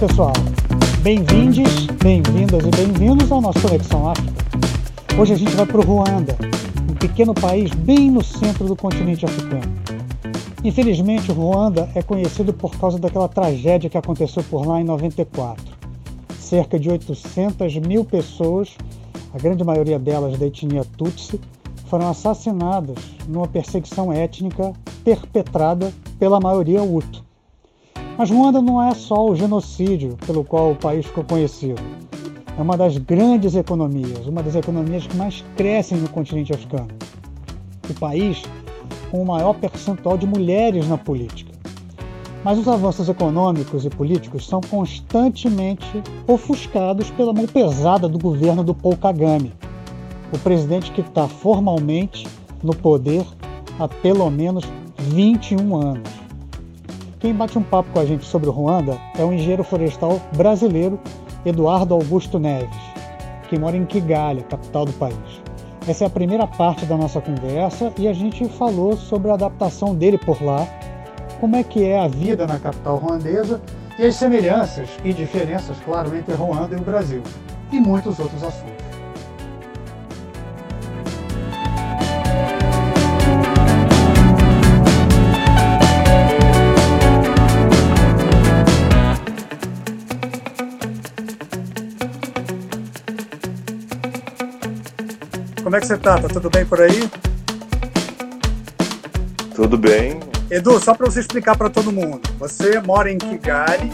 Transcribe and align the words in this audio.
Pessoal, 0.00 0.32
bem-vindos, 1.02 1.86
bem-vindas 2.02 2.64
e 2.64 2.70
bem-vindos 2.70 3.30
ao 3.30 3.42
nosso 3.42 3.60
Conexão 3.60 4.08
África. 4.08 4.32
Hoje 5.20 5.34
a 5.34 5.36
gente 5.36 5.54
vai 5.54 5.66
para 5.66 5.78
o 5.78 5.82
Ruanda, 5.82 6.38
um 6.90 6.94
pequeno 6.94 7.34
país 7.34 7.70
bem 7.70 8.10
no 8.10 8.24
centro 8.24 8.66
do 8.66 8.74
continente 8.74 9.26
africano. 9.26 9.70
Infelizmente, 10.64 11.30
o 11.30 11.34
Ruanda 11.34 11.86
é 11.94 12.00
conhecido 12.00 12.50
por 12.50 12.74
causa 12.78 12.98
daquela 12.98 13.28
tragédia 13.28 13.90
que 13.90 13.98
aconteceu 13.98 14.42
por 14.44 14.66
lá 14.66 14.80
em 14.80 14.84
94. 14.84 15.62
Cerca 16.38 16.80
de 16.80 16.88
800 16.88 17.76
mil 17.86 18.02
pessoas, 18.02 18.70
a 19.34 19.38
grande 19.38 19.62
maioria 19.62 19.98
delas 19.98 20.38
da 20.38 20.46
etnia 20.46 20.82
Tutsi, 20.96 21.38
foram 21.84 22.08
assassinadas 22.08 22.96
numa 23.28 23.46
perseguição 23.46 24.10
étnica 24.10 24.72
perpetrada 25.04 25.92
pela 26.18 26.40
maioria 26.40 26.82
Hutu. 26.82 27.28
Mas 28.20 28.28
Ruanda 28.28 28.60
não 28.60 28.82
é 28.82 28.92
só 28.92 29.30
o 29.30 29.34
genocídio 29.34 30.14
pelo 30.26 30.44
qual 30.44 30.72
o 30.72 30.76
país 30.76 31.06
ficou 31.06 31.24
conhecido. 31.24 31.80
É 32.58 32.60
uma 32.60 32.76
das 32.76 32.98
grandes 32.98 33.54
economias, 33.54 34.26
uma 34.26 34.42
das 34.42 34.54
economias 34.54 35.06
que 35.06 35.16
mais 35.16 35.42
crescem 35.56 35.96
no 35.96 36.06
continente 36.06 36.52
africano. 36.52 36.88
O 37.88 37.94
país 37.94 38.42
com 39.10 39.22
o 39.22 39.26
maior 39.26 39.54
percentual 39.54 40.18
de 40.18 40.26
mulheres 40.26 40.86
na 40.86 40.98
política. 40.98 41.50
Mas 42.44 42.58
os 42.58 42.68
avanços 42.68 43.08
econômicos 43.08 43.86
e 43.86 43.88
políticos 43.88 44.46
são 44.46 44.60
constantemente 44.60 46.02
ofuscados 46.26 47.10
pela 47.12 47.32
mão 47.32 47.46
pesada 47.46 48.06
do 48.06 48.18
governo 48.18 48.62
do 48.62 48.74
Paul 48.74 48.98
Kagame, 48.98 49.54
o 50.30 50.38
presidente 50.40 50.92
que 50.92 51.00
está 51.00 51.26
formalmente 51.26 52.26
no 52.62 52.76
poder 52.76 53.24
há 53.78 53.88
pelo 53.88 54.28
menos 54.28 54.62
21 54.98 55.74
anos. 55.74 56.19
Quem 57.20 57.34
bate 57.34 57.58
um 57.58 57.62
papo 57.62 57.90
com 57.92 58.00
a 58.00 58.04
gente 58.06 58.24
sobre 58.24 58.48
o 58.48 58.52
Ruanda 58.52 58.98
é 59.14 59.22
o 59.22 59.30
engenheiro 59.30 59.62
florestal 59.62 60.18
brasileiro 60.34 60.98
Eduardo 61.44 61.92
Augusto 61.92 62.38
Neves, 62.38 62.74
que 63.46 63.58
mora 63.58 63.76
em 63.76 63.84
Kigali, 63.84 64.42
capital 64.44 64.86
do 64.86 64.92
país. 64.94 65.42
Essa 65.86 66.04
é 66.04 66.06
a 66.06 66.10
primeira 66.10 66.46
parte 66.46 66.86
da 66.86 66.96
nossa 66.96 67.20
conversa 67.20 67.92
e 67.98 68.08
a 68.08 68.14
gente 68.14 68.48
falou 68.48 68.96
sobre 68.96 69.30
a 69.30 69.34
adaptação 69.34 69.94
dele 69.94 70.16
por 70.16 70.42
lá, 70.42 70.66
como 71.38 71.56
é 71.56 71.62
que 71.62 71.84
é 71.84 72.00
a 72.00 72.08
vida 72.08 72.46
na 72.46 72.58
capital 72.58 72.96
ruandesa 72.96 73.60
e 73.98 74.06
as 74.06 74.14
semelhanças 74.14 74.88
e 75.04 75.12
diferenças, 75.12 75.76
claro, 75.84 76.16
entre 76.16 76.32
Ruanda 76.32 76.74
e 76.74 76.78
o 76.78 76.82
Brasil, 76.82 77.22
e 77.70 77.78
muitos 77.78 78.18
outros 78.18 78.42
assuntos. 78.42 78.89
Como 95.62 95.76
é 95.76 95.80
que 95.80 95.86
você 95.86 95.98
tá? 95.98 96.18
Tá 96.18 96.28
tudo 96.28 96.48
bem 96.48 96.64
por 96.64 96.80
aí? 96.80 97.10
Tudo 99.54 99.76
bem. 99.76 100.18
Edu, 100.50 100.80
só 100.80 100.94
para 100.94 101.04
você 101.04 101.20
explicar 101.20 101.56
para 101.56 101.68
todo 101.68 101.92
mundo. 101.92 102.22
Você 102.38 102.80
mora 102.80 103.10
em 103.10 103.18
Kigali, 103.18 103.90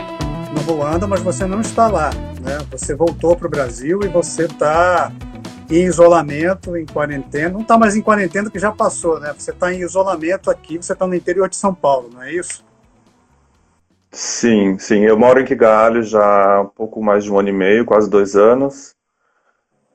no 0.54 0.60
Ruanda, 0.60 1.08
mas 1.08 1.20
você 1.20 1.44
não 1.44 1.60
está 1.60 1.88
lá. 1.88 2.10
Né? 2.40 2.58
Você 2.70 2.94
voltou 2.94 3.36
para 3.36 3.48
o 3.48 3.50
Brasil 3.50 4.00
e 4.04 4.08
você 4.08 4.44
está 4.44 5.12
em 5.68 5.84
isolamento, 5.84 6.76
em 6.76 6.86
quarentena. 6.86 7.50
Não 7.50 7.62
está 7.62 7.76
mais 7.76 7.96
em 7.96 8.00
quarentena, 8.00 8.48
que 8.48 8.60
já 8.60 8.70
passou, 8.70 9.18
né? 9.18 9.34
Você 9.36 9.50
está 9.50 9.72
em 9.72 9.80
isolamento 9.80 10.48
aqui, 10.48 10.76
você 10.76 10.92
está 10.92 11.04
no 11.04 11.16
interior 11.16 11.48
de 11.48 11.56
São 11.56 11.74
Paulo, 11.74 12.10
não 12.14 12.22
é 12.22 12.32
isso? 12.32 12.64
Sim, 14.12 14.78
sim. 14.78 15.00
Eu 15.00 15.18
moro 15.18 15.40
em 15.40 15.44
Kigali 15.44 16.04
já 16.04 16.54
há 16.54 16.60
um 16.60 16.68
pouco 16.68 17.02
mais 17.02 17.24
de 17.24 17.32
um 17.32 17.40
ano 17.40 17.48
e 17.48 17.52
meio, 17.52 17.84
quase 17.84 18.08
dois 18.08 18.36
anos. 18.36 18.94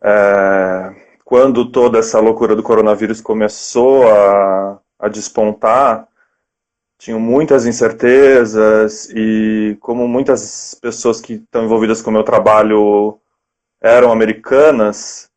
É 0.03 1.10
quando 1.31 1.71
toda 1.71 1.99
essa 1.99 2.19
loucura 2.19 2.57
do 2.57 2.61
coronavírus 2.61 3.21
começou 3.21 4.05
a, 4.05 4.77
a 4.99 5.07
despontar, 5.07 6.05
tinham 6.99 7.21
muitas 7.21 7.65
incertezas 7.65 9.09
e 9.15 9.77
como 9.79 10.09
muitas 10.09 10.75
pessoas 10.81 11.21
que 11.21 11.35
estão 11.35 11.63
envolvidas 11.63 12.01
com 12.01 12.09
o 12.09 12.13
meu 12.13 12.23
trabalho 12.23 13.17
eram 13.81 14.11
americanas, 14.11 15.29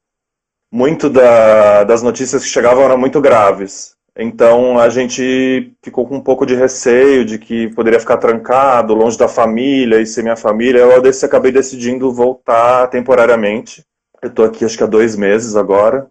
muito 0.69 1.09
da, 1.09 1.85
das 1.85 2.03
notícias 2.03 2.43
que 2.43 2.51
chegavam 2.51 2.83
eram 2.83 2.99
muito 2.99 3.21
graves. 3.21 3.95
Então 4.19 4.81
a 4.81 4.89
gente 4.89 5.77
ficou 5.81 6.09
com 6.09 6.17
um 6.17 6.21
pouco 6.21 6.45
de 6.45 6.57
receio 6.57 7.25
de 7.25 7.39
que 7.39 7.73
poderia 7.73 8.01
ficar 8.01 8.17
trancado, 8.17 8.95
longe 8.95 9.17
da 9.17 9.29
família 9.29 10.01
e 10.01 10.07
sem 10.07 10.25
minha 10.25 10.37
família. 10.37 10.81
Eu 10.81 11.01
acabei 11.25 11.53
decidindo 11.53 12.13
voltar 12.13 12.89
temporariamente 12.89 13.85
eu 14.25 14.29
estou 14.29 14.45
aqui 14.47 14.65
acho 14.65 14.77
que 14.77 14.83
há 14.83 14.87
dois 14.87 15.17
meses 15.17 15.55
agora 15.55 16.09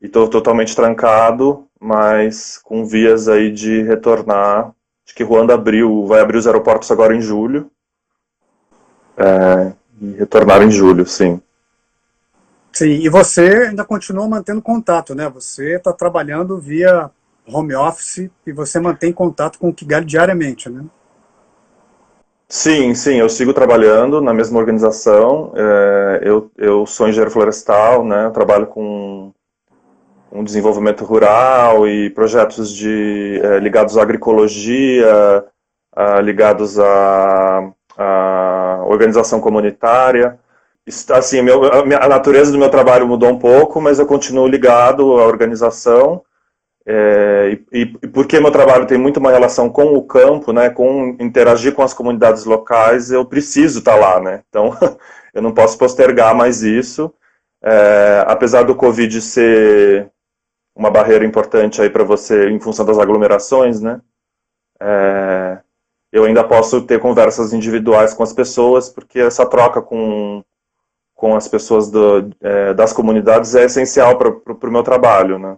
e 0.00 0.06
estou 0.06 0.28
totalmente 0.28 0.76
trancado, 0.76 1.66
mas 1.80 2.58
com 2.58 2.84
vias 2.84 3.28
aí 3.28 3.50
de 3.50 3.82
retornar. 3.82 4.72
Acho 5.06 5.14
que 5.14 5.24
Ruanda 5.24 5.54
abriu, 5.54 6.06
vai 6.06 6.20
abrir 6.20 6.36
os 6.36 6.46
aeroportos 6.46 6.90
agora 6.90 7.16
em 7.16 7.20
julho. 7.20 7.70
É, 9.16 9.72
e 10.00 10.12
retornar 10.12 10.62
em 10.62 10.70
julho, 10.70 11.06
sim. 11.06 11.40
Sim, 12.72 12.90
e 12.90 13.08
você 13.08 13.68
ainda 13.68 13.84
continua 13.84 14.28
mantendo 14.28 14.60
contato, 14.60 15.14
né? 15.14 15.28
Você 15.30 15.76
está 15.76 15.94
trabalhando 15.94 16.58
via 16.58 17.10
home 17.46 17.74
office 17.74 18.30
e 18.46 18.52
você 18.52 18.78
mantém 18.78 19.12
contato 19.12 19.58
com 19.58 19.70
o 19.70 19.74
Kigali 19.74 20.04
diariamente, 20.04 20.68
né? 20.68 20.84
Sim, 22.52 22.94
sim, 22.96 23.14
eu 23.14 23.28
sigo 23.28 23.54
trabalhando 23.54 24.20
na 24.20 24.34
mesma 24.34 24.58
organização. 24.58 25.52
É, 25.54 26.20
eu, 26.24 26.50
eu 26.58 26.84
sou 26.84 27.08
engenheiro 27.08 27.30
florestal, 27.30 28.04
né? 28.04 28.26
Eu 28.26 28.32
trabalho 28.32 28.66
com 28.66 29.32
um 30.32 30.42
desenvolvimento 30.42 31.04
rural 31.04 31.86
e 31.86 32.10
projetos 32.10 32.74
de, 32.74 33.40
é, 33.40 33.60
ligados 33.60 33.96
à 33.96 34.02
agroecologia, 34.02 35.44
ligados 36.22 36.78
à, 36.78 37.72
à, 37.96 38.84
organização 38.86 39.40
comunitária. 39.40 40.38
Assim, 41.10 41.42
meu, 41.42 41.64
a, 41.64 42.04
a 42.04 42.08
natureza 42.08 42.50
do 42.50 42.58
meu 42.58 42.68
trabalho 42.68 43.06
mudou 43.06 43.28
um 43.30 43.38
pouco, 43.38 43.80
mas 43.80 44.00
eu 44.00 44.06
continuo 44.06 44.48
ligado 44.48 45.02
à 45.20 45.26
organização 45.26 46.22
é, 46.86 47.58
e, 47.72 47.80
e, 47.80 47.86
porque 48.08 48.40
meu 48.40 48.50
trabalho 48.50 48.86
tem 48.86 48.98
muito 48.98 49.18
uma 49.18 49.30
relação 49.30 49.68
com 49.68 49.94
o 49.94 50.02
campo, 50.02 50.52
né, 50.52 50.70
com 50.70 51.16
interagir 51.20 51.74
com 51.74 51.82
as 51.82 51.92
comunidades 51.94 52.44
locais, 52.44 53.10
eu 53.10 53.24
preciso 53.24 53.80
estar 53.80 53.96
lá, 53.96 54.20
né? 54.20 54.42
Então, 54.48 54.76
eu 55.34 55.42
não 55.42 55.52
posso 55.52 55.78
postergar 55.78 56.34
mais 56.34 56.62
isso. 56.62 57.12
É, 57.62 58.24
apesar 58.26 58.62
do 58.62 58.74
Covid 58.74 59.20
ser 59.20 60.10
uma 60.74 60.90
barreira 60.90 61.24
importante 61.24 61.82
aí 61.82 61.90
para 61.90 62.04
você 62.04 62.48
em 62.48 62.58
função 62.58 62.86
das 62.86 62.98
aglomerações, 62.98 63.80
né? 63.80 64.00
É, 64.80 65.58
eu 66.10 66.24
ainda 66.24 66.42
posso 66.42 66.82
ter 66.82 66.98
conversas 66.98 67.52
individuais 67.52 68.14
com 68.14 68.22
as 68.22 68.32
pessoas, 68.32 68.88
porque 68.88 69.20
essa 69.20 69.46
troca 69.46 69.82
com, 69.82 70.42
com 71.14 71.36
as 71.36 71.46
pessoas 71.46 71.90
do, 71.90 72.30
é, 72.40 72.74
das 72.74 72.92
comunidades 72.92 73.54
é 73.54 73.64
essencial 73.64 74.16
para 74.18 74.68
o 74.68 74.72
meu 74.72 74.82
trabalho, 74.82 75.38
né? 75.38 75.56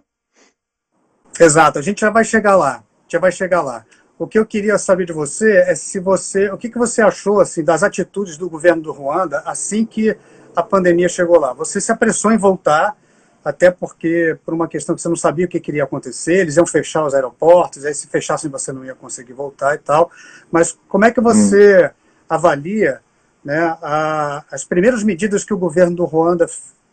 Exato, 1.39 1.79
a 1.79 1.81
gente 1.81 2.01
já 2.01 2.09
vai 2.09 2.23
chegar 2.23 2.55
lá, 2.55 2.83
já 3.07 3.19
vai 3.19 3.31
chegar 3.31 3.61
lá. 3.61 3.85
O 4.17 4.27
que 4.27 4.37
eu 4.37 4.45
queria 4.45 4.77
saber 4.77 5.05
de 5.05 5.13
você 5.13 5.57
é 5.57 5.75
se 5.75 5.99
você, 5.99 6.49
o 6.51 6.57
que, 6.57 6.69
que 6.69 6.77
você 6.77 7.01
achou 7.01 7.39
assim 7.39 7.63
das 7.63 7.83
atitudes 7.83 8.37
do 8.37 8.49
governo 8.49 8.81
do 8.81 8.91
Ruanda 8.91 9.41
assim 9.45 9.85
que 9.85 10.15
a 10.55 10.61
pandemia 10.61 11.09
chegou 11.09 11.39
lá. 11.39 11.51
Você 11.53 11.81
se 11.81 11.91
apressou 11.91 12.31
em 12.31 12.37
voltar, 12.37 12.95
até 13.43 13.71
porque 13.71 14.37
por 14.45 14.53
uma 14.53 14.67
questão 14.67 14.95
que 14.95 15.01
você 15.01 15.09
não 15.09 15.15
sabia 15.15 15.45
o 15.45 15.49
que 15.49 15.59
queria 15.59 15.83
acontecer, 15.83 16.35
eles 16.35 16.55
iam 16.55 16.65
fechar 16.65 17.05
os 17.05 17.13
aeroportos, 17.13 17.83
aí 17.85 17.93
se 17.93 18.07
fechassem 18.07 18.49
você 18.49 18.71
não 18.71 18.85
ia 18.85 18.95
conseguir 18.95 19.33
voltar 19.33 19.73
e 19.75 19.79
tal. 19.79 20.11
Mas 20.51 20.77
como 20.87 21.05
é 21.05 21.11
que 21.11 21.19
você 21.19 21.87
hum. 21.87 21.89
avalia 22.29 23.01
né, 23.43 23.75
a, 23.81 24.45
as 24.51 24.63
primeiras 24.63 25.03
medidas 25.03 25.43
que 25.43 25.53
o 25.53 25.57
governo 25.57 25.95
do 25.95 26.05
Ruanda 26.05 26.45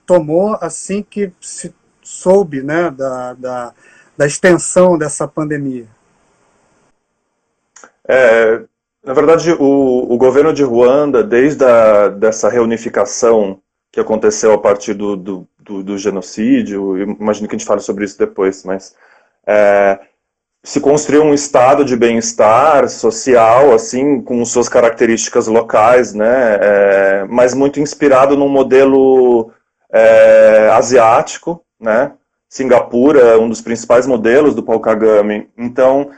tomou 0.04 0.58
assim 0.60 1.02
que 1.02 1.32
se 1.40 1.72
soube 2.02 2.62
né, 2.62 2.90
da, 2.90 3.34
da 3.34 3.74
da 4.20 4.26
extensão 4.26 4.98
dessa 4.98 5.26
pandemia? 5.26 5.86
É, 8.06 8.60
na 9.02 9.14
verdade, 9.14 9.50
o, 9.52 10.12
o, 10.12 10.18
governo 10.18 10.52
de 10.52 10.62
Ruanda, 10.62 11.24
desde 11.24 11.64
a, 11.64 12.08
dessa 12.08 12.50
reunificação 12.50 13.62
que 13.90 13.98
aconteceu 13.98 14.52
a 14.52 14.58
partir 14.58 14.92
do, 14.92 15.16
do, 15.16 15.48
do, 15.58 15.82
do 15.82 15.96
genocídio, 15.96 16.98
imagino 17.18 17.48
que 17.48 17.56
a 17.56 17.58
gente 17.58 17.66
fale 17.66 17.80
sobre 17.80 18.04
isso 18.04 18.18
depois, 18.18 18.62
mas 18.62 18.94
é, 19.46 19.98
se 20.62 20.82
construiu 20.82 21.22
um 21.22 21.32
estado 21.32 21.82
de 21.82 21.96
bem-estar 21.96 22.90
social, 22.90 23.72
assim, 23.72 24.20
com 24.20 24.44
suas 24.44 24.68
características 24.68 25.46
locais, 25.46 26.12
né, 26.12 26.58
é, 26.60 27.26
mas 27.26 27.54
muito 27.54 27.80
inspirado 27.80 28.36
num 28.36 28.50
modelo 28.50 29.50
é, 29.90 30.68
asiático, 30.74 31.64
né, 31.80 32.12
Singapura 32.50 33.38
um 33.38 33.48
dos 33.48 33.60
principais 33.60 34.08
modelos 34.08 34.56
do 34.56 34.62
Paul 34.62 34.80
Kagame. 34.80 35.48
Então, 35.56 36.10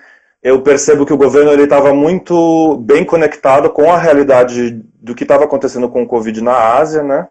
eu 0.42 0.62
percebo 0.62 1.04
que 1.04 1.12
o 1.12 1.18
governo 1.18 1.52
estava 1.62 1.92
muito 1.92 2.78
bem 2.78 3.04
conectado 3.04 3.68
com 3.68 3.92
a 3.92 3.98
realidade 3.98 4.82
do 4.94 5.14
que 5.14 5.24
estava 5.24 5.44
acontecendo 5.44 5.90
com 5.90 6.02
o 6.02 6.06
Covid 6.06 6.42
na 6.42 6.56
Ásia, 6.78 7.02
né? 7.02 7.28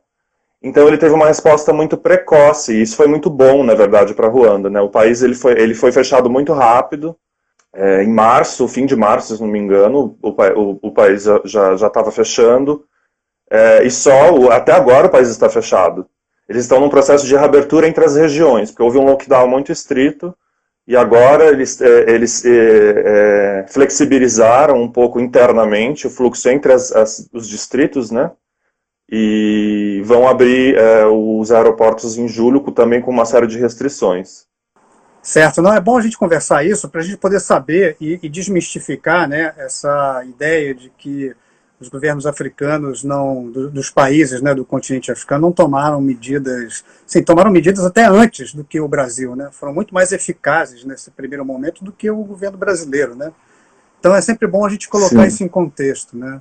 Então 0.62 0.88
ele 0.88 1.00
teve 1.00 1.16
uma 1.16 1.26
resposta 1.26 1.74
muito 1.74 1.98
precoce, 1.98 2.74
e 2.74 2.84
isso 2.84 2.96
foi 2.96 3.08
muito 3.08 3.32
bom, 3.32 3.64
na 3.64 3.74
verdade, 3.74 4.14
para 4.14 4.28
Ruanda. 4.28 4.70
Né? 4.70 4.80
O 4.80 4.90
país 4.90 5.24
ele 5.24 5.34
foi, 5.34 5.54
ele 5.60 5.74
foi 5.74 5.92
fechado 5.92 6.30
muito 6.30 6.54
rápido. 6.54 7.18
É, 7.74 8.04
em 8.04 8.14
março, 8.14 8.68
fim 8.68 8.86
de 8.86 8.96
março, 8.96 9.36
se 9.36 9.42
não 9.42 9.50
me 9.50 9.58
engano, 9.58 10.16
o, 10.22 10.30
o, 10.30 10.80
o 10.84 10.92
país 10.92 11.26
já 11.46 11.74
estava 11.74 12.12
fechando. 12.12 12.86
É, 13.50 13.84
e 13.84 13.90
só, 13.90 14.52
até 14.52 14.74
agora, 14.74 15.08
o 15.08 15.10
país 15.10 15.30
está 15.30 15.50
fechado. 15.50 16.06
Eles 16.52 16.64
estão 16.64 16.82
num 16.82 16.90
processo 16.90 17.26
de 17.26 17.34
reabertura 17.34 17.88
entre 17.88 18.04
as 18.04 18.18
regiões, 18.18 18.70
porque 18.70 18.84
houve 18.84 18.98
um 18.98 19.06
lockdown 19.06 19.48
muito 19.48 19.72
estrito, 19.72 20.36
e 20.86 20.98
agora 20.98 21.46
eles, 21.46 21.80
é, 21.80 22.12
eles 22.12 22.44
é, 22.44 22.50
é, 22.52 23.66
flexibilizaram 23.70 24.82
um 24.82 24.92
pouco 24.92 25.20
internamente 25.20 26.08
o 26.08 26.10
fluxo 26.10 26.50
entre 26.50 26.74
as, 26.74 26.92
as, 26.92 27.30
os 27.32 27.48
distritos, 27.48 28.12
né? 28.12 28.32
e 29.10 30.02
vão 30.04 30.28
abrir 30.28 30.76
é, 30.76 31.06
os 31.06 31.52
aeroportos 31.52 32.18
em 32.18 32.28
julho 32.28 32.60
também 32.72 33.02
com 33.02 33.12
uma 33.12 33.26
série 33.26 33.48
de 33.48 33.58
restrições. 33.58 34.46
Certo, 35.22 35.62
não 35.62 35.74
é 35.74 35.80
bom 35.80 35.98
a 35.98 36.02
gente 36.02 36.18
conversar 36.18 36.66
isso 36.66 36.90
para 36.90 37.00
a 37.00 37.04
gente 37.04 37.18
poder 37.18 37.40
saber 37.40 37.96
e, 38.02 38.20
e, 38.22 38.28
desmistificar 38.28 39.28
né, 39.30 39.54
essa 39.58 40.22
ideia 40.26 40.74
de 40.74 40.90
que 40.98 41.34
os 41.82 41.90
governos 41.90 42.28
africanos 42.28 43.04
não 43.04 43.50
do, 43.50 43.70
dos 43.70 43.90
países 43.90 44.42
né, 44.42 44.54
do 44.54 44.64
continente 44.64 45.12
africano 45.12 45.42
não 45.42 45.52
tomaram 45.52 46.00
medidas, 46.00 46.86
sim, 47.06 47.24
tomaram 47.24 47.50
medidas 47.50 47.84
até 47.84 48.06
antes 48.06 48.54
do 48.54 48.64
que 48.64 48.80
o 48.80 48.88
Brasil, 48.88 49.36
né, 49.36 49.50
foram 49.52 49.74
muito 49.74 49.94
mais 49.94 50.12
eficazes 50.12 50.86
nesse 50.86 51.10
primeiro 51.10 51.44
momento 51.44 51.84
do 51.84 51.92
que 51.92 52.10
o 52.10 52.24
governo 52.24 52.58
brasileiro, 52.58 53.16
né. 53.16 53.32
Então 54.00 54.16
é 54.16 54.22
sempre 54.22 54.48
bom 54.48 54.66
a 54.66 54.70
gente 54.70 54.88
colocar 54.88 55.24
sim. 55.24 55.28
isso 55.28 55.44
em 55.44 55.48
contexto, 55.48 56.16
né. 56.16 56.40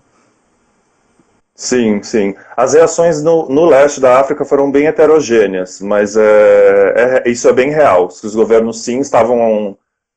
Sim, 1.54 2.02
sim. 2.02 2.34
As 2.56 2.72
reações 2.72 3.22
no, 3.22 3.48
no 3.48 3.66
leste 3.66 4.00
da 4.00 4.18
África 4.18 4.46
foram 4.46 4.70
bem 4.70 4.86
heterogêneas, 4.86 5.80
mas 5.80 6.16
é, 6.16 7.22
é, 7.26 7.30
isso 7.30 7.46
é 7.48 7.52
bem 7.52 7.68
real. 7.68 8.06
Os 8.06 8.34
governos, 8.34 8.82
sim, 8.82 9.00
estavam 9.00 9.76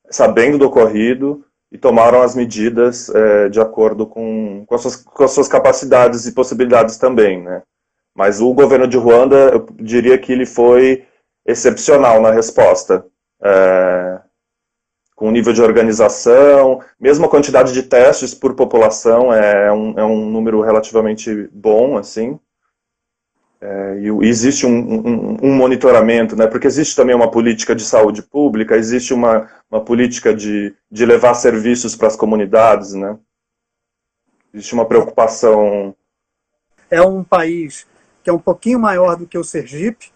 sabendo 0.10 0.58
do 0.58 0.68
ocorrido 0.68 1.44
e 1.74 1.78
tomaram 1.78 2.22
as 2.22 2.36
medidas 2.36 3.10
é, 3.10 3.50
de 3.50 3.60
acordo 3.60 4.06
com, 4.06 4.64
com 4.68 4.76
as, 4.76 4.82
suas, 4.82 4.96
com, 4.96 5.24
as 5.24 5.32
suas, 5.32 5.48
capacidades 5.48 6.28
e 6.28 6.32
possibilidades 6.32 6.98
também, 6.98 7.42
né? 7.42 7.64
Mas 8.16 8.40
o 8.40 8.54
governo 8.54 8.88
de 8.88 8.96
Ruanda, 8.96 9.50
eu 9.52 9.66
diria 9.82 10.20
que 10.20 10.32
ele 10.32 10.46
foi 10.46 11.04
excepcional 11.44 12.22
na 12.22 12.30
resposta. 12.30 13.04
É, 13.44 14.22
com 15.16 15.32
nível 15.32 15.52
de 15.52 15.62
organização, 15.62 16.80
mesmo 17.00 17.26
a 17.26 17.30
quantidade 17.30 17.74
de 17.74 17.84
testes 17.84 18.36
por 18.36 18.56
população 18.56 19.34
é 19.34 19.72
um, 19.72 20.00
é 20.00 20.04
um 20.04 20.30
número 20.30 20.62
relativamente 20.62 21.50
bom, 21.52 21.98
assim. 21.98 22.40
É, 23.66 23.98
e 23.98 24.28
existe 24.28 24.66
um, 24.66 24.78
um, 24.78 25.38
um, 25.42 25.54
monitoramento, 25.56 26.36
né, 26.36 26.48
porque 26.48 26.68
existe 26.68 26.98
também 26.98 27.16
uma 27.16 27.32
política 27.32 27.74
de 27.74 27.86
saúde 27.86 28.22
pública, 28.22 28.76
existe 28.76 29.14
uma, 29.14 29.50
uma 29.72 29.80
política 29.80 30.36
de, 30.36 30.76
de 30.92 31.06
levar 31.06 31.34
serviços 31.34 31.96
para 31.96 32.10
as 32.10 32.16
comunidades, 32.18 32.94
né. 32.94 33.18
Existe 34.54 34.74
uma 34.74 34.84
preocupação. 34.84 35.96
É 36.92 37.02
um 37.02 37.24
país 37.24 37.88
que 38.22 38.30
é 38.30 38.34
um 38.34 38.40
pouquinho 38.40 38.80
maior 38.80 39.16
do 39.16 39.26
que 39.26 39.38
o 39.38 39.46
Sergipe, 39.46 40.12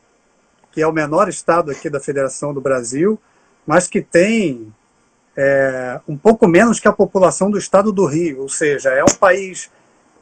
que 0.69 0.81
é 0.81 0.87
o 0.87 0.91
menor 0.91 1.29
estado 1.29 1.71
aqui 1.71 1.89
da 1.89 2.01
Federação 2.01 2.53
do 2.53 2.59
Brasil, 2.59 3.17
mas 3.65 3.87
que 3.87 4.01
tem 4.01 4.73
é, 5.37 6.01
um 6.05 6.17
pouco 6.17 6.49
menos 6.49 6.81
que 6.81 6.87
a 6.89 6.93
população 6.93 7.49
do 7.49 7.57
estado 7.57 7.93
do 7.93 8.05
Rio, 8.05 8.41
ou 8.41 8.49
seja, 8.49 8.89
é 8.89 9.03
um 9.03 9.17
país 9.17 9.71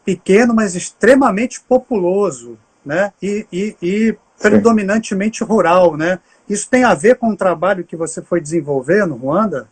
pequeno, 0.05 0.53
mas 0.53 0.75
extremamente 0.75 1.59
populoso, 1.59 2.59
né? 2.85 3.11
E, 3.21 3.45
e, 3.51 3.75
e 3.81 4.17
predominantemente 4.39 5.43
rural, 5.43 5.97
né? 5.97 6.19
Isso 6.47 6.69
tem 6.69 6.83
a 6.83 6.93
ver 6.93 7.15
com 7.15 7.29
o 7.29 7.37
trabalho 7.37 7.83
que 7.83 7.95
você 7.95 8.21
foi 8.21 8.39
desenvolver 8.39 9.05
no 9.05 9.15
Ruanda? 9.15 9.67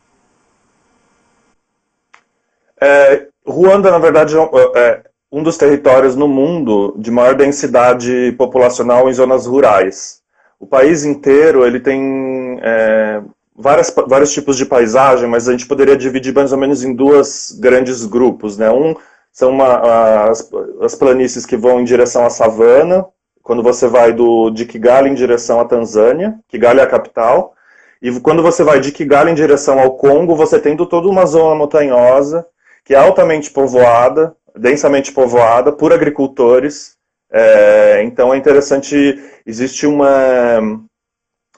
É, 2.82 3.28
Ruanda, 3.46 3.92
na 3.92 4.00
verdade, 4.00 4.36
é, 4.36 4.80
é 4.80 5.04
um 5.32 5.44
dos 5.44 5.58
territórios 5.58 6.16
no 6.16 6.28
mundo 6.28 6.96
de 6.98 7.12
maior 7.12 7.36
densidade 7.36 8.34
populacional 8.38 9.10
em 9.10 9.14
zonas 9.14 9.46
rurais. 9.46 10.22
O 10.60 10.66
país 10.66 11.04
inteiro 11.04 11.66
ele 11.66 11.80
tem 11.80 12.60
é, 12.62 13.22
várias, 13.56 13.94
vários 14.08 14.32
tipos 14.32 14.58
de 14.58 14.66
paisagem, 14.66 15.28
mas 15.28 15.48
a 15.48 15.52
gente 15.52 15.68
poderia 15.68 15.98
dividir 15.98 16.34
mais 16.34 16.52
ou 16.52 16.58
menos 16.58 16.84
em 16.84 16.94
duas 16.94 17.58
grandes 17.60 18.06
grupos. 18.06 18.58
Né? 18.58 18.70
Um 18.70 18.96
são 19.34 19.50
uma, 19.50 20.30
as, 20.30 20.48
as 20.80 20.94
planícies 20.94 21.46
que 21.46 21.58
vão 21.58 21.82
em 21.82 21.84
direção 21.84 22.24
à 22.24 22.30
savana, 22.30 23.06
quando 23.42 23.64
você 23.64 23.88
vai 23.88 24.14
do, 24.14 24.52
de 24.52 24.64
Kigali 24.64 25.10
em 25.10 25.16
direção 25.16 25.60
à 25.60 25.66
Tanzânia, 25.66 26.40
Kigali 26.48 26.80
é 26.80 26.84
a 26.84 26.88
capital, 26.88 27.54
e 28.00 28.12
quando 28.20 28.44
você 28.44 28.64
vai 28.64 28.80
de 28.80 28.92
Kigali 28.92 29.32
em 29.32 29.36
direção 29.36 29.80
ao 29.80 29.98
Congo, 29.98 30.36
você 30.36 30.60
tem 30.60 30.78
toda 30.78 31.08
uma 31.08 31.26
zona 31.26 31.56
montanhosa, 31.56 32.46
que 32.86 32.94
é 32.94 32.98
altamente 32.98 33.50
povoada, 33.50 34.36
densamente 34.56 35.12
povoada, 35.12 35.72
por 35.72 35.92
agricultores. 35.92 36.96
É, 37.32 38.04
então 38.04 38.34
é 38.34 38.38
interessante, 38.38 39.20
existe 39.46 39.88
uma, 39.88 40.86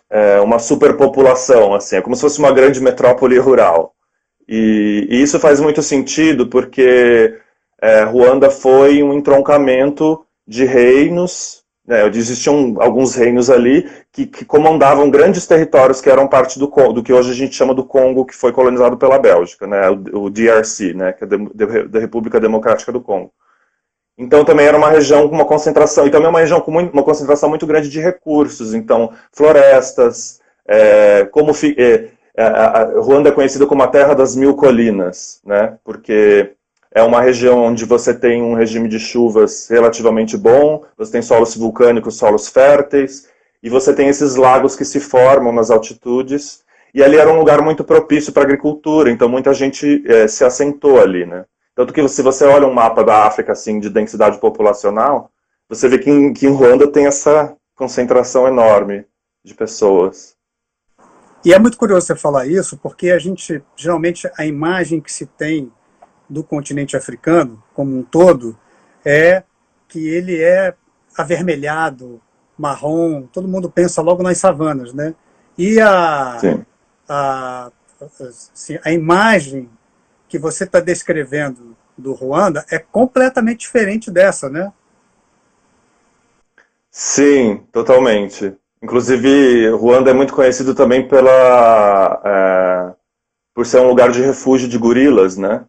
é, 0.10 0.40
uma 0.40 0.60
superpopulação, 0.60 1.74
assim, 1.74 1.98
é 1.98 2.02
como 2.02 2.16
se 2.16 2.22
fosse 2.22 2.40
uma 2.40 2.52
grande 2.52 2.80
metrópole 2.80 3.38
rural. 3.38 3.94
E, 4.48 5.08
e 5.10 5.22
isso 5.22 5.40
faz 5.40 5.60
muito 5.60 5.82
sentido 5.82 6.48
porque 6.48 7.36
é, 7.82 8.04
Ruanda 8.04 8.50
foi 8.50 9.04
um 9.04 9.14
entroncamento 9.14 10.26
de 10.48 10.66
reinos, 10.66 11.64
né, 11.88 12.08
existiam 12.08 12.76
alguns 12.80 13.16
reinos 13.16 13.50
ali 13.50 13.88
que, 14.12 14.26
que, 14.26 14.44
comandavam 14.44 15.10
grandes 15.10 15.46
territórios 15.46 16.02
que 16.02 16.10
eram 16.10 16.28
parte 16.28 16.58
do, 16.58 16.68
do 16.68 17.04
que 17.04 17.14
hoje 17.14 17.32
a 17.32 17.36
gente 17.36 17.56
chama 17.56 17.76
do 17.76 17.86
Congo, 17.86 18.26
que 18.26 18.36
foi 18.36 18.52
colonizado 18.52 18.98
pela 18.98 19.20
Bélgica, 19.20 19.68
né, 19.68 19.90
o, 19.90 20.24
o 20.24 20.30
DRC, 20.30 20.94
né, 20.96 21.14
que 21.14 21.24
é 21.24 21.28
da 21.28 22.00
República 22.00 22.40
Democrática 22.40 22.92
do 22.92 23.02
Congo. 23.02 23.32
Então 24.18 24.46
também 24.46 24.66
era 24.66 24.78
uma 24.78 24.90
região 24.90 25.28
com 25.28 25.36
uma 25.36 25.46
concentração, 25.46 26.08
e 26.08 26.12
também 26.12 26.30
uma 26.30 26.40
região 26.40 26.62
com 26.62 26.72
muito, 26.72 26.94
uma 26.94 27.04
concentração 27.04 27.50
muito 27.50 27.68
grande 27.68 27.90
de 27.90 28.00
recursos, 28.00 28.74
então 28.74 29.12
florestas, 29.32 30.40
é, 30.68 31.26
como 31.26 31.52
é, 31.78 32.10
a, 32.38 32.84
Ruanda 32.98 33.30
é 33.30 33.32
conhecida 33.32 33.68
como 33.68 33.84
a 33.84 33.88
terra 33.88 34.14
das 34.14 34.36
mil 34.36 34.56
colinas, 34.56 35.40
né? 35.46 35.78
Porque 35.84 36.55
é 36.96 37.04
uma 37.04 37.22
região 37.22 37.62
onde 37.62 37.84
você 37.84 38.14
tem 38.14 38.42
um 38.42 38.54
regime 38.54 38.88
de 38.88 38.98
chuvas 38.98 39.68
relativamente 39.70 40.38
bom, 40.38 40.82
você 40.98 41.12
tem 41.12 41.22
solos 41.22 41.54
vulcânicos, 41.54 42.16
solos 42.16 42.48
férteis, 42.48 43.28
e 43.62 43.70
você 43.70 43.94
tem 43.94 44.08
esses 44.08 44.38
lagos 44.38 44.78
que 44.78 44.86
se 44.86 45.02
formam 45.02 45.52
nas 45.52 45.70
altitudes, 45.70 46.64
e 46.94 47.04
ali 47.04 47.18
era 47.18 47.30
um 47.30 47.38
lugar 47.38 47.62
muito 47.62 47.84
propício 47.84 48.32
para 48.32 48.44
agricultura, 48.44 49.12
então 49.12 49.28
muita 49.28 49.54
gente 49.54 50.06
é, 50.08 50.26
se 50.30 50.46
assentou 50.46 51.02
ali, 51.02 51.26
né? 51.26 51.44
Tanto 51.76 51.92
que 51.92 52.08
se 52.08 52.22
você 52.22 52.46
olha 52.46 52.66
um 52.66 52.74
mapa 52.74 53.04
da 53.04 53.26
África, 53.26 53.52
assim, 53.52 53.82
de 53.82 53.90
densidade 53.90 54.40
populacional, 54.40 55.30
você 55.68 55.90
vê 55.90 56.00
que 56.00 56.10
em, 56.10 56.32
que 56.34 56.48
em 56.48 56.54
Ruanda 56.54 56.90
tem 56.90 57.08
essa 57.08 57.54
concentração 57.76 58.48
enorme 58.48 59.04
de 59.44 59.54
pessoas. 59.54 60.34
E 61.44 61.54
é 61.54 61.60
muito 61.60 61.78
curioso 61.78 62.08
você 62.08 62.16
falar 62.16 62.48
isso, 62.48 62.78
porque 62.78 63.10
a 63.10 63.20
gente, 63.20 63.62
geralmente, 63.76 64.32
a 64.38 64.46
imagem 64.46 65.02
que 65.02 65.12
se 65.12 65.26
tem 65.26 65.70
do 66.30 66.44
continente 66.44 66.98
africano 66.98 67.62
como 67.74 67.98
um 67.98 68.04
todo 68.04 68.58
é 69.04 69.44
que 69.88 70.08
ele 70.08 70.42
é 70.42 70.74
avermelhado, 71.18 72.22
marrom, 72.58 73.24
todo 73.32 73.48
mundo 73.48 73.70
pensa 73.70 74.02
logo 74.02 74.24
nas 74.24 74.38
savanas, 74.38 74.94
né? 74.94 75.14
E 75.58 75.80
a, 75.80 76.38
a, 77.08 77.72
assim, 78.22 78.78
a 78.84 78.92
imagem 78.92 79.70
que 80.28 80.38
você 80.38 80.64
está 80.64 80.80
descrevendo 80.80 81.76
do 81.98 82.14
Ruanda 82.14 82.66
é 82.70 82.78
completamente 82.80 83.60
diferente 83.60 84.12
dessa, 84.12 84.50
né? 84.50 84.74
Sim, 86.92 87.64
totalmente. 87.72 88.56
Inclusive, 88.82 89.70
Ruanda 89.70 90.12
é 90.12 90.14
muito 90.14 90.34
conhecido 90.34 90.76
também 90.76 91.08
pela 91.08 92.22
é, 92.24 92.96
por 93.54 93.66
ser 93.66 93.80
um 93.80 93.88
lugar 93.88 94.12
de 94.12 94.22
refúgio 94.22 94.68
de 94.68 94.78
gorilas, 94.78 95.38
né? 95.38 95.66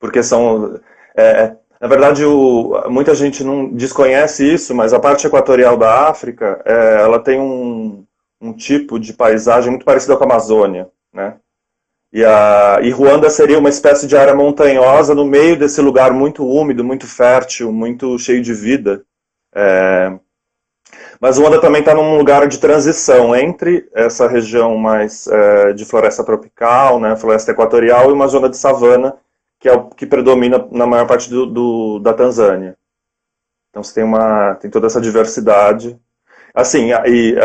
Porque 0.00 0.22
são 0.22 0.80
é, 1.16 1.54
na 1.80 1.88
verdade, 1.88 2.24
o, 2.26 2.90
muita 2.90 3.14
gente 3.14 3.42
não 3.42 3.68
desconhece 3.72 4.44
isso, 4.44 4.74
mas 4.74 4.92
a 4.92 5.00
parte 5.00 5.26
equatorial 5.26 5.78
da 5.78 6.08
África, 6.10 6.60
é, 6.66 7.00
ela 7.02 7.18
tem 7.18 7.40
um, 7.40 8.04
um 8.38 8.52
tipo 8.52 8.98
de 8.98 9.14
paisagem 9.14 9.70
muito 9.70 9.86
parecido 9.86 10.16
com 10.18 10.24
a 10.24 10.26
Amazônia, 10.26 10.90
né? 11.12 11.36
E, 12.12 12.24
a, 12.24 12.80
e 12.82 12.90
Ruanda 12.90 13.30
seria 13.30 13.58
uma 13.58 13.68
espécie 13.68 14.06
de 14.06 14.16
área 14.16 14.34
montanhosa 14.34 15.14
no 15.14 15.24
meio 15.24 15.56
desse 15.56 15.80
lugar 15.80 16.12
muito 16.12 16.44
úmido, 16.44 16.84
muito 16.84 17.06
fértil, 17.06 17.72
muito 17.72 18.18
cheio 18.18 18.42
de 18.42 18.52
vida. 18.52 19.04
É, 19.54 20.12
Mas 21.20 21.38
Ruanda 21.38 21.60
também 21.60 21.80
está 21.80 21.94
num 21.94 22.18
lugar 22.18 22.46
de 22.48 22.58
transição 22.58 23.34
entre 23.34 23.88
essa 23.94 24.26
região 24.28 24.76
mais 24.76 25.26
é, 25.28 25.72
de 25.72 25.84
floresta 25.84 26.24
tropical, 26.24 27.00
né, 27.00 27.16
floresta 27.16 27.52
equatorial, 27.52 28.10
e 28.10 28.12
uma 28.12 28.26
zona 28.26 28.50
de 28.50 28.56
savana, 28.56 29.16
que 29.60 29.68
é 29.68 29.72
o 29.74 29.90
que 29.90 30.06
predomina 30.06 30.66
na 30.72 30.86
maior 30.86 31.06
parte 31.06 31.28
do, 31.28 31.44
do 31.44 31.98
da 32.00 32.14
Tanzânia. 32.14 32.76
Então 33.68 33.82
você 33.82 33.94
tem, 33.94 34.02
uma, 34.02 34.54
tem 34.54 34.70
toda 34.70 34.86
essa 34.86 35.00
diversidade. 35.00 35.96
Assim, 36.54 36.88
e, 37.06 37.36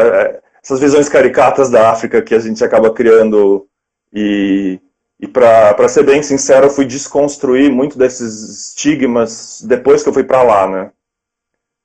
essas 0.64 0.80
visões 0.80 1.08
caricatas 1.10 1.70
da 1.70 1.92
África 1.92 2.22
que 2.22 2.34
a 2.34 2.40
gente 2.40 2.64
acaba 2.64 2.92
criando 2.92 3.68
e, 4.12 4.80
e 5.20 5.28
para 5.28 5.88
ser 5.88 6.04
bem 6.04 6.24
sincero, 6.24 6.68
eu 6.68 6.72
fui 6.72 6.86
desconstruir 6.86 7.72
muito 7.72 8.00
desses 8.00 8.70
estigmas 8.70 9.62
depois 9.62 10.02
que 10.02 10.10
eu 10.10 10.14
fui 10.14 10.24
para 10.24 10.42
lá, 10.42 10.68
né? 10.68 10.92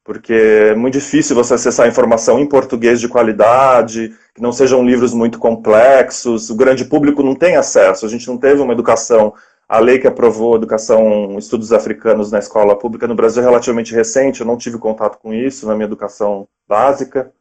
Porque 0.03 0.33
é 0.33 0.75
muito 0.75 0.95
difícil 0.95 1.37
você 1.37 1.55
acessar 1.55 1.87
informação 1.87 2.39
em 2.39 2.49
português 2.49 3.01
de 3.01 3.09
qualidade, 3.09 4.15
que 4.35 4.41
não 4.41 4.51
sejam 4.51 4.83
livros 4.83 5.13
muito 5.13 5.39
complexos, 5.39 6.49
o 6.49 6.57
grande 6.57 6.85
público 6.87 7.23
não 7.23 7.35
tem 7.35 7.57
acesso, 7.57 8.07
a 8.07 8.09
gente 8.09 8.27
não 8.27 8.39
teve 8.39 8.63
uma 8.63 8.73
educação 8.73 9.35
a 9.71 9.79
lei 9.79 10.01
que 10.01 10.09
aprovou 10.09 10.57
educação, 10.57 11.39
estudos 11.39 11.73
africanos 11.73 12.33
na 12.33 12.41
escola 12.41 12.77
pública 12.77 13.07
no 13.07 13.15
Brasil 13.15 13.41
é 13.41 13.47
relativamente 13.47 13.95
recente, 13.95 14.41
eu 14.41 14.47
não 14.47 14.57
tive 14.57 14.79
contato 14.79 15.17
com 15.19 15.33
isso 15.33 15.65
na 15.65 15.77
minha 15.77 15.85
educação 15.87 16.49
básica, 16.67 17.33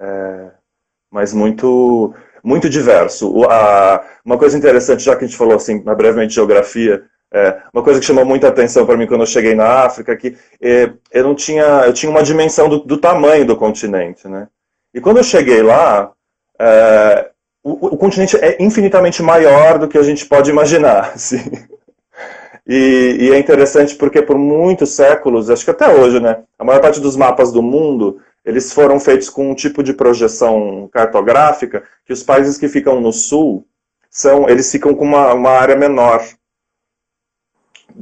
é, 0.00 0.50
mas 1.10 1.34
muito, 1.34 2.14
muito 2.42 2.70
diverso. 2.70 3.30
O, 3.30 3.44
a, 3.44 4.02
uma 4.24 4.38
coisa 4.38 4.56
interessante, 4.56 5.02
já 5.02 5.14
que 5.14 5.26
a 5.26 5.28
gente 5.28 5.36
falou 5.36 5.56
assim, 5.56 5.78
brevemente 5.80 6.30
de 6.30 6.36
geografia, 6.36 7.04
é, 7.30 7.60
uma 7.70 7.82
coisa 7.82 8.00
que 8.00 8.06
chamou 8.06 8.24
muita 8.24 8.48
atenção 8.48 8.86
para 8.86 8.96
mim 8.96 9.06
quando 9.06 9.20
eu 9.20 9.26
cheguei 9.26 9.54
na 9.54 9.84
África, 9.84 10.12
é 10.12 10.16
que 10.16 10.38
é, 10.62 10.90
eu 11.12 11.22
não 11.22 11.34
tinha, 11.34 11.82
eu 11.84 11.92
tinha 11.92 12.08
uma 12.08 12.22
dimensão 12.22 12.66
do, 12.70 12.78
do, 12.78 12.96
tamanho 12.96 13.44
do 13.44 13.54
continente, 13.54 14.26
né? 14.26 14.48
E 14.94 15.02
quando 15.02 15.18
eu 15.18 15.22
cheguei 15.22 15.62
lá, 15.62 16.12
é, 16.58 17.30
o, 17.72 17.94
o, 17.94 17.96
continente 17.96 18.36
é 18.36 18.62
infinitamente 18.62 19.22
maior 19.22 19.78
do 19.78 19.88
que 19.88 19.98
a 19.98 20.02
gente 20.02 20.26
pode 20.26 20.50
imaginar. 20.50 21.12
Assim. 21.14 21.42
E, 22.66 23.16
e, 23.20 23.32
é 23.32 23.38
interessante 23.38 23.94
porque 23.94 24.20
por 24.20 24.36
muitos 24.38 24.90
séculos, 24.90 25.48
acho 25.50 25.64
que 25.64 25.70
até 25.70 25.88
hoje, 25.88 26.20
né, 26.20 26.42
a 26.58 26.64
maior 26.64 26.80
parte 26.80 27.00
dos 27.00 27.16
mapas 27.16 27.50
do 27.50 27.62
mundo 27.62 28.20
eles 28.44 28.72
foram 28.72 28.98
feitos 28.98 29.28
com 29.28 29.50
um 29.50 29.54
tipo 29.54 29.82
de 29.82 29.92
projeção 29.92 30.88
cartográfica 30.90 31.82
que 32.06 32.12
os 32.14 32.22
países 32.22 32.56
que 32.56 32.66
ficam 32.66 32.98
no 32.98 33.12
sul 33.12 33.66
são, 34.10 34.48
eles 34.48 34.70
ficam 34.72 34.94
com 34.94 35.04
uma, 35.04 35.34
uma 35.34 35.50
área 35.50 35.76
menor. 35.76 36.24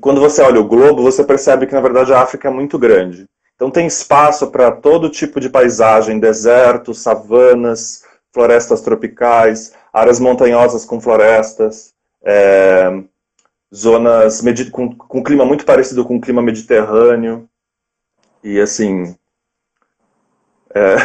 Quando 0.01 0.21
você 0.21 0.43
olha 0.43 0.61
o 0.61 0.69
globo, 0.69 1.03
você 1.03 1.25
percebe 1.25 1.67
que 1.67 1.75
na 1.75 1.81
verdade 1.81 2.13
a 2.13 2.21
África 2.21 2.47
é 2.47 2.51
muito 2.51 2.79
grande. 2.79 3.27
Então 3.57 3.71
tem 3.71 3.87
espaço 3.87 4.49
para 4.49 4.71
todo 4.71 5.11
tipo 5.11 5.41
de 5.41 5.49
paisagem, 5.49 6.21
desertos, 6.21 7.01
savanas, 7.01 8.05
florestas 8.37 8.83
tropicais, 8.83 9.73
áreas 9.91 10.21
montanhosas 10.21 10.85
com 10.85 11.01
florestas, 11.01 11.95
é, 12.23 13.03
zonas 13.75 14.43
com, 14.71 14.95
com 14.95 15.25
clima 15.25 15.47
muito 15.47 15.65
parecido 15.65 16.05
com 16.05 16.17
o 16.17 16.21
clima 16.21 16.43
mediterrâneo. 16.43 17.49
E 18.45 18.61
assim, 18.61 19.17
é, 20.75 20.97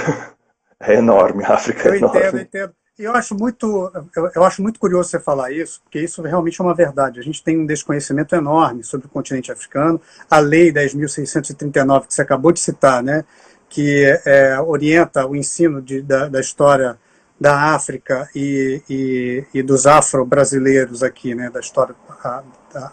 é 0.92 0.96
enorme, 0.96 1.46
a 1.46 1.54
África 1.54 1.88
é 1.88 1.92
eu 1.92 1.96
enorme. 1.96 2.20
Entendo, 2.20 2.42
entendo. 2.42 2.74
E 3.00 3.04
eu 3.04 3.14
acho 3.14 3.34
muito, 3.34 3.90
eu, 4.14 4.30
eu, 4.36 4.44
acho 4.44 4.62
muito 4.62 4.78
curioso 4.78 5.10
você 5.10 5.20
falar 5.20 5.52
isso, 5.52 5.82
porque 5.84 6.02
isso 6.02 6.22
realmente 6.22 6.60
é 6.60 6.64
uma 6.64 6.76
verdade. 6.76 7.18
A 7.18 7.24
gente 7.24 7.42
tem 7.42 7.58
um 7.58 7.66
desconhecimento 7.66 8.36
enorme 8.36 8.84
sobre 8.84 9.08
o 9.08 9.10
continente 9.10 9.54
africano. 9.54 10.02
A 10.30 10.40
lei 10.40 10.70
10.639 10.70 12.08
que 12.08 12.14
você 12.14 12.22
acabou 12.22 12.52
de 12.52 12.60
citar, 12.60 13.02
né, 13.02 13.24
que 13.70 14.04
é, 14.26 14.60
orienta 14.60 15.26
o 15.26 15.34
ensino 15.34 15.82
de, 15.82 16.02
da, 16.02 16.28
da 16.28 16.42
história 16.42 17.00
da 17.42 17.74
África 17.74 18.30
e, 18.36 18.84
e, 18.88 19.44
e 19.52 19.64
dos 19.64 19.88
afro-brasileiros 19.88 21.02
aqui, 21.02 21.34
né, 21.34 21.50
da 21.50 21.60
história 21.60 21.96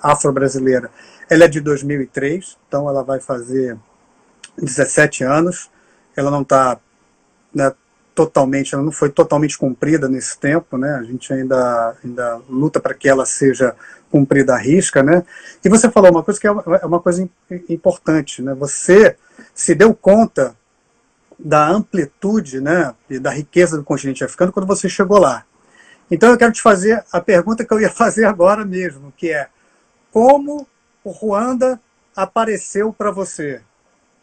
afro-brasileira, 0.02 0.90
ela 1.28 1.44
é 1.44 1.48
de 1.48 1.60
2003, 1.60 2.56
então 2.66 2.88
ela 2.88 3.02
vai 3.04 3.20
fazer 3.20 3.76
17 4.56 5.22
anos. 5.22 5.70
Ela 6.16 6.30
não 6.30 6.40
está 6.40 6.80
né, 7.54 7.70
totalmente, 8.14 8.74
ela 8.74 8.82
não 8.82 8.90
foi 8.90 9.10
totalmente 9.10 9.58
cumprida 9.58 10.08
nesse 10.08 10.38
tempo, 10.38 10.78
né? 10.78 10.94
A 10.94 11.02
gente 11.02 11.30
ainda, 11.30 11.94
ainda 12.02 12.40
luta 12.48 12.80
para 12.80 12.94
que 12.94 13.06
ela 13.06 13.26
seja 13.26 13.76
cumprida 14.10 14.54
à 14.54 14.56
risca, 14.58 15.02
né? 15.02 15.24
E 15.62 15.68
você 15.68 15.90
falou 15.90 16.10
uma 16.10 16.22
coisa 16.22 16.40
que 16.40 16.46
é 16.46 16.50
uma 16.50 16.96
é 16.96 17.00
coisa 17.00 17.28
importante, 17.68 18.40
né? 18.40 18.54
Você 18.54 19.14
se 19.54 19.74
deu 19.74 19.94
conta 19.94 20.56
da 21.38 21.68
amplitude 21.68 22.60
né, 22.60 22.94
e 23.08 23.18
da 23.18 23.30
riqueza 23.30 23.76
do 23.76 23.84
continente 23.84 24.24
africano 24.24 24.52
quando 24.52 24.66
você 24.66 24.88
chegou 24.88 25.18
lá. 25.18 25.44
Então 26.10 26.30
eu 26.30 26.38
quero 26.38 26.52
te 26.52 26.62
fazer 26.62 27.04
a 27.12 27.20
pergunta 27.20 27.64
que 27.64 27.72
eu 27.72 27.80
ia 27.80 27.90
fazer 27.92 28.24
agora 28.24 28.64
mesmo, 28.64 29.12
que 29.16 29.30
é 29.30 29.48
como 30.10 30.66
o 31.04 31.10
Ruanda 31.10 31.80
apareceu 32.16 32.92
para 32.92 33.10
você? 33.10 33.60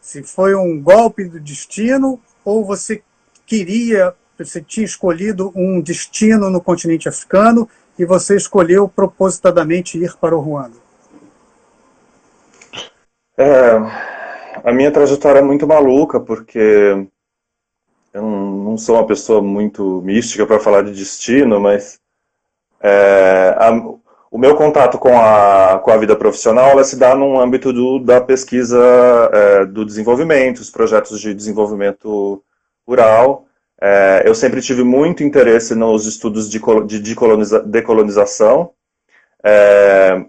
Se 0.00 0.22
foi 0.22 0.54
um 0.54 0.80
golpe 0.80 1.24
do 1.24 1.40
destino 1.40 2.20
ou 2.44 2.64
você 2.64 3.02
queria, 3.46 4.14
você 4.38 4.60
tinha 4.60 4.84
escolhido 4.84 5.52
um 5.54 5.80
destino 5.80 6.50
no 6.50 6.60
continente 6.60 7.08
africano 7.08 7.68
e 7.98 8.04
você 8.04 8.36
escolheu 8.36 8.88
propositadamente 8.88 9.98
ir 9.98 10.14
para 10.16 10.36
o 10.36 10.40
Ruanda? 10.40 10.76
É, 13.38 14.15
a 14.64 14.72
minha 14.72 14.90
trajetória 14.90 15.40
é 15.40 15.42
muito 15.42 15.66
maluca, 15.66 16.20
porque 16.20 17.06
eu 18.12 18.22
não, 18.22 18.78
sou 18.78 18.96
uma 18.96 19.06
pessoa 19.06 19.42
muito 19.42 20.00
mística 20.02 20.46
para 20.46 20.60
falar 20.60 20.82
de 20.82 20.92
destino, 20.92 21.60
mas 21.60 22.00
é, 22.80 23.54
a, 23.58 23.70
o 24.30 24.38
meu 24.38 24.56
contato 24.56 24.98
com 24.98 25.18
a, 25.18 25.78
com 25.78 25.90
a 25.90 25.96
vida 25.96 26.16
profissional 26.16 26.70
ela 26.70 26.84
se 26.84 26.96
dá 26.96 27.14
no 27.14 27.40
âmbito 27.40 27.72
do, 27.72 27.98
da 27.98 28.20
pesquisa 28.20 28.78
é, 29.32 29.66
do 29.66 29.84
desenvolvimento, 29.84 30.58
os 30.58 30.70
projetos 30.70 31.20
de 31.20 31.34
desenvolvimento 31.34 32.42
rural. 32.86 33.46
É, 33.80 34.22
eu 34.24 34.34
sempre 34.34 34.62
tive 34.62 34.82
muito 34.82 35.22
interesse 35.22 35.74
nos 35.74 36.06
estudos 36.06 36.48
de, 36.48 36.60
de 36.86 37.14
decolonização. 37.66 38.70
É, 39.44 40.24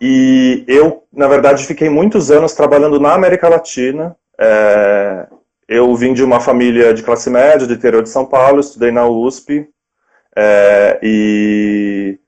e 0.00 0.64
eu, 0.66 1.04
na 1.12 1.28
verdade, 1.28 1.66
fiquei 1.66 1.88
muitos 1.88 2.30
anos 2.30 2.52
trabalhando 2.52 2.98
na 3.00 3.14
América 3.14 3.48
Latina. 3.48 4.16
É, 4.38 5.26
eu 5.68 5.94
vim 5.94 6.12
de 6.12 6.22
uma 6.22 6.40
família 6.40 6.92
de 6.92 7.02
classe 7.02 7.30
média 7.30 7.66
do 7.66 7.74
interior 7.74 8.02
de 8.02 8.08
São 8.08 8.26
Paulo, 8.26 8.60
estudei 8.60 8.90
na 8.90 9.06
USP 9.06 9.68
é, 10.36 10.98
e 11.02 12.18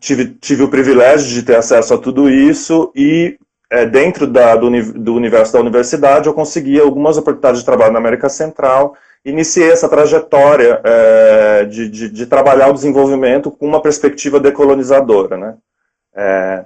tive, 0.00 0.26
tive 0.40 0.62
o 0.62 0.70
privilégio 0.70 1.28
de 1.28 1.42
ter 1.42 1.56
acesso 1.56 1.94
a 1.94 1.98
tudo 1.98 2.30
isso 2.30 2.90
e 2.94 3.38
é, 3.70 3.84
dentro 3.84 4.26
da, 4.26 4.56
do, 4.56 4.70
do 4.94 5.14
universo 5.14 5.52
da 5.52 5.60
universidade 5.60 6.26
eu 6.26 6.34
consegui 6.34 6.80
algumas 6.80 7.18
oportunidades 7.18 7.60
de 7.60 7.66
trabalho 7.66 7.92
na 7.92 7.98
América 7.98 8.28
Central 8.28 8.96
iniciei 9.24 9.70
essa 9.70 9.88
trajetória 9.88 10.80
é, 10.84 11.64
de, 11.64 11.88
de, 11.88 12.08
de, 12.08 12.26
trabalhar 12.26 12.68
o 12.68 12.72
desenvolvimento 12.72 13.50
com 13.50 13.66
uma 13.66 13.82
perspectiva 13.82 14.40
decolonizadora, 14.40 15.36
né? 15.36 15.56
É, 16.20 16.64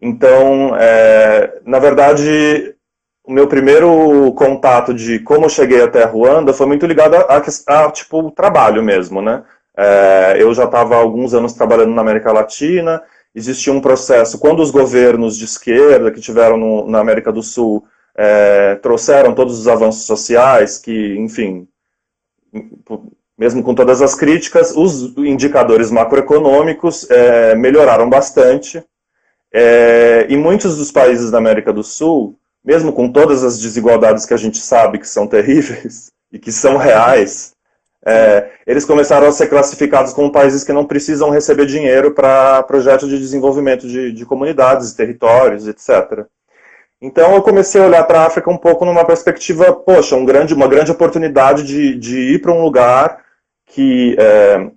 então, 0.00 0.76
é, 0.76 1.60
na 1.66 1.80
verdade, 1.80 2.76
o 3.24 3.32
meu 3.32 3.48
primeiro 3.48 4.32
contato 4.34 4.94
de 4.94 5.18
como 5.18 5.46
eu 5.46 5.48
cheguei 5.48 5.82
até 5.82 6.04
Ruanda 6.04 6.52
foi 6.52 6.66
muito 6.66 6.86
ligado 6.86 7.16
a, 7.16 7.20
a, 7.20 7.86
a 7.86 7.90
tipo, 7.90 8.20
o 8.20 8.30
trabalho 8.30 8.80
mesmo, 8.80 9.20
né? 9.20 9.42
É, 9.76 10.36
eu 10.38 10.54
já 10.54 10.64
estava 10.64 10.94
há 10.94 10.98
alguns 10.98 11.34
anos 11.34 11.52
trabalhando 11.52 11.94
na 11.94 12.02
América 12.02 12.30
Latina, 12.32 13.02
existia 13.34 13.72
um 13.72 13.80
processo, 13.80 14.38
quando 14.38 14.60
os 14.60 14.70
governos 14.70 15.36
de 15.36 15.46
esquerda 15.46 16.12
que 16.12 16.20
tiveram 16.20 16.56
no, 16.56 16.88
na 16.88 17.00
América 17.00 17.32
do 17.32 17.42
Sul 17.42 17.84
é, 18.16 18.76
trouxeram 18.76 19.34
todos 19.34 19.58
os 19.58 19.66
avanços 19.66 20.06
sociais, 20.06 20.78
que, 20.78 21.16
enfim, 21.18 21.66
mesmo 23.36 23.62
com 23.62 23.74
todas 23.74 24.00
as 24.00 24.14
críticas, 24.14 24.74
os 24.76 25.16
indicadores 25.18 25.90
macroeconômicos 25.90 27.08
é, 27.10 27.54
melhoraram 27.54 28.08
bastante. 28.08 28.82
É, 29.52 30.26
e 30.28 30.36
muitos 30.36 30.76
dos 30.76 30.90
países 30.90 31.30
da 31.30 31.38
América 31.38 31.72
do 31.72 31.82
Sul, 31.82 32.36
mesmo 32.64 32.92
com 32.92 33.10
todas 33.10 33.44
as 33.44 33.58
desigualdades 33.60 34.24
que 34.24 34.34
a 34.34 34.38
gente 34.38 34.58
sabe 34.58 34.98
que 34.98 35.08
são 35.08 35.26
terríveis 35.26 36.10
e 36.32 36.38
que 36.38 36.50
são 36.50 36.76
reais, 36.76 37.52
é, 38.06 38.50
eles 38.66 38.84
começaram 38.84 39.26
a 39.26 39.32
ser 39.32 39.48
classificados 39.48 40.12
como 40.12 40.30
países 40.30 40.62
que 40.62 40.72
não 40.72 40.84
precisam 40.84 41.30
receber 41.30 41.66
dinheiro 41.66 42.12
para 42.12 42.62
projetos 42.64 43.08
de 43.08 43.18
desenvolvimento 43.18 43.88
de, 43.88 44.12
de 44.12 44.26
comunidades, 44.26 44.92
territórios, 44.92 45.66
etc. 45.66 46.26
Então 47.00 47.34
eu 47.34 47.42
comecei 47.42 47.80
a 47.80 47.86
olhar 47.86 48.04
para 48.04 48.20
a 48.20 48.26
África 48.26 48.50
um 48.50 48.58
pouco 48.58 48.84
numa 48.84 49.04
perspectiva, 49.04 49.72
poxa, 49.72 50.16
um 50.16 50.24
grande, 50.24 50.54
uma 50.54 50.68
grande 50.68 50.90
oportunidade 50.90 51.62
de, 51.62 51.94
de 51.94 52.34
ir 52.34 52.42
para 52.42 52.52
um 52.52 52.62
lugar 52.62 53.23
que 53.66 54.16
é, 54.18 54.70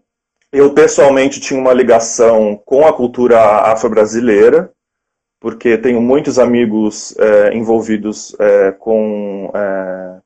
eu 0.52 0.74
pessoalmente 0.74 1.40
tinha 1.40 1.60
uma 1.60 1.74
ligação 1.74 2.60
com 2.66 2.86
a 2.88 2.94
cultura 2.94 3.40
afro-brasileira, 3.72 4.72
porque 5.40 5.78
tenho 5.78 6.02
muitos 6.02 6.40
amigos 6.40 7.16
é, 7.18 7.54
envolvidos 7.54 8.36
é, 8.40 8.72
com, 8.72 9.52
é, 9.54 10.18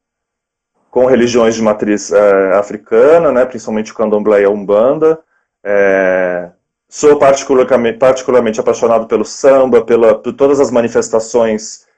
com 0.89 1.05
religiões 1.05 1.55
de 1.55 1.61
matriz 1.61 2.11
é, 2.11 2.53
africana, 2.53 3.31
né, 3.31 3.45
principalmente 3.45 3.91
o 3.91 3.95
candomblé 3.95 4.41
e 4.41 4.45
a 4.45 4.49
umbanda. 4.49 5.19
É, 5.63 6.49
sou 6.87 7.17
particularmente, 7.17 7.97
particularmente 7.97 8.59
apaixonado 8.59 9.07
pelo 9.07 9.25
samba, 9.25 9.83
pela, 9.83 10.15
por 10.15 10.33
todas 10.33 10.59
as 10.59 10.71
manifestações 10.71 11.89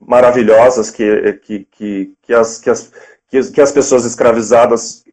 maravilhosas 0.00 0.90
que, 0.90 1.34
que, 1.42 1.66
que, 1.70 2.14
que, 2.22 2.32
as, 2.32 2.58
que, 2.58 2.70
as, 2.70 2.90
que, 3.28 3.60
as 3.60 3.70
pessoas 3.70 4.06
escravizadas 4.06 5.04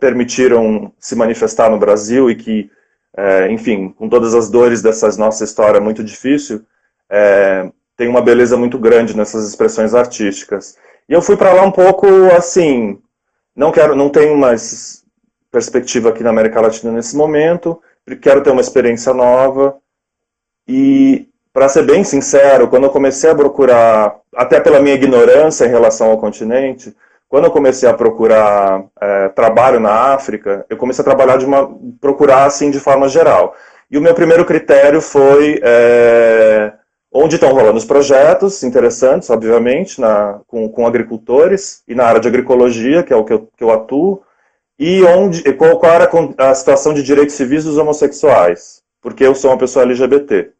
permitiram 0.00 0.92
se 0.98 1.14
manifestar 1.14 1.70
no 1.70 1.78
Brasil 1.78 2.30
e 2.30 2.34
que 2.34 2.70
é, 3.16 3.50
enfim, 3.50 3.88
com 3.88 4.08
todas 4.08 4.34
as 4.34 4.50
dores 4.50 4.82
dessa 4.82 5.08
nossa 5.16 5.42
história 5.42 5.80
muito 5.80 6.04
difícil, 6.04 6.62
é, 7.08 7.70
tem 7.96 8.08
uma 8.08 8.20
beleza 8.20 8.56
muito 8.56 8.78
grande 8.78 9.16
nessas 9.16 9.48
expressões 9.48 9.94
artísticas. 9.94 10.76
E 11.08 11.14
eu 11.14 11.22
fui 11.22 11.36
para 11.36 11.52
lá 11.52 11.62
um 11.62 11.70
pouco 11.70 12.06
assim, 12.36 13.00
não 13.54 13.72
quero, 13.72 13.96
não 13.96 14.10
tenho 14.10 14.36
mais 14.36 15.02
perspectiva 15.50 16.10
aqui 16.10 16.22
na 16.22 16.28
América 16.30 16.60
Latina 16.60 16.92
nesse 16.92 17.16
momento, 17.16 17.80
quero 18.20 18.42
ter 18.42 18.50
uma 18.50 18.60
experiência 18.60 19.14
nova. 19.14 19.78
E 20.68 21.26
para 21.54 21.70
ser 21.70 21.86
bem 21.86 22.04
sincero, 22.04 22.68
quando 22.68 22.84
eu 22.84 22.90
comecei 22.90 23.30
a 23.30 23.34
procurar, 23.34 24.16
até 24.34 24.60
pela 24.60 24.80
minha 24.80 24.94
ignorância 24.94 25.64
em 25.64 25.70
relação 25.70 26.10
ao 26.10 26.18
continente, 26.18 26.94
quando 27.28 27.44
eu 27.44 27.50
comecei 27.50 27.88
a 27.88 27.94
procurar 27.94 28.84
é, 29.00 29.28
trabalho 29.30 29.80
na 29.80 30.14
África, 30.14 30.64
eu 30.70 30.76
comecei 30.76 31.02
a 31.02 31.04
trabalhar 31.04 31.36
de 31.36 31.44
uma 31.44 31.68
procurar 32.00 32.44
assim 32.44 32.70
de 32.70 32.78
forma 32.78 33.08
geral. 33.08 33.54
E 33.90 33.98
o 33.98 34.00
meu 34.00 34.14
primeiro 34.14 34.44
critério 34.44 35.00
foi 35.00 35.60
é, 35.62 36.72
onde 37.12 37.36
estão 37.36 37.52
rolando 37.52 37.78
os 37.78 37.84
projetos 37.84 38.62
interessantes, 38.62 39.30
obviamente, 39.30 40.00
na, 40.00 40.40
com, 40.46 40.68
com, 40.68 40.86
agricultores 40.86 41.82
e 41.88 41.94
na 41.94 42.04
área 42.04 42.20
de 42.20 42.28
agroecologia, 42.28 43.02
que 43.02 43.12
é 43.12 43.16
o 43.16 43.24
que 43.24 43.32
eu, 43.32 43.48
que 43.56 43.64
eu 43.64 43.70
atuo, 43.70 44.22
e 44.78 45.02
onde 45.04 45.42
qual, 45.54 45.78
qual 45.78 45.92
era 45.92 46.10
a 46.38 46.54
situação 46.54 46.92
de 46.92 47.02
direitos 47.02 47.34
civis 47.34 47.64
dos 47.64 47.78
homossexuais, 47.78 48.82
porque 49.00 49.24
eu 49.24 49.34
sou 49.34 49.50
uma 49.50 49.58
pessoa 49.58 49.84
LGBT. 49.84 50.50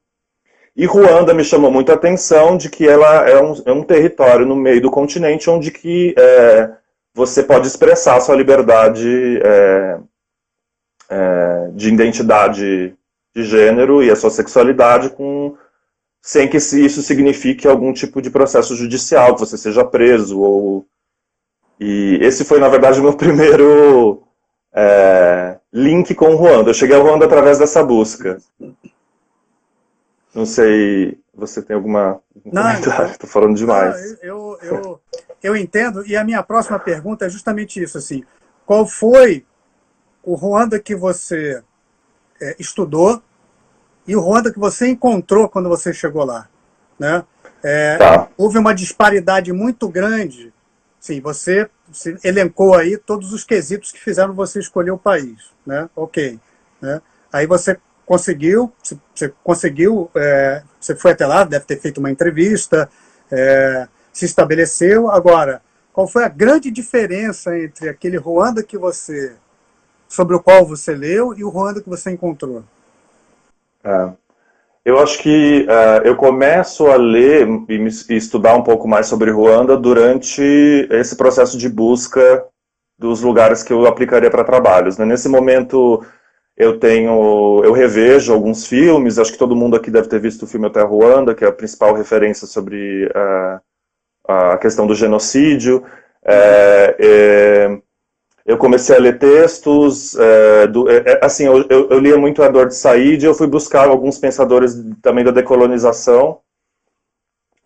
E 0.76 0.84
Ruanda 0.84 1.32
me 1.32 1.42
chamou 1.42 1.70
muito 1.70 1.90
a 1.90 1.94
atenção 1.94 2.56
de 2.56 2.68
que 2.68 2.86
ela 2.86 3.26
é 3.26 3.42
um, 3.42 3.54
é 3.64 3.72
um 3.72 3.82
território 3.82 4.44
no 4.44 4.54
meio 4.54 4.82
do 4.82 4.90
continente 4.90 5.48
onde 5.48 5.70
que 5.70 6.14
é, 6.18 6.70
você 7.14 7.42
pode 7.42 7.66
expressar 7.66 8.16
a 8.16 8.20
sua 8.20 8.36
liberdade 8.36 9.40
é, 9.42 9.98
é, 11.08 11.70
de 11.72 11.88
identidade 11.88 12.94
de 13.34 13.42
gênero 13.42 14.02
e 14.02 14.10
a 14.10 14.16
sua 14.16 14.28
sexualidade 14.28 15.08
com, 15.08 15.56
sem 16.20 16.46
que 16.46 16.58
isso 16.58 17.00
signifique 17.00 17.66
algum 17.66 17.90
tipo 17.90 18.20
de 18.20 18.28
processo 18.28 18.76
judicial, 18.76 19.32
que 19.32 19.40
você 19.40 19.56
seja 19.56 19.82
preso. 19.82 20.40
Ou... 20.40 20.86
E 21.80 22.18
esse 22.20 22.44
foi, 22.44 22.60
na 22.60 22.68
verdade, 22.68 23.00
o 23.00 23.02
meu 23.02 23.12
primeiro 23.16 24.22
é, 24.74 25.56
link 25.72 26.14
com 26.14 26.34
Ruanda. 26.34 26.68
Eu 26.68 26.74
cheguei 26.74 26.96
ao 26.96 27.02
Ruanda 27.02 27.24
através 27.24 27.58
dessa 27.58 27.82
busca. 27.82 28.36
Não 30.36 30.44
sei, 30.44 31.18
você 31.34 31.62
tem 31.62 31.74
alguma 31.74 32.20
não, 32.44 32.62
comentário? 32.62 33.10
Estou 33.10 33.28
falando 33.28 33.56
demais. 33.56 34.12
Não, 34.12 34.18
eu, 34.22 34.58
eu, 34.60 35.00
eu 35.42 35.56
entendo, 35.56 36.06
e 36.06 36.14
a 36.14 36.22
minha 36.22 36.42
próxima 36.42 36.78
pergunta 36.78 37.24
é 37.24 37.30
justamente 37.30 37.82
isso, 37.82 37.96
assim, 37.96 38.22
qual 38.66 38.86
foi 38.86 39.46
o 40.22 40.34
Ruanda 40.34 40.78
que 40.78 40.94
você 40.94 41.62
é, 42.38 42.54
estudou 42.58 43.22
e 44.06 44.14
o 44.14 44.20
Ruanda 44.20 44.52
que 44.52 44.58
você 44.58 44.86
encontrou 44.88 45.48
quando 45.48 45.70
você 45.70 45.90
chegou 45.90 46.22
lá, 46.22 46.48
né? 46.98 47.24
É, 47.64 47.96
tá. 47.96 48.28
Houve 48.36 48.58
uma 48.58 48.74
disparidade 48.74 49.50
muito 49.54 49.88
grande. 49.88 50.52
Sim, 51.00 51.20
você 51.20 51.70
elencou 52.22 52.74
aí 52.74 52.98
todos 52.98 53.32
os 53.32 53.42
quesitos 53.42 53.90
que 53.90 54.00
fizeram 54.00 54.34
você 54.34 54.58
escolher 54.58 54.90
o 54.90 54.98
país, 54.98 55.50
né? 55.64 55.88
Ok. 55.96 56.38
Né? 56.80 57.00
Aí 57.32 57.46
você 57.46 57.78
conseguiu, 58.06 58.72
você 59.12 59.32
conseguiu, 59.42 60.08
é, 60.14 60.62
você 60.80 60.94
foi 60.94 61.10
até 61.10 61.26
lá, 61.26 61.42
deve 61.42 61.64
ter 61.64 61.78
feito 61.80 61.98
uma 61.98 62.10
entrevista, 62.10 62.88
é, 63.30 63.88
se 64.12 64.24
estabeleceu. 64.24 65.10
Agora, 65.10 65.60
qual 65.92 66.06
foi 66.06 66.24
a 66.24 66.28
grande 66.28 66.70
diferença 66.70 67.58
entre 67.58 67.88
aquele 67.88 68.16
Ruanda 68.16 68.62
que 68.62 68.78
você, 68.78 69.34
sobre 70.08 70.36
o 70.36 70.40
qual 70.40 70.64
você 70.64 70.94
leu, 70.94 71.36
e 71.36 71.42
o 71.42 71.48
Ruanda 71.48 71.82
que 71.82 71.88
você 71.88 72.12
encontrou? 72.12 72.62
É, 73.82 74.10
eu 74.84 75.00
acho 75.00 75.18
que 75.18 75.66
é, 75.68 76.08
eu 76.08 76.14
começo 76.14 76.86
a 76.86 76.94
ler 76.94 77.48
e, 77.68 78.16
estudar 78.16 78.54
um 78.54 78.62
pouco 78.62 78.86
mais 78.86 79.08
sobre 79.08 79.32
Ruanda 79.32 79.76
durante 79.76 80.40
esse 80.92 81.16
processo 81.16 81.58
de 81.58 81.68
busca 81.68 82.46
dos 82.96 83.20
lugares 83.20 83.64
que 83.64 83.72
eu 83.72 83.84
aplicaria 83.84 84.30
para 84.30 84.44
trabalhos. 84.44 84.96
Né? 84.96 85.04
Nesse 85.04 85.28
momento, 85.28 86.06
eu 86.56 86.78
tenho, 86.78 87.60
eu 87.62 87.72
revejo 87.72 88.32
alguns 88.32 88.66
filmes, 88.66 89.18
acho 89.18 89.32
que 89.32 89.38
todo 89.38 89.54
mundo 89.54 89.76
aqui 89.76 89.90
deve 89.90 90.08
ter 90.08 90.18
visto 90.18 90.44
o 90.44 90.46
filme 90.46 90.66
Até 90.66 90.82
Ruanda, 90.82 91.34
que 91.34 91.44
é 91.44 91.48
a 91.48 91.52
principal 91.52 91.94
referência 91.94 92.46
sobre 92.46 93.06
uh, 93.06 93.60
a 94.26 94.56
questão 94.56 94.86
do 94.86 94.94
genocídio. 94.94 95.84
É, 96.24 96.96
é, 96.98 97.78
eu 98.46 98.56
comecei 98.56 98.96
a 98.96 98.98
ler 98.98 99.18
textos, 99.18 100.16
é, 100.18 100.66
do, 100.68 100.88
é, 100.88 101.02
é, 101.04 101.20
assim, 101.22 101.44
eu, 101.44 101.66
eu, 101.68 101.90
eu, 101.90 101.98
lia 101.98 102.16
muito 102.16 102.42
Edward 102.42 102.74
Said, 102.74 103.24
eu 103.24 103.34
fui 103.34 103.46
buscar 103.46 103.88
alguns 103.88 104.18
pensadores 104.18 104.74
também 105.02 105.24
da 105.24 105.32
decolonização, 105.32 106.38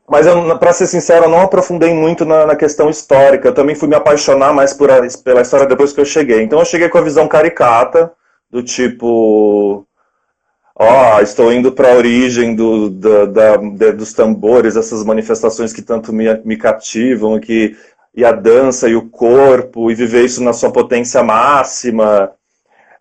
mas 0.09 0.26
para 0.59 0.72
ser 0.72 0.88
sincero, 0.88 1.26
eu 1.26 1.31
não 1.31 1.42
aprofundei 1.42 1.94
muito 1.94 2.24
na, 2.24 2.44
na, 2.46 2.57
questão 2.57 2.90
histórica, 2.90 3.48
eu 3.48 3.55
também 3.55 3.76
fui 3.76 3.88
me 3.88 3.94
apaixonar 3.94 4.53
mais 4.53 4.72
por 4.72 4.90
a, 4.90 5.00
pela 5.22 5.42
história 5.42 5.66
depois 5.66 5.92
que 5.92 6.00
eu 6.00 6.05
cheguei. 6.05 6.42
Então 6.42 6.59
eu 6.59 6.64
cheguei 6.64 6.88
com 6.88 6.98
a 6.98 7.03
visão 7.03 7.29
caricata, 7.29 8.12
do 8.51 8.63
tipo, 8.63 9.87
ó, 10.75 11.17
oh, 11.17 11.21
estou 11.21 11.53
indo 11.53 11.73
para 11.73 11.93
a 11.93 11.97
origem 11.97 12.55
do, 12.55 12.91
da, 12.91 13.25
da, 13.27 13.57
de, 13.57 13.93
dos 13.93 14.13
tambores, 14.13 14.77
essas 14.77 15.05
manifestações 15.05 15.73
que 15.73 15.83
tanto 15.83 16.13
me, 16.13 16.27
me 16.45 16.57
cativam, 16.57 17.39
que, 17.39 17.77
e 18.15 18.25
a 18.25 18.33
dança 18.33 18.89
e 18.89 18.97
o 18.97 19.09
corpo, 19.09 19.91
e 19.91 19.95
viver 19.95 20.25
isso 20.25 20.43
na 20.43 20.53
sua 20.53 20.73
potência 20.73 21.23
máxima. 21.23 22.33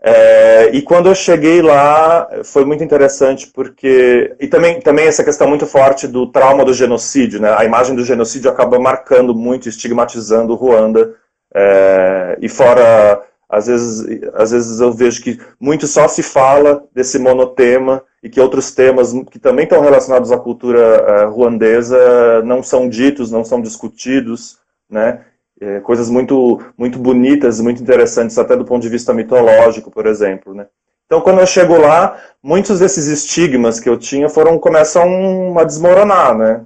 É, 0.01 0.69
e 0.71 0.81
quando 0.81 1.09
eu 1.09 1.15
cheguei 1.15 1.61
lá, 1.61 2.29
foi 2.43 2.63
muito 2.63 2.83
interessante 2.83 3.47
porque. 3.47 4.33
E 4.39 4.47
também, 4.47 4.79
também 4.79 5.07
essa 5.07 5.25
questão 5.25 5.47
muito 5.47 5.65
forte 5.65 6.07
do 6.07 6.27
trauma 6.27 6.63
do 6.63 6.73
genocídio, 6.73 7.41
né? 7.41 7.53
A 7.57 7.65
imagem 7.65 7.95
do 7.95 8.05
genocídio 8.05 8.49
acaba 8.49 8.79
marcando 8.79 9.35
muito, 9.35 9.67
estigmatizando 9.67 10.53
o 10.53 10.55
Ruanda. 10.55 11.15
É, 11.53 12.37
e 12.39 12.47
fora 12.47 13.21
às 13.49 13.65
vezes, 13.65 14.21
às 14.35 14.51
vezes 14.51 14.79
eu 14.79 14.93
vejo 14.93 15.23
que 15.23 15.39
muito 15.59 15.87
só 15.87 16.07
se 16.07 16.21
fala 16.21 16.83
desse 16.93 17.17
monotema 17.17 18.03
e 18.21 18.29
que 18.29 18.39
outros 18.39 18.71
temas 18.71 19.11
que 19.31 19.39
também 19.39 19.63
estão 19.63 19.81
relacionados 19.81 20.31
à 20.31 20.37
cultura 20.37 21.25
uh, 21.27 21.31
ruandesa 21.31 22.43
não 22.43 22.61
são 22.61 22.87
ditos, 22.87 23.31
não 23.31 23.43
são 23.43 23.59
discutidos, 23.59 24.59
né? 24.87 25.25
É, 25.61 25.81
coisas 25.81 26.09
muito, 26.09 26.61
muito 26.77 26.97
bonitas, 26.97 27.59
muito 27.59 27.81
interessantes, 27.81 28.37
até 28.37 28.55
do 28.55 28.63
ponto 28.63 28.81
de 28.81 28.87
vista 28.87 29.13
mitológico, 29.13 29.91
por 29.91 30.05
exemplo, 30.05 30.53
né? 30.53 30.67
Então, 31.05 31.19
quando 31.19 31.39
eu 31.39 31.47
chego 31.47 31.75
lá, 31.75 32.17
muitos 32.41 32.79
desses 32.79 33.07
estigmas 33.07 33.79
que 33.79 33.89
eu 33.89 33.97
tinha 33.97 34.29
foram 34.29 34.57
começam 34.57 35.57
a 35.57 35.63
desmoronar, 35.65 36.37
né? 36.37 36.65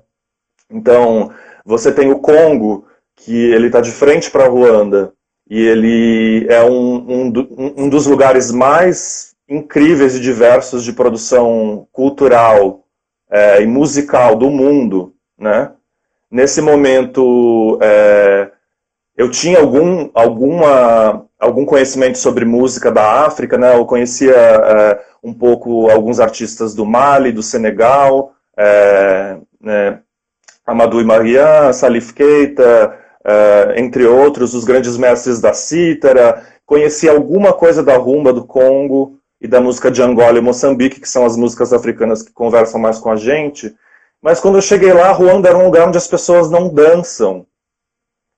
Então, 0.70 1.32
você 1.66 1.92
tem 1.92 2.12
o 2.12 2.20
Congo, 2.20 2.86
que 3.16 3.34
ele 3.34 3.68
está 3.68 3.80
de 3.80 3.92
frente 3.92 4.30
para 4.30 4.48
Ruanda, 4.48 5.14
e 5.50 5.62
ele 5.62 6.48
é 6.50 6.64
um, 6.64 6.96
um, 7.30 7.34
um 7.78 7.90
dos 7.90 8.08
lugares 8.08 8.52
mais 8.52 9.36
incríveis 9.48 10.16
e 10.16 10.20
diversos 10.20 10.84
de 10.84 10.94
produção 10.94 11.88
cultural 11.92 12.84
é, 13.30 13.62
e 13.62 13.68
musical 13.68 14.36
do 14.36 14.50
mundo, 14.50 15.14
né? 15.38 15.72
Nesse 16.32 16.62
momento, 16.62 17.78
é, 17.82 18.50
eu 19.16 19.30
tinha 19.30 19.60
algum, 19.60 20.10
alguma, 20.14 21.26
algum 21.40 21.66
conhecimento 21.66 22.18
sobre 22.18 22.46
música 22.46 22.92
da 22.92 23.26
África, 23.26 23.58
né? 23.58 23.76
Eu 23.76 23.86
conhecia 23.86 24.34
é, 24.36 25.00
um 25.24 25.34
pouco 25.34 25.90
alguns 25.90 26.20
artistas 26.20 26.74
do 26.74 26.86
Mali, 26.86 27.32
do 27.32 27.44
Senegal, 27.44 28.34
é, 28.58 29.38
né? 29.62 30.00
Amadou 30.66 31.04
Marian, 31.04 31.74
Salif 31.74 32.14
Keita, 32.14 32.98
uh, 33.26 33.72
entre 33.76 34.06
outros, 34.06 34.54
os 34.54 34.64
grandes 34.64 34.98
mestres 34.98 35.40
da 35.40 35.54
cítara, 35.54 36.46
conheci 36.66 37.10
alguma 37.10 37.54
coisa 37.54 37.84
da 37.84 37.98
rumba 37.98 38.32
do 38.34 38.46
Congo 38.46 39.20
e 39.42 39.48
da 39.48 39.60
música 39.60 39.92
de 39.92 40.02
Angola 40.02 40.38
e 40.38 40.42
Moçambique, 40.42 41.02
que 41.02 41.10
são 41.10 41.26
as 41.26 41.36
músicas 41.36 41.74
africanas 41.74 42.22
que 42.22 42.32
conversam 42.32 42.80
mais 42.80 42.98
com 42.98 43.12
a 43.12 43.16
gente. 43.16 43.76
Mas 44.22 44.40
quando 44.40 44.56
eu 44.56 44.62
cheguei 44.62 44.94
lá, 44.94 45.12
Ruanda 45.12 45.50
era 45.50 45.58
um 45.58 45.66
lugar 45.66 45.88
onde 45.88 45.98
as 45.98 46.08
pessoas 46.08 46.50
não 46.50 46.70
dançam. 46.70 47.46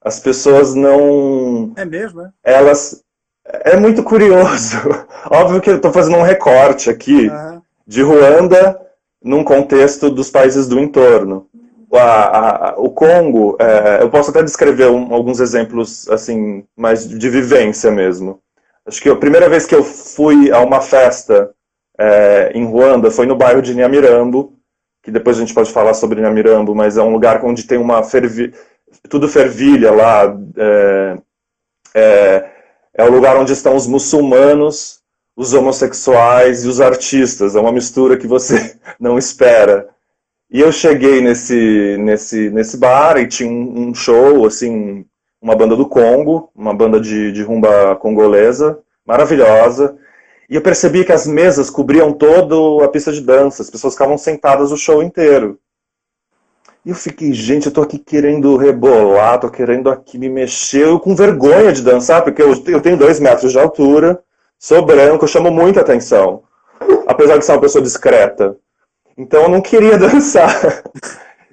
As 0.01 0.19
pessoas 0.19 0.73
não. 0.73 1.73
É 1.75 1.85
mesmo, 1.85 2.21
é? 2.21 2.31
Elas. 2.43 3.03
É 3.43 3.77
muito 3.77 4.03
curioso. 4.03 4.77
Óbvio 5.29 5.61
que 5.61 5.69
eu 5.69 5.75
estou 5.75 5.93
fazendo 5.93 6.17
um 6.17 6.23
recorte 6.23 6.89
aqui 6.89 7.27
uhum. 7.27 7.61
de 7.85 8.01
Ruanda 8.01 8.81
num 9.23 9.43
contexto 9.43 10.09
dos 10.09 10.31
países 10.31 10.67
do 10.67 10.79
entorno. 10.79 11.47
A, 11.97 12.69
a, 12.69 12.75
o 12.77 12.89
Congo, 12.89 13.57
é, 13.59 14.01
eu 14.01 14.09
posso 14.09 14.29
até 14.29 14.43
descrever 14.43 14.89
um, 14.89 15.13
alguns 15.13 15.39
exemplos 15.39 16.07
assim, 16.09 16.65
mais 16.75 17.07
de 17.07 17.29
vivência 17.29 17.91
mesmo. 17.91 18.39
Acho 18.85 19.01
que 19.01 19.09
a 19.09 19.15
primeira 19.15 19.49
vez 19.49 19.65
que 19.65 19.73
eu 19.73 19.83
fui 19.83 20.51
a 20.51 20.59
uma 20.59 20.81
festa 20.81 21.51
é, 21.97 22.51
em 22.53 22.65
Ruanda 22.65 23.09
foi 23.09 23.25
no 23.25 23.35
bairro 23.35 23.61
de 23.61 23.73
Nyamirambo, 23.73 24.53
que 25.01 25.11
depois 25.11 25.37
a 25.37 25.39
gente 25.39 25.53
pode 25.53 25.71
falar 25.71 25.93
sobre 25.93 26.21
Nyamirambo, 26.21 26.75
mas 26.75 26.97
é 26.97 27.01
um 27.01 27.11
lugar 27.11 27.43
onde 27.43 27.63
tem 27.63 27.77
uma 27.77 28.03
fervi... 28.03 28.53
tudo 29.09 29.27
fervilha 29.27 29.91
lá. 29.91 30.37
É, 30.57 31.17
é, 31.95 32.49
é 32.95 33.03
o 33.03 33.11
lugar 33.11 33.37
onde 33.37 33.53
estão 33.53 33.75
os 33.75 33.87
muçulmanos, 33.87 34.99
os 35.35 35.53
homossexuais 35.53 36.63
e 36.63 36.67
os 36.67 36.81
artistas. 36.81 37.55
É 37.55 37.59
uma 37.59 37.71
mistura 37.71 38.17
que 38.17 38.27
você 38.27 38.77
não 38.99 39.17
espera. 39.17 39.89
E 40.55 40.61
eu 40.61 40.71
cheguei 40.71 41.19
nesse, 41.19 41.97
nesse, 41.99 42.49
nesse 42.49 42.77
bar 42.77 43.17
e 43.17 43.27
tinha 43.27 43.49
um, 43.49 43.89
um 43.89 43.93
show, 43.93 44.45
assim, 44.45 45.05
uma 45.41 45.53
banda 45.53 45.75
do 45.75 45.85
Congo, 45.85 46.49
uma 46.55 46.73
banda 46.73 46.97
de, 46.97 47.33
de 47.33 47.43
rumba 47.43 47.97
congolesa, 47.97 48.79
maravilhosa. 49.05 49.97
E 50.49 50.55
eu 50.55 50.61
percebi 50.61 51.03
que 51.03 51.11
as 51.11 51.27
mesas 51.27 51.69
cobriam 51.69 52.13
toda 52.13 52.85
a 52.85 52.87
pista 52.87 53.11
de 53.11 53.19
dança, 53.19 53.63
as 53.63 53.69
pessoas 53.69 53.95
ficavam 53.95 54.17
sentadas 54.17 54.71
o 54.71 54.77
show 54.77 55.03
inteiro. 55.03 55.59
E 56.85 56.89
eu 56.91 56.95
fiquei, 56.95 57.33
gente, 57.33 57.65
eu 57.65 57.73
tô 57.73 57.81
aqui 57.81 57.99
querendo 57.99 58.55
rebolar, 58.55 59.41
tô 59.41 59.49
querendo 59.49 59.89
aqui 59.89 60.17
me 60.17 60.29
mexer, 60.29 60.85
eu 60.85 61.01
com 61.01 61.13
vergonha 61.13 61.73
de 61.73 61.81
dançar, 61.81 62.23
porque 62.23 62.41
eu, 62.41 62.53
eu 62.67 62.79
tenho 62.79 62.95
dois 62.95 63.19
metros 63.19 63.51
de 63.51 63.59
altura, 63.59 64.23
sou 64.57 64.85
branco, 64.85 65.25
eu 65.25 65.27
chamo 65.27 65.51
muita 65.51 65.81
atenção. 65.81 66.43
Apesar 67.05 67.37
de 67.37 67.43
ser 67.43 67.51
uma 67.51 67.59
pessoa 67.59 67.83
discreta. 67.83 68.57
Então 69.17 69.43
eu 69.43 69.49
não 69.49 69.61
queria 69.61 69.97
dançar. 69.99 70.83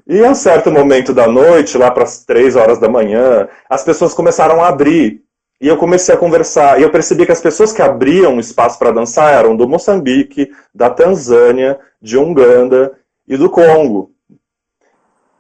E 0.07 0.25
a 0.25 0.31
um 0.31 0.35
certo 0.35 0.71
momento 0.71 1.15
da 1.15 1.29
noite, 1.29 1.79
lá 1.79 1.91
para 1.91 2.03
as 2.03 2.25
três 2.25 2.57
horas 2.57 2.79
da 2.79 2.89
manhã, 2.89 3.49
as 3.69 3.85
pessoas 3.85 4.15
começaram 4.15 4.63
a 4.63 4.69
abrir. 4.69 5.23
E 5.61 5.69
eu 5.69 5.77
comecei 5.77 6.13
a 6.13 6.19
conversar. 6.19 6.81
E 6.81 6.83
eu 6.83 6.91
percebi 6.91 7.25
que 7.25 7.33
as 7.33 7.41
pessoas 7.41 7.73
que 7.73 7.81
abriam 7.81 8.41
espaço 8.41 8.79
para 8.79 8.91
dançar 8.91 9.33
eram 9.33 9.57
do 9.57 9.69
Moçambique, 9.69 10.51
da 10.75 10.91
Tanzânia, 10.91 11.79
de 12.01 12.19
Uganda 12.19 12.99
e 13.29 13.37
do 13.37 13.49
Congo. 13.49 14.11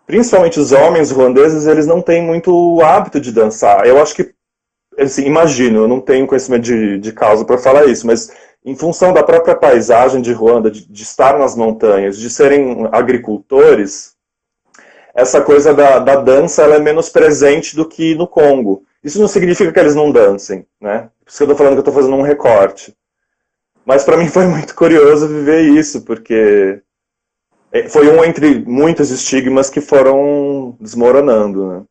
Principalmente 0.06 0.60
os 0.60 0.70
homens 0.70 1.10
ruandeses, 1.10 1.66
eles 1.66 1.86
não 1.86 2.00
têm 2.00 2.22
muito 2.22 2.80
hábito 2.82 3.20
de 3.20 3.32
dançar. 3.32 3.84
Eu 3.84 4.00
acho 4.00 4.14
que, 4.14 4.32
assim, 4.96 5.24
imagino, 5.24 5.80
eu 5.80 5.88
não 5.88 6.00
tenho 6.00 6.26
conhecimento 6.26 6.62
de, 6.62 6.98
de 6.98 7.12
causa 7.12 7.44
para 7.44 7.58
falar 7.58 7.86
isso, 7.86 8.06
mas 8.06 8.30
em 8.64 8.76
função 8.76 9.12
da 9.12 9.22
própria 9.22 9.54
paisagem 9.54 10.22
de 10.22 10.32
Ruanda, 10.32 10.70
de, 10.70 10.86
de 10.86 11.02
estar 11.02 11.38
nas 11.38 11.56
montanhas, 11.56 12.18
de 12.18 12.30
serem 12.30 12.88
agricultores, 12.92 14.14
essa 15.14 15.40
coisa 15.42 15.74
da, 15.74 15.98
da 15.98 16.16
dança 16.16 16.62
é 16.62 16.78
menos 16.78 17.08
presente 17.08 17.76
do 17.76 17.86
que 17.86 18.14
no 18.14 18.26
Congo. 18.26 18.84
Isso 19.02 19.20
não 19.20 19.28
significa 19.28 19.72
que 19.72 19.80
eles 19.80 19.94
não 19.94 20.10
dancem, 20.10 20.66
né? 20.80 21.10
Por 21.24 21.30
isso 21.30 21.38
que 21.38 21.42
eu 21.42 21.46
estou 21.46 21.56
falando 21.56 21.72
que 21.72 21.78
eu 21.78 21.90
estou 21.90 21.94
fazendo 21.94 22.16
um 22.16 22.22
recorte. 22.22 22.96
Mas 23.84 24.04
para 24.04 24.16
mim 24.16 24.28
foi 24.28 24.46
muito 24.46 24.74
curioso 24.74 25.26
viver 25.26 25.62
isso, 25.62 26.02
porque 26.02 26.80
é, 27.72 27.88
foi 27.88 28.08
um 28.08 28.24
entre 28.24 28.64
muitos 28.64 29.10
estigmas 29.10 29.68
que 29.68 29.80
foram 29.80 30.76
desmoronando, 30.80 31.68
né? 31.68 31.82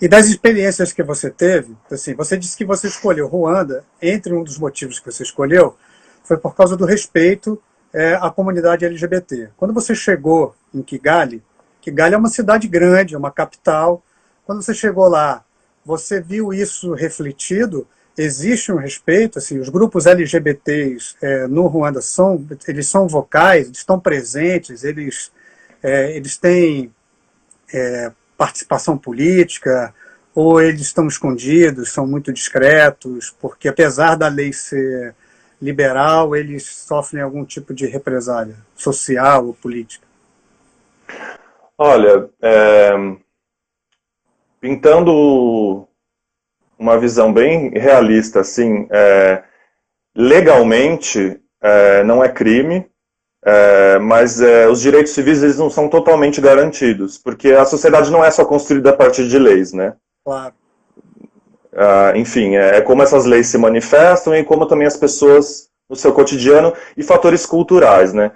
E 0.00 0.08
das 0.08 0.26
experiências 0.26 0.92
que 0.92 1.02
você 1.02 1.28
teve, 1.28 1.76
assim, 1.90 2.14
você 2.14 2.36
disse 2.36 2.56
que 2.56 2.64
você 2.64 2.86
escolheu 2.86 3.26
Ruanda, 3.26 3.84
entre 4.00 4.32
um 4.32 4.42
dos 4.42 4.56
motivos 4.56 4.98
que 4.98 5.12
você 5.12 5.22
escolheu, 5.22 5.76
foi 6.24 6.38
por 6.38 6.54
causa 6.54 6.74
do 6.74 6.86
respeito 6.86 7.60
é, 7.92 8.14
à 8.14 8.30
comunidade 8.30 8.84
LGBT. 8.84 9.50
Quando 9.58 9.74
você 9.74 9.94
chegou 9.94 10.54
em 10.72 10.80
Kigali, 10.80 11.42
Kigali 11.82 12.14
é 12.14 12.18
uma 12.18 12.28
cidade 12.28 12.66
grande, 12.66 13.14
é 13.14 13.18
uma 13.18 13.30
capital. 13.30 14.02
Quando 14.46 14.62
você 14.62 14.72
chegou 14.72 15.06
lá, 15.08 15.44
você 15.84 16.20
viu 16.20 16.52
isso 16.52 16.92
refletido? 16.94 17.86
Existe 18.16 18.72
um 18.72 18.76
respeito? 18.76 19.38
Assim, 19.38 19.58
os 19.58 19.68
grupos 19.68 20.06
LGBTs 20.06 21.16
é, 21.20 21.46
no 21.46 21.66
Ruanda 21.66 22.00
são, 22.00 22.46
eles 22.66 22.88
são 22.88 23.06
vocais, 23.06 23.66
eles 23.66 23.78
estão 23.78 23.98
presentes, 23.98 24.84
eles, 24.84 25.30
é, 25.82 26.16
eles 26.16 26.36
têm 26.36 26.90
é, 27.72 28.12
participação 28.40 28.96
política, 28.96 29.94
ou 30.34 30.62
eles 30.62 30.80
estão 30.80 31.06
escondidos, 31.06 31.92
são 31.92 32.06
muito 32.06 32.32
discretos, 32.32 33.36
porque 33.38 33.68
apesar 33.68 34.14
da 34.14 34.28
lei 34.28 34.50
ser 34.50 35.14
liberal, 35.60 36.34
eles 36.34 36.64
sofrem 36.64 37.22
algum 37.22 37.44
tipo 37.44 37.74
de 37.74 37.84
represália 37.84 38.56
social 38.74 39.48
ou 39.48 39.52
política? 39.52 40.06
Olha, 41.76 42.30
é, 42.40 42.92
pintando 44.58 45.86
uma 46.78 46.98
visão 46.98 47.30
bem 47.30 47.68
realista, 47.78 48.40
assim, 48.40 48.88
é, 48.90 49.42
legalmente 50.16 51.38
é, 51.60 52.02
não 52.04 52.24
é 52.24 52.28
crime, 52.30 52.90
é, 53.44 53.98
mas 53.98 54.40
é, 54.40 54.68
os 54.68 54.80
direitos 54.80 55.12
civis 55.12 55.42
eles 55.42 55.58
não 55.58 55.70
são 55.70 55.88
totalmente 55.88 56.40
garantidos, 56.40 57.16
porque 57.18 57.52
a 57.52 57.64
sociedade 57.64 58.10
não 58.10 58.24
é 58.24 58.30
só 58.30 58.44
construída 58.44 58.90
a 58.90 58.96
partir 58.96 59.28
de 59.28 59.38
leis, 59.38 59.72
né? 59.72 59.94
Claro. 60.24 60.54
Ah, 61.74 62.12
enfim, 62.16 62.56
é, 62.56 62.76
é 62.76 62.80
como 62.80 63.02
essas 63.02 63.24
leis 63.24 63.46
se 63.46 63.56
manifestam 63.56 64.34
e 64.34 64.44
como 64.44 64.66
também 64.66 64.86
as 64.86 64.96
pessoas 64.96 65.68
no 65.88 65.96
seu 65.96 66.12
cotidiano 66.12 66.72
e 66.96 67.02
fatores 67.02 67.46
culturais, 67.46 68.12
né? 68.12 68.32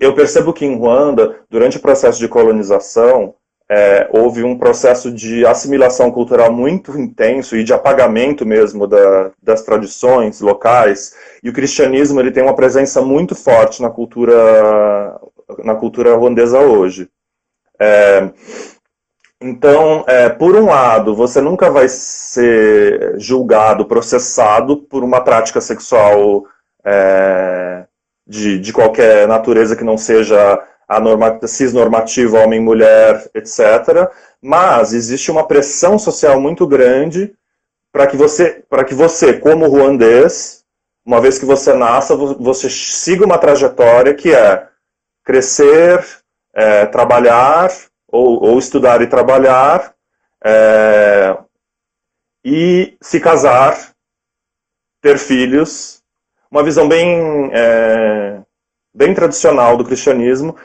eu 0.00 0.14
percebo 0.14 0.52
que 0.52 0.66
em 0.66 0.76
Ruanda, 0.76 1.36
durante 1.48 1.76
o 1.76 1.80
processo 1.80 2.18
de 2.18 2.28
colonização, 2.28 3.34
é, 3.70 4.08
houve 4.10 4.42
um 4.42 4.56
processo 4.56 5.12
de 5.12 5.44
assimilação 5.44 6.10
cultural 6.10 6.50
muito 6.50 6.98
intenso 6.98 7.56
e 7.56 7.62
de 7.62 7.72
apagamento 7.72 8.46
mesmo 8.46 8.86
da, 8.86 9.30
das 9.42 9.62
tradições 9.62 10.40
locais. 10.40 11.14
E 11.42 11.50
o 11.50 11.52
cristianismo 11.52 12.18
ele 12.18 12.30
tem 12.30 12.42
uma 12.42 12.56
presença 12.56 13.02
muito 13.02 13.34
forte 13.34 13.82
na 13.82 13.90
cultura 13.90 15.20
na 15.64 15.74
cultura 15.74 16.14
ruandesa 16.14 16.60
hoje. 16.60 17.08
É, 17.80 18.30
então, 19.40 20.04
é, 20.06 20.28
por 20.28 20.56
um 20.56 20.66
lado, 20.66 21.14
você 21.14 21.40
nunca 21.40 21.70
vai 21.70 21.88
ser 21.88 23.14
julgado, 23.18 23.86
processado 23.86 24.78
por 24.78 25.04
uma 25.04 25.20
prática 25.20 25.60
sexual 25.60 26.44
é, 26.84 27.84
de, 28.26 28.58
de 28.58 28.72
qualquer 28.72 29.28
natureza 29.28 29.76
que 29.76 29.84
não 29.84 29.96
seja 29.96 30.60
a 30.88 30.98
norma, 30.98 31.38
cisnormativa 31.46 32.40
homem-mulher, 32.40 33.30
etc. 33.34 34.10
Mas 34.40 34.92
existe 34.92 35.30
uma 35.30 35.46
pressão 35.46 35.98
social 35.98 36.40
muito 36.40 36.66
grande 36.66 37.34
para 37.92 38.06
que 38.06 38.16
você, 38.16 38.64
para 38.68 38.84
que 38.84 38.94
você, 38.94 39.38
como 39.38 39.68
ruandês, 39.68 40.64
uma 41.04 41.20
vez 41.20 41.38
que 41.38 41.44
você 41.44 41.74
nasça, 41.74 42.16
você 42.16 42.70
siga 42.70 43.24
uma 43.24 43.38
trajetória 43.38 44.14
que 44.14 44.34
é 44.34 44.66
crescer, 45.24 46.04
é, 46.54 46.86
trabalhar, 46.86 47.70
ou, 48.10 48.42
ou, 48.42 48.58
estudar 48.58 49.02
e 49.02 49.06
trabalhar, 49.06 49.94
é, 50.42 51.36
e 52.44 52.96
se 53.02 53.20
casar, 53.20 53.92
ter 55.02 55.18
filhos 55.18 55.98
uma 56.50 56.62
visão 56.62 56.88
bem, 56.88 57.50
é, 57.52 58.40
bem 58.94 59.14
tradicional 59.14 59.76
do 59.76 59.84
cristianismo, 59.84 60.56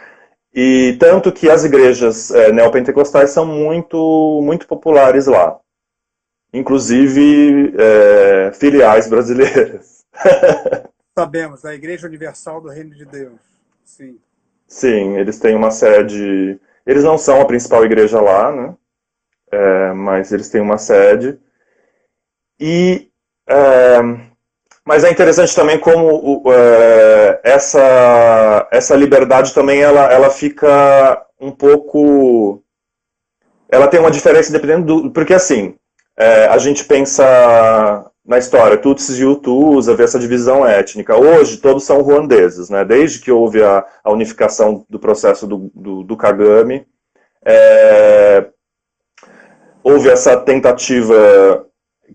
e 0.54 0.96
tanto 1.00 1.32
que 1.32 1.50
as 1.50 1.64
igrejas 1.64 2.30
é, 2.30 2.52
neopentecostais 2.52 3.32
são 3.32 3.46
muito, 3.46 4.40
muito 4.44 4.68
populares 4.68 5.26
lá. 5.26 5.60
Inclusive 6.54 7.74
é, 7.76 8.52
filiais 8.54 9.08
brasileiras. 9.08 10.06
Sabemos, 11.18 11.66
a 11.66 11.74
Igreja 11.74 12.08
Universal 12.08 12.62
do 12.62 12.70
Reino 12.70 12.92
de 12.92 13.06
Deus. 13.06 13.40
Sim. 13.84 14.20
Sim, 14.68 15.18
eles 15.18 15.40
têm 15.40 15.56
uma 15.56 15.72
sede. 15.72 16.60
Eles 16.86 17.04
não 17.04 17.18
são 17.18 17.42
a 17.42 17.46
principal 17.46 17.84
igreja 17.86 18.22
lá, 18.22 18.52
né? 18.52 18.76
É, 19.52 19.94
mas 19.94 20.32
eles 20.32 20.50
têm 20.50 20.62
uma 20.62 20.78
sede. 20.78 21.40
E 22.60 23.12
é, 23.48 24.00
mas 24.86 25.04
é 25.04 25.12
interessante 25.12 25.56
também 25.56 25.80
como 25.80 26.44
é, 26.52 27.40
essa, 27.44 28.68
essa 28.72 28.96
liberdade 28.96 29.54
também 29.54 29.82
ela, 29.82 30.12
ela 30.12 30.30
fica 30.30 31.26
um 31.40 31.52
pouco. 31.52 32.62
Ela 33.70 33.88
tem 33.88 34.00
uma 34.00 34.12
diferença 34.12 34.52
dependendo 34.52 35.02
do. 35.04 35.12
Porque 35.12 35.34
assim, 35.34 35.76
é, 36.18 36.46
a 36.48 36.58
gente 36.58 36.84
pensa 36.84 38.06
na 38.26 38.38
história, 38.38 38.78
Tutsis 38.78 39.20
e 39.20 39.26
Hutus, 39.26 39.90
havia 39.90 40.06
essa 40.06 40.20
divisão 40.20 40.66
étnica. 40.66 41.18
Hoje, 41.18 41.58
todos 41.58 41.84
são 41.84 42.02
ruandeses, 42.02 42.70
né? 42.70 42.86
Desde 42.86 43.20
que 43.20 43.32
houve 43.32 43.62
a, 43.62 43.86
a 44.04 44.12
unificação 44.12 44.86
do 44.90 45.00
processo 45.00 45.46
do, 45.46 45.72
do, 45.74 46.04
do 46.04 46.18
Kagame, 46.18 46.86
é, 47.46 48.46
houve 49.84 50.10
essa 50.10 50.38
tentativa 50.38 51.66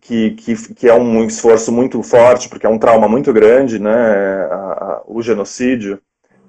que, 0.01 0.33
que, 0.33 0.75
que 0.75 0.89
é 0.89 0.95
um 0.95 1.25
esforço 1.25 1.73
muito 1.73 2.03
forte, 2.03 2.49
porque 2.49 2.67
é 2.67 2.69
um 2.69 2.79
trauma 2.79 3.09
muito 3.09 3.33
grande, 3.33 3.79
né, 3.79 3.91
a, 3.91 4.55
a, 4.55 5.03
o 5.07 5.23
genocídio, 5.23 5.99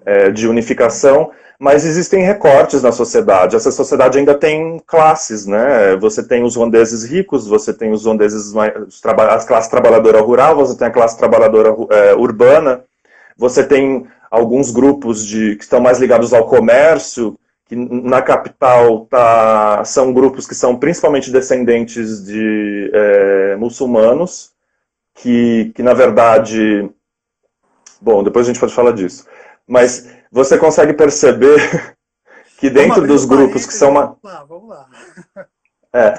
é, 0.05 0.31
de 0.31 0.47
unificação, 0.47 1.31
mas 1.59 1.85
existem 1.85 2.23
recortes 2.23 2.81
na 2.81 2.91
sociedade. 2.91 3.55
Essa 3.55 3.71
sociedade 3.71 4.17
ainda 4.17 4.33
tem 4.33 4.81
classes, 4.87 5.45
né? 5.45 5.95
Você 5.97 6.23
tem 6.23 6.41
os 6.41 6.55
ruandeses 6.55 7.03
ricos, 7.03 7.45
você 7.45 7.73
tem 7.73 7.91
os 7.91 8.05
ruandeses, 8.05 8.53
as 8.55 9.45
classes 9.45 9.69
trabalhadora 9.69 10.21
rural, 10.21 10.55
você 10.55 10.77
tem 10.77 10.87
a 10.87 10.91
classe 10.91 11.17
trabalhadora 11.17 11.75
é, 11.91 12.15
urbana, 12.15 12.85
você 13.37 13.61
tem 13.61 14.07
alguns 14.31 14.71
grupos 14.71 15.25
de, 15.25 15.57
que 15.57 15.63
estão 15.63 15.81
mais 15.81 15.99
ligados 15.99 16.33
ao 16.33 16.47
comércio, 16.47 17.37
que 17.69 17.75
na 17.75 18.19
capital 18.19 19.05
tá, 19.05 19.85
são 19.85 20.11
grupos 20.11 20.47
que 20.47 20.55
são 20.55 20.75
principalmente 20.75 21.31
descendentes 21.31 22.25
de 22.25 22.89
é, 22.91 23.55
muçulmanos, 23.57 24.51
que, 25.13 25.71
que 25.75 25.83
na 25.83 25.93
verdade. 25.93 26.89
Bom, 28.01 28.23
depois 28.23 28.47
a 28.47 28.51
gente 28.51 28.59
pode 28.59 28.73
falar 28.73 28.91
disso. 28.91 29.27
Mas 29.67 30.09
você 30.31 30.57
consegue 30.57 30.93
perceber 30.93 31.95
que 32.57 32.71
dentro 32.71 33.05
dos 33.05 33.23
grupos 33.23 33.67
que 33.67 33.73
são. 33.73 33.93
Vamos 33.93 34.17
lá, 34.23 34.43
vamos 34.43 34.69
lá. 34.69 34.87
É, 35.91 36.13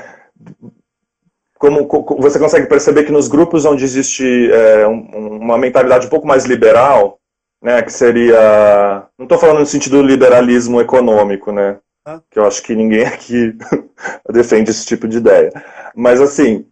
como, 1.56 1.86
você 2.18 2.40
consegue 2.40 2.66
perceber 2.66 3.04
que 3.04 3.12
nos 3.12 3.28
grupos 3.28 3.64
onde 3.64 3.84
existe 3.84 4.50
é, 4.50 4.84
um, 4.88 5.36
uma 5.36 5.56
mentalidade 5.56 6.08
um 6.08 6.10
pouco 6.10 6.26
mais 6.26 6.44
liberal, 6.44 7.19
né, 7.62 7.82
que 7.82 7.92
seria. 7.92 9.06
Não 9.18 9.24
estou 9.24 9.38
falando 9.38 9.60
no 9.60 9.66
sentido 9.66 9.98
do 9.98 10.06
liberalismo 10.06 10.80
econômico, 10.80 11.52
né? 11.52 11.78
Ah. 12.04 12.20
Que 12.30 12.38
eu 12.38 12.46
acho 12.46 12.62
que 12.62 12.74
ninguém 12.74 13.04
aqui 13.06 13.56
defende 14.30 14.70
esse 14.70 14.86
tipo 14.86 15.06
de 15.06 15.18
ideia. 15.18 15.52
Mas 15.94 16.20
assim, 16.20 16.66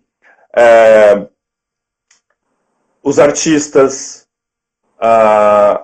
é, 0.57 1.27
os 3.03 3.19
artistas, 3.19 4.27
a, 4.99 5.83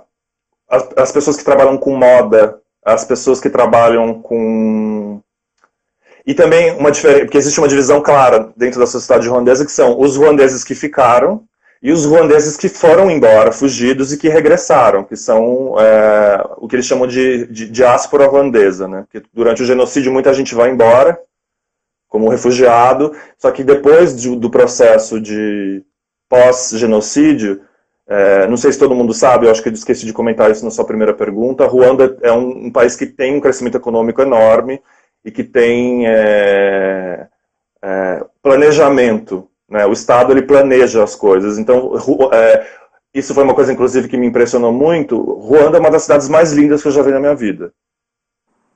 as, 0.69 0.89
as 0.97 1.13
pessoas 1.13 1.37
que 1.37 1.45
trabalham 1.45 1.77
com 1.77 1.95
moda, 1.95 2.61
as 2.85 3.05
pessoas 3.05 3.41
que 3.41 3.51
trabalham 3.51 4.21
com 4.23 5.21
e 6.27 6.33
também 6.33 6.75
uma 6.79 6.91
diferença, 6.91 7.25
porque 7.27 7.37
existe 7.37 7.61
uma 7.61 7.69
divisão 7.69 8.01
clara 8.01 8.51
dentro 8.57 8.81
da 8.81 8.87
sociedade 8.87 9.29
ruandesa 9.29 9.65
que 9.65 9.73
são 9.73 10.01
os 10.01 10.17
ruandeses 10.17 10.65
que 10.65 10.75
ficaram 10.75 11.45
e 11.85 11.93
os 11.93 12.07
ruandeses 12.07 12.57
que 12.57 12.67
foram 12.67 13.11
embora, 13.11 13.53
fugidos 13.53 14.11
e 14.11 14.17
que 14.17 14.27
regressaram, 14.27 15.05
que 15.05 15.15
são 15.17 15.79
é, 15.79 16.43
o 16.57 16.67
que 16.67 16.77
eles 16.77 16.87
chamam 16.87 17.07
de, 17.07 17.47
de 17.49 17.69
diáspora 17.69 18.27
ruandesa, 18.27 18.89
né? 18.89 19.05
Que 19.11 19.23
durante 19.35 19.63
o 19.63 19.67
genocídio 19.67 20.11
muita 20.11 20.33
gente 20.33 20.55
vai 20.55 20.71
embora 20.71 21.21
como 22.09 22.31
refugiado, 22.31 23.15
só 23.37 23.51
que 23.51 23.63
depois 23.63 24.19
de, 24.19 24.35
do 24.35 24.49
processo 24.49 25.21
de 25.21 25.85
pós-genocídio, 26.27 27.61
é, 28.09 28.47
não 28.47 28.57
sei 28.57 28.73
se 28.73 28.79
todo 28.79 28.95
mundo 28.95 29.13
sabe, 29.13 29.45
eu 29.45 29.51
acho 29.51 29.63
que 29.63 29.69
eu 29.69 29.73
esqueci 29.75 30.07
de 30.07 30.13
comentar 30.15 30.51
isso 30.51 30.65
na 30.65 30.71
sua 30.71 30.87
primeira 30.87 31.13
pergunta. 31.13 31.67
Ruanda 31.67 32.17
é 32.23 32.33
um, 32.33 32.69
um 32.69 32.73
país 32.73 32.97
que 32.97 33.05
tem 33.05 33.37
um 33.37 33.41
crescimento 33.41 33.77
econômico 33.77 34.23
enorme 34.23 34.81
e 35.23 35.31
que 35.31 35.45
tem 35.45 36.07
é, 36.09 37.27
é, 37.83 38.25
planejamento 38.43 39.47
né? 39.75 39.85
O 39.85 39.93
Estado 39.93 40.33
ele 40.33 40.43
planeja 40.43 41.03
as 41.03 41.17
coisas. 41.17 41.59
Então, 41.59 41.91
é, 42.33 42.65
isso 43.13 43.35
foi 43.35 43.43
uma 43.43 43.55
coisa, 43.55 43.73
inclusive, 43.73 44.07
que 44.07 44.17
me 44.17 44.29
impressionou 44.29 44.73
muito. 44.73 45.21
Ruanda 45.21 45.79
é 45.79 45.81
uma 45.81 45.91
das 45.91 46.03
cidades 46.03 46.29
mais 46.29 46.53
lindas 46.53 46.81
que 46.81 46.87
eu 46.87 46.93
já 46.93 47.03
vi 47.03 47.11
na 47.11 47.19
minha 47.19 47.35
vida. 47.35 47.73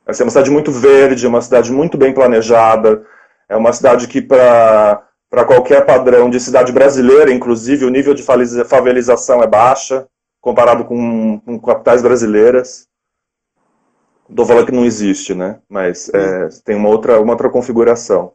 Assim, 0.05 0.25
é 0.25 0.25
uma 0.25 0.31
cidade 0.31 0.51
muito 0.51 0.73
verde, 0.73 1.25
é 1.25 1.29
uma 1.29 1.41
cidade 1.41 1.71
muito 1.71 1.97
bem 1.97 2.13
planejada. 2.13 3.07
É 3.49 3.57
uma 3.57 3.73
cidade 3.73 4.09
que, 4.09 4.21
para 4.21 5.05
qualquer 5.47 5.87
padrão 5.87 6.29
de 6.29 6.41
cidade 6.41 6.73
brasileira, 6.73 7.33
inclusive, 7.33 7.85
o 7.85 7.91
nível 7.91 8.13
de 8.13 8.25
favelização 8.25 9.41
é 9.41 9.47
baixa, 9.47 10.05
comparado 10.41 10.85
com, 10.85 11.39
com 11.39 11.61
capitais 11.61 12.03
brasileiras. 12.03 12.89
Estou 14.29 14.45
falando 14.45 14.67
que 14.67 14.73
não 14.73 14.85
existe, 14.85 15.33
né? 15.33 15.61
Mas 15.69 16.11
é, 16.13 16.49
tem 16.65 16.75
uma 16.75 16.89
outra, 16.89 17.21
uma 17.21 17.35
outra 17.35 17.49
configuração. 17.49 18.33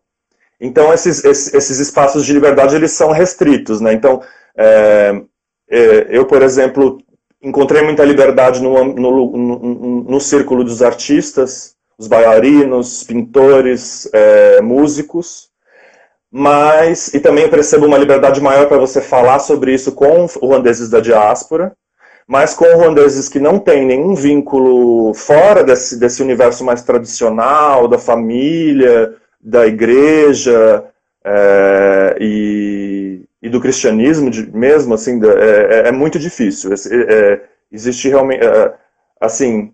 Então, 0.64 0.94
esses, 0.94 1.26
esses 1.26 1.80
espaços 1.80 2.26
de 2.26 2.32
liberdade, 2.32 2.74
eles 2.74 2.92
são 2.92 3.12
restritos, 3.12 3.82
né? 3.82 3.92
Então, 3.92 4.22
é, 4.58 5.22
é, 5.70 6.08
eu, 6.10 6.26
por 6.26 6.42
exemplo, 6.42 7.00
encontrei 7.42 7.82
muita 7.82 8.06
liberdade 8.06 8.64
no, 8.64 8.82
no, 8.86 9.38
no, 9.38 10.04
no 10.04 10.22
círculo 10.22 10.64
dos 10.64 10.82
artistas, 10.82 11.76
os 11.98 12.08
bailarinos, 12.08 13.04
pintores, 13.04 14.10
é, 14.14 14.62
músicos, 14.62 15.50
mas, 16.32 17.14
e 17.14 17.20
também 17.20 17.50
percebo 17.50 17.86
uma 17.86 17.98
liberdade 17.98 18.40
maior 18.40 18.66
para 18.70 18.78
você 18.78 19.02
falar 19.02 19.40
sobre 19.40 19.74
isso 19.74 19.92
com 19.92 20.26
ruandeses 20.42 20.90
da 20.90 21.02
diáspora, 21.02 21.74
mas 22.26 22.54
com 22.54 22.66
ruandeses 22.78 23.28
que 23.28 23.38
não 23.38 23.60
têm 23.60 23.86
nenhum 23.86 24.16
vínculo 24.16 25.14
fora 25.14 25.62
desse, 25.62 26.00
desse 26.00 26.24
universo 26.24 26.64
mais 26.64 26.84
tradicional, 26.84 27.86
da 27.90 27.98
família, 27.98 29.14
da 29.44 29.68
igreja 29.68 30.86
é, 31.24 32.18
e, 32.20 33.22
e, 33.42 33.50
do 33.50 33.60
cristianismo 33.60 34.30
de, 34.30 34.50
mesmo, 34.56 34.94
assim, 34.94 35.20
é, 35.24 35.86
é, 35.86 35.88
é 35.90 35.92
muito 35.92 36.18
difícil. 36.18 36.72
É, 36.74 37.42
existe 37.72 38.08
realmente, 38.08 38.44
é, 38.44 38.74
assim, 39.20 39.74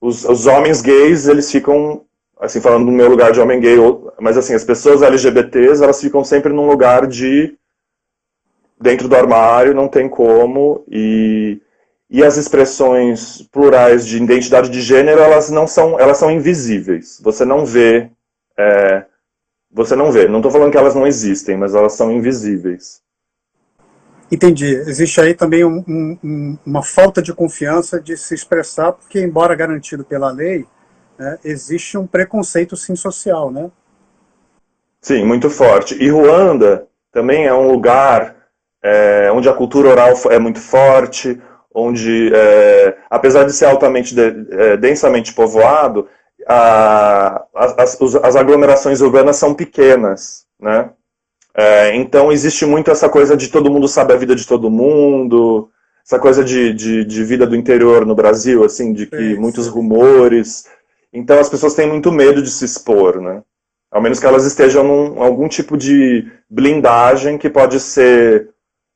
os, 0.00 0.24
os 0.24 0.46
homens 0.46 0.80
gays, 0.80 1.26
eles 1.26 1.50
ficam, 1.50 2.04
assim, 2.40 2.60
falando 2.60 2.86
no 2.86 2.92
meu 2.92 3.08
lugar 3.08 3.32
de 3.32 3.40
homem 3.40 3.60
gay, 3.60 3.76
mas 4.20 4.36
assim, 4.38 4.54
as 4.54 4.64
pessoas 4.64 5.02
LGBTs, 5.02 5.82
elas 5.82 6.00
ficam 6.00 6.22
sempre 6.22 6.52
num 6.52 6.66
lugar 6.66 7.06
de 7.06 7.56
dentro 8.80 9.08
do 9.08 9.16
armário, 9.16 9.74
não 9.74 9.88
tem 9.88 10.08
como, 10.08 10.84
e, 10.88 11.60
e 12.10 12.22
as 12.22 12.36
expressões 12.36 13.42
plurais 13.50 14.06
de 14.06 14.22
identidade 14.22 14.68
de 14.68 14.82
gênero, 14.82 15.20
elas 15.20 15.50
não 15.50 15.66
são, 15.66 15.98
elas 15.98 16.18
são 16.18 16.30
invisíveis. 16.30 17.18
Você 17.22 17.44
não 17.44 17.64
vê 17.64 18.10
é, 18.58 19.04
você 19.70 19.94
não 19.94 20.10
vê. 20.10 20.28
Não 20.28 20.38
estou 20.38 20.50
falando 20.50 20.70
que 20.70 20.78
elas 20.78 20.94
não 20.94 21.06
existem, 21.06 21.56
mas 21.56 21.74
elas 21.74 21.92
são 21.92 22.10
invisíveis. 22.10 23.02
Entendi. 24.30 24.66
Existe 24.66 25.20
aí 25.20 25.34
também 25.34 25.64
um, 25.64 25.84
um, 25.88 26.58
uma 26.64 26.82
falta 26.82 27.22
de 27.22 27.32
confiança 27.32 28.00
de 28.00 28.16
se 28.16 28.34
expressar, 28.34 28.92
porque, 28.92 29.20
embora 29.20 29.54
garantido 29.54 30.04
pela 30.04 30.30
lei, 30.30 30.66
né, 31.18 31.38
existe 31.44 31.96
um 31.96 32.06
preconceito 32.06 32.76
sim 32.76 32.96
social, 32.96 33.50
né? 33.50 33.70
Sim, 35.00 35.24
muito 35.24 35.48
forte. 35.48 35.94
E 36.02 36.08
Ruanda 36.08 36.88
também 37.12 37.46
é 37.46 37.54
um 37.54 37.70
lugar 37.70 38.34
é, 38.82 39.30
onde 39.32 39.48
a 39.48 39.52
cultura 39.52 39.90
oral 39.90 40.12
é 40.30 40.38
muito 40.38 40.60
forte, 40.60 41.40
onde, 41.72 42.32
é, 42.34 42.96
apesar 43.10 43.44
de 43.44 43.52
ser 43.52 43.66
altamente, 43.66 44.14
de, 44.14 44.46
é, 44.50 44.76
densamente 44.76 45.34
povoado, 45.34 46.08
a, 46.46 47.44
as, 47.54 48.00
as, 48.22 48.36
aglomerações 48.36 49.00
urbanas 49.00 49.36
são 49.36 49.54
pequenas, 49.54 50.46
né? 50.60 50.90
É, 51.54 51.94
então 51.96 52.30
existe 52.30 52.64
muito 52.66 52.90
essa 52.90 53.08
coisa 53.08 53.36
de 53.36 53.48
todo 53.48 53.70
mundo 53.70 53.88
sabe 53.88 54.12
a 54.12 54.16
vida 54.16 54.34
de 54.34 54.46
todo 54.46 54.70
mundo, 54.70 55.70
essa 56.04 56.18
coisa 56.18 56.44
de, 56.44 56.72
de, 56.72 57.04
de 57.04 57.24
vida 57.24 57.46
do 57.46 57.56
interior 57.56 58.06
no 58.06 58.14
Brasil, 58.14 58.62
assim, 58.62 58.92
de 58.92 59.06
que 59.06 59.16
Isso. 59.16 59.40
muitos 59.40 59.66
rumores. 59.66 60.66
Então 61.12 61.38
as 61.38 61.48
pessoas 61.48 61.74
têm 61.74 61.88
muito 61.88 62.12
medo 62.12 62.42
de 62.42 62.50
se 62.50 62.64
expor, 62.64 63.20
né? 63.20 63.42
Ao 63.90 64.00
menos 64.00 64.20
que 64.20 64.26
elas 64.26 64.44
estejam 64.44 65.16
em 65.16 65.18
algum 65.18 65.48
tipo 65.48 65.76
de 65.76 66.30
blindagem 66.48 67.38
que 67.38 67.48
pode 67.48 67.80
ser 67.80 68.50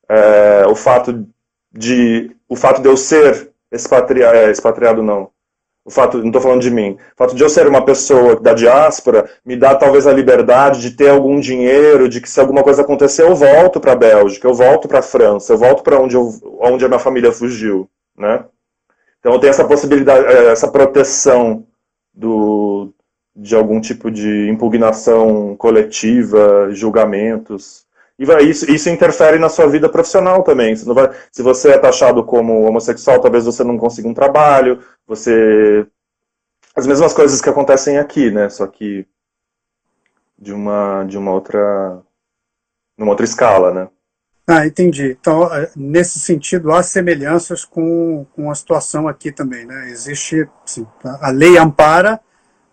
é, 0.08 0.66
o 0.68 0.74
fato 0.74 1.26
de 1.72 2.30
o 2.48 2.54
fato 2.54 2.82
de 2.82 2.88
eu 2.88 2.96
ser 2.96 3.50
expatriado, 3.72 4.36
é, 4.36 4.50
expatriado 4.50 5.02
não, 5.02 5.30
o 5.84 5.90
fato, 5.90 6.18
não 6.18 6.26
estou 6.26 6.42
falando 6.42 6.60
de 6.60 6.70
mim, 6.70 6.92
o 6.92 7.16
fato 7.16 7.34
de 7.34 7.42
eu 7.42 7.48
ser 7.48 7.66
uma 7.66 7.84
pessoa 7.84 8.38
da 8.38 8.52
diáspora 8.52 9.28
me 9.44 9.56
dá 9.56 9.74
talvez 9.74 10.06
a 10.06 10.12
liberdade 10.12 10.80
de 10.80 10.90
ter 10.90 11.10
algum 11.10 11.40
dinheiro, 11.40 12.08
de 12.08 12.20
que 12.20 12.28
se 12.28 12.38
alguma 12.38 12.62
coisa 12.62 12.82
acontecer 12.82 13.22
eu 13.22 13.34
volto 13.34 13.80
para 13.80 13.92
a 13.92 13.96
Bélgica, 13.96 14.46
eu 14.46 14.54
volto 14.54 14.86
para 14.86 14.98
a 14.98 15.02
França, 15.02 15.52
eu 15.52 15.58
volto 15.58 15.82
para 15.82 15.98
onde, 15.98 16.14
eu, 16.14 16.30
onde 16.60 16.84
a 16.84 16.88
minha 16.88 17.00
família 17.00 17.32
fugiu, 17.32 17.88
né? 18.16 18.44
Então 19.18 19.32
eu 19.32 19.38
tenho 19.38 19.50
essa 19.50 19.66
possibilidade, 19.66 20.24
eh, 20.26 20.52
essa 20.52 20.70
proteção 20.70 21.66
do, 22.12 22.92
de 23.34 23.54
algum 23.54 23.80
tipo 23.80 24.10
de 24.10 24.48
impugnação 24.48 25.56
coletiva, 25.56 26.68
julgamentos. 26.72 27.86
E 28.20 28.24
vai, 28.26 28.44
isso, 28.44 28.70
isso 28.70 28.90
interfere 28.90 29.38
na 29.38 29.48
sua 29.48 29.66
vida 29.66 29.88
profissional 29.88 30.42
também. 30.42 30.76
Você 30.76 30.92
vai, 30.92 31.10
se 31.32 31.42
você 31.42 31.70
é 31.70 31.78
taxado 31.78 32.22
como 32.22 32.64
homossexual, 32.64 33.18
talvez 33.18 33.46
você 33.46 33.64
não 33.64 33.78
consiga 33.78 34.06
um 34.06 34.12
trabalho, 34.12 34.84
você. 35.06 35.86
As 36.76 36.86
mesmas 36.86 37.14
coisas 37.14 37.40
que 37.40 37.48
acontecem 37.48 37.96
aqui, 37.96 38.30
né? 38.30 38.50
Só 38.50 38.66
que 38.66 39.06
de 40.38 40.52
uma, 40.52 41.02
de 41.04 41.16
uma 41.16 41.32
outra. 41.32 42.02
numa 42.98 43.12
outra 43.12 43.24
escala, 43.24 43.72
né? 43.72 43.88
Ah, 44.46 44.66
entendi. 44.66 45.16
Então, 45.18 45.52
é, 45.54 45.70
nesse 45.74 46.18
sentido, 46.20 46.72
há 46.72 46.82
semelhanças 46.82 47.64
com, 47.64 48.26
com 48.36 48.50
a 48.50 48.54
situação 48.54 49.08
aqui 49.08 49.32
também, 49.32 49.64
né? 49.64 49.88
Existe, 49.88 50.46
sim, 50.66 50.86
a 51.22 51.30
lei 51.30 51.56
ampara 51.56 52.20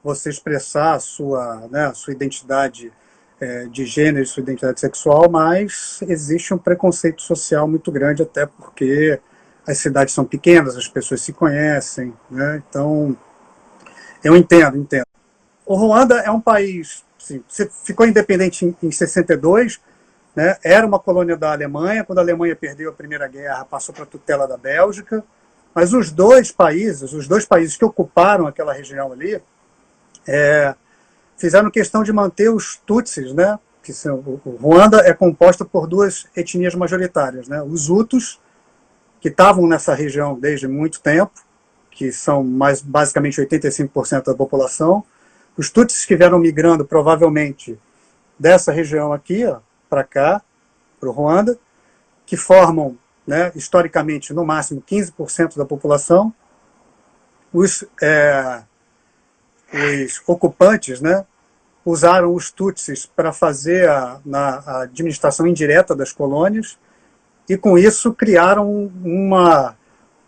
você 0.04 0.30
expressar 0.30 0.96
a 0.96 1.00
sua, 1.00 1.68
né, 1.72 1.86
a 1.86 1.94
sua 1.94 2.14
identidade 2.14 2.92
é, 3.40 3.66
de 3.66 3.86
gênero 3.86 4.24
e 4.24 4.26
sua 4.26 4.42
identidade 4.42 4.80
sexual, 4.80 5.30
mas 5.30 6.00
existe 6.08 6.54
um 6.54 6.58
preconceito 6.58 7.22
social 7.22 7.68
muito 7.68 7.92
grande, 7.92 8.24
até 8.24 8.46
porque 8.46 9.20
as 9.66 9.78
cidades 9.78 10.14
são 10.14 10.26
pequenas, 10.26 10.78
as 10.78 10.88
pessoas 10.88 11.22
se 11.22 11.34
conhecem, 11.34 12.14
né? 12.30 12.64
Então, 12.68 13.16
eu 14.24 14.36
entendo, 14.36 14.78
entendo. 14.78 15.06
O 15.66 15.76
Ruanda 15.76 16.20
é 16.20 16.32
um 16.32 16.40
país, 16.40 17.04
assim, 17.22 17.44
ficou 17.84 18.06
independente 18.06 18.66
em, 18.66 18.76
em 18.82 18.92
62, 18.92 19.80
né? 20.36 20.58
Era 20.64 20.88
uma 20.88 21.00
colônia 21.00 21.36
da 21.36 21.52
Alemanha, 21.52 22.04
quando 22.04 22.20
a 22.20 22.22
Alemanha 22.22 22.56
perdeu 22.56 22.90
a 22.90 22.94
Primeira 22.94 23.28
Guerra, 23.28 23.66
passou 23.66 23.94
para 23.94 24.04
a 24.04 24.08
tutela 24.08 24.48
da 24.48 24.58
Bélgica, 24.58 25.24
mas 25.76 25.94
os 25.94 26.12
dois 26.12 26.52
países, 26.52 27.14
os 27.14 27.28
dois 27.28 27.46
países 27.46 27.76
que 27.76 27.86
ocuparam 27.86 28.48
aquela 28.48 28.74
região 28.74 29.12
ali, 29.12 29.42
é, 30.26 30.74
fizeram 31.38 31.70
questão 31.72 32.04
de 32.04 32.12
manter 32.12 32.50
os 32.50 32.76
Tutsis, 32.86 33.34
né? 33.34 33.58
Que 33.82 33.94
são, 33.94 34.16
o 34.18 34.58
Ruanda 34.60 35.02
é 35.06 35.14
composto 35.14 35.64
por 35.64 35.88
duas 35.88 36.28
etnias 36.36 36.76
majoritárias, 36.76 37.48
né? 37.48 37.62
Os 37.62 37.90
Hutus 37.90 38.40
que 39.22 39.30
estavam 39.30 39.68
nessa 39.68 39.94
região 39.94 40.38
desde 40.38 40.68
muito 40.68 41.00
tempo, 41.00 41.34
que 41.90 42.12
são 42.12 42.44
mais 42.44 42.82
basicamente 42.82 43.42
85% 43.42 44.26
da 44.26 44.36
população. 44.36 45.04
Os 45.56 45.70
Tutsis 45.70 46.06
que 46.06 46.16
vieram 46.16 46.38
migrando 46.38 46.86
provavelmente 46.86 47.80
dessa 48.38 48.72
região 48.72 49.14
aqui 49.14 49.44
para 49.90 50.04
cá, 50.04 50.42
para 51.00 51.10
o 51.10 51.12
Ruanda, 51.12 51.58
que 52.26 52.36
formam, 52.36 52.98
né, 53.26 53.52
historicamente, 53.56 54.34
no 54.34 54.46
máximo 54.46 54.82
15% 54.82 55.58
da 55.58 55.66
população. 55.66 56.34
Os, 57.54 57.86
é, 58.02 58.62
os 59.74 60.22
ocupantes 60.26 61.02
né, 61.02 61.26
usaram 61.86 62.34
os 62.34 62.52
Tutsis 62.52 63.06
para 63.06 63.32
fazer 63.32 63.90
a, 63.90 64.20
na, 64.26 64.64
a 64.66 64.82
administração 64.82 65.48
indireta 65.48 65.96
das 65.96 66.12
colônias, 66.12 66.78
e 67.50 67.56
com 67.56 67.78
isso 67.78 68.14
criaram 68.14 68.92
uma, 69.04 69.78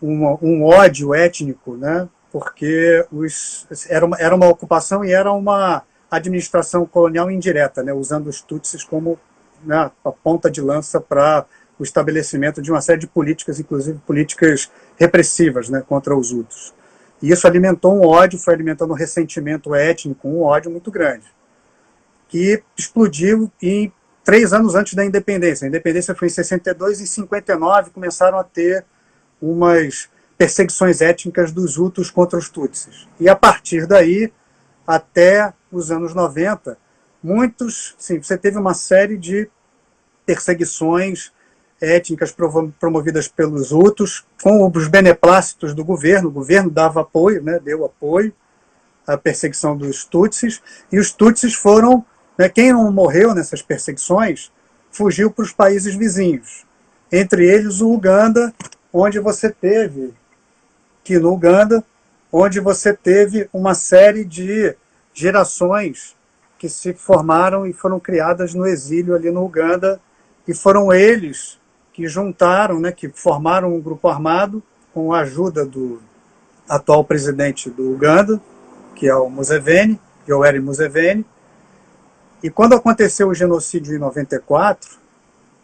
uma, 0.02 0.38
um 0.42 0.64
ódio 0.64 1.14
étnico, 1.14 1.76
né? 1.76 2.08
porque 2.32 3.06
os, 3.12 3.68
era, 3.90 4.06
uma, 4.06 4.18
era 4.18 4.36
uma 4.36 4.48
ocupação 4.48 5.04
e 5.04 5.12
era 5.12 5.32
uma 5.32 5.84
administração 6.10 6.86
colonial 6.86 7.30
indireta, 7.30 7.84
né? 7.84 7.92
usando 7.92 8.28
os 8.28 8.42
Tutsis 8.42 8.84
como 8.84 9.20
né, 9.64 9.92
a 10.04 10.12
ponta 10.12 10.50
de 10.50 10.62
lança 10.62 11.02
para 11.02 11.46
o 11.78 11.84
estabelecimento 11.84 12.62
de 12.62 12.72
uma 12.72 12.82
série 12.82 13.00
de 13.00 13.08
políticas, 13.08 13.60
inclusive 13.60 14.00
políticas 14.00 14.72
repressivas 14.98 15.70
né, 15.70 15.84
contra 15.86 16.16
os 16.16 16.32
Hutus. 16.32 16.74
E 17.22 17.32
isso 17.32 17.48
alimentou 17.48 17.94
um 17.94 18.06
ódio, 18.06 18.40
foi 18.40 18.54
alimentando 18.54 18.92
um 18.92 18.96
ressentimento 18.96 19.76
étnico, 19.76 20.28
um 20.28 20.42
ódio 20.42 20.72
muito 20.72 20.90
grande, 20.90 21.26
que 22.28 22.64
explodiu 22.78 23.52
em 23.62 23.92
três 24.24 24.54
anos 24.54 24.76
antes 24.76 24.94
da 24.94 25.04
independência. 25.04 25.66
A 25.66 25.68
independência 25.68 26.16
foi 26.16 26.28
em 26.28 26.32
62 26.32 27.00
e 27.00 27.04
em 27.04 27.08
59 27.08 27.92
começaram 27.92 28.38
a 28.38 28.44
ter 28.44 28.86
umas 29.42 30.10
perseguições 30.38 31.02
étnicas 31.02 31.52
dos 31.52 31.78
Hutus 31.78 32.10
contra 32.10 32.40
os 32.40 32.50
Tutsis. 32.50 33.08
E 33.20 33.28
a 33.28 33.36
partir 33.36 33.86
daí, 33.86 34.32
até 34.88 35.54
os 35.72 35.92
anos 35.92 36.14
90, 36.14 36.78
muitos, 37.22 37.96
sim, 37.98 38.22
você 38.22 38.38
teve 38.38 38.58
uma 38.58 38.74
série 38.74 39.18
de 39.18 39.50
perseguições 40.26 41.34
étnicas 41.82 42.36
promovidas 42.80 43.28
pelos 43.28 43.72
Hutus, 43.72 44.26
com 44.42 44.70
os 44.74 44.88
beneplácitos 44.88 45.74
do 45.74 45.84
governo, 45.84 46.30
o 46.30 46.32
governo 46.32 46.70
dava 46.70 47.02
apoio, 47.02 47.42
né, 47.42 47.60
deu 47.60 47.86
apoio 47.86 48.34
à 49.08 49.18
perseguição 49.18 49.76
dos 49.76 50.06
Tutsis, 50.06 50.62
e 50.92 51.00
os 51.00 51.12
Tutsis 51.12 51.54
foram 51.54 52.06
né? 52.40 52.48
Quem 52.48 52.72
não 52.72 52.90
morreu 52.90 53.36
nessas 53.36 53.62
perseguições 53.62 54.50
fugiu 54.90 55.30
para 55.30 55.44
os 55.44 55.52
países 55.52 55.94
vizinhos, 55.94 56.66
entre 57.12 57.46
eles 57.46 57.82
o 57.82 57.92
Uganda, 57.92 58.54
onde 58.94 59.20
você 59.20 59.50
teve, 59.50 60.14
que 61.04 61.20
no 61.20 61.34
Uganda, 61.34 61.84
onde 62.32 62.62
você 62.62 62.94
teve 62.94 63.50
uma 63.52 63.76
série 63.76 64.24
de 64.24 64.74
gerações 65.14 66.16
que 66.58 66.70
se 66.70 66.94
formaram 66.94 67.68
e 67.68 67.74
foram 67.74 68.00
criadas 68.00 68.54
no 68.54 68.66
exílio 68.66 69.14
ali 69.14 69.30
no 69.30 69.44
Uganda, 69.44 70.00
e 70.48 70.54
foram 70.54 70.94
eles 70.94 71.59
que 72.00 72.08
juntaram, 72.08 72.80
né, 72.80 72.94
que 72.94 73.10
formaram 73.10 73.76
um 73.76 73.82
grupo 73.82 74.08
armado 74.08 74.64
com 74.94 75.12
a 75.12 75.20
ajuda 75.20 75.66
do 75.66 76.00
atual 76.68 77.04
presidente 77.04 77.70
do 77.70 77.92
Uganda, 77.92 78.40
que 78.96 79.06
é 79.06 79.14
o 79.14 79.30
Museveni, 79.30 80.00
Yoweri 80.26 80.62
Museveni, 80.62 81.26
e 82.42 82.50
quando 82.50 82.74
aconteceu 82.74 83.28
o 83.28 83.34
genocídio 83.34 83.94
em 83.94 84.00
94, 84.00 84.98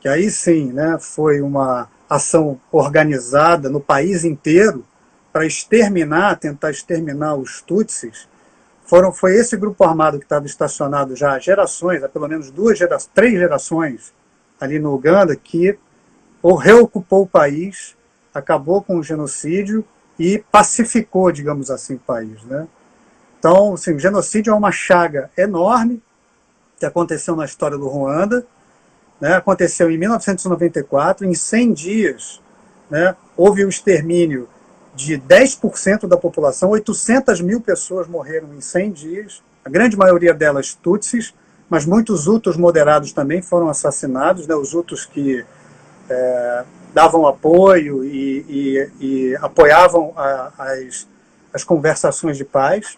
que 0.02 0.10
aí 0.10 0.30
sim 0.30 0.74
né, 0.74 0.98
foi 1.00 1.39
uma 1.39 1.89
ação 2.10 2.60
organizada 2.69 3.69
no 3.69 3.80
país 3.80 4.26
inteiro 4.26 4.86
para 5.32 5.45
exterminar, 5.45 6.38
tentar 6.38 6.69
exterminar 6.69 7.36
os 7.36 7.62
Tutsis, 7.62 8.28
foram, 8.84 9.13
foi 9.13 9.38
esse 9.38 9.56
grupo 9.56 9.86
armado 9.86 10.19
que 10.19 10.26
estava 10.26 10.45
estacionado 10.45 11.15
já 11.15 11.32
há 11.32 11.39
gerações, 11.39 12.04
há 12.04 12.10
pelo 12.10 12.28
menos 12.28 12.52
duas 12.52 12.78
gera, 12.78 12.98
três 13.13 13.36
gerações 13.36 14.13
ali 14.60 14.80
no 14.80 14.93
Uganda, 14.93 15.34
que 15.34 15.80
ou 16.46 16.54
reocupou 16.54 17.24
o 17.24 17.28
país, 17.28 17.96
acabou 18.32 18.80
com 18.80 19.00
o 19.00 19.04
genocídio 19.04 19.84
e 20.20 20.38
pacificou, 20.52 21.32
digamos 21.32 21.72
assim, 21.72 21.96
o 21.96 22.00
país. 22.00 22.44
Né? 22.44 22.68
Então, 23.40 23.74
assim, 23.74 23.96
o 23.96 24.00
genocídio 24.00 24.52
é 24.52 24.54
uma 24.54 24.72
chaga 24.72 25.32
enorme, 25.36 26.04
que 26.78 26.86
aconteceu 26.86 27.36
na 27.36 27.46
história 27.46 27.80
do 27.80 27.88
Ruanda. 27.88 28.46
Né, 29.20 29.34
aconteceu 29.34 29.90
em 29.90 29.98
1994, 29.98 31.26
em 31.26 31.34
100 31.34 31.74
dias, 31.74 32.40
né, 32.92 33.16
houve 33.36 33.64
o 33.64 33.66
um 33.66 33.70
extermínio 33.70 34.48
de 34.94 35.18
10% 35.18 36.08
da 36.08 36.16
população, 36.16 36.70
800 36.70 37.42
mil 37.42 37.60
pessoas 37.60 38.08
morreram 38.08 38.54
em 38.54 38.62
100 38.62 38.92
dias, 38.92 39.44
a 39.64 39.70
grande 39.70 39.98
maioria 39.98 40.32
delas 40.32 40.76
Tutsis, 40.76 41.34
mas 41.68 41.88
muitos 41.88 42.28
Hutus 42.28 42.56
moderados 42.56 43.12
também 43.14 43.42
foram 43.42 43.68
assassinados, 43.68 44.46
né, 44.46 44.54
os 44.54 44.76
Hutus 44.76 45.08
que 45.08 45.44
é, 46.10 46.63
davam 46.94 47.28
apoio 47.28 48.04
e, 48.04 48.46
e, 48.48 48.91
e 49.00 49.36
apoiavam 49.38 50.13
a, 50.15 50.52
as, 50.58 51.08
as 51.54 51.63
conversações 51.63 52.38
de 52.38 52.46
paz. 52.46 52.98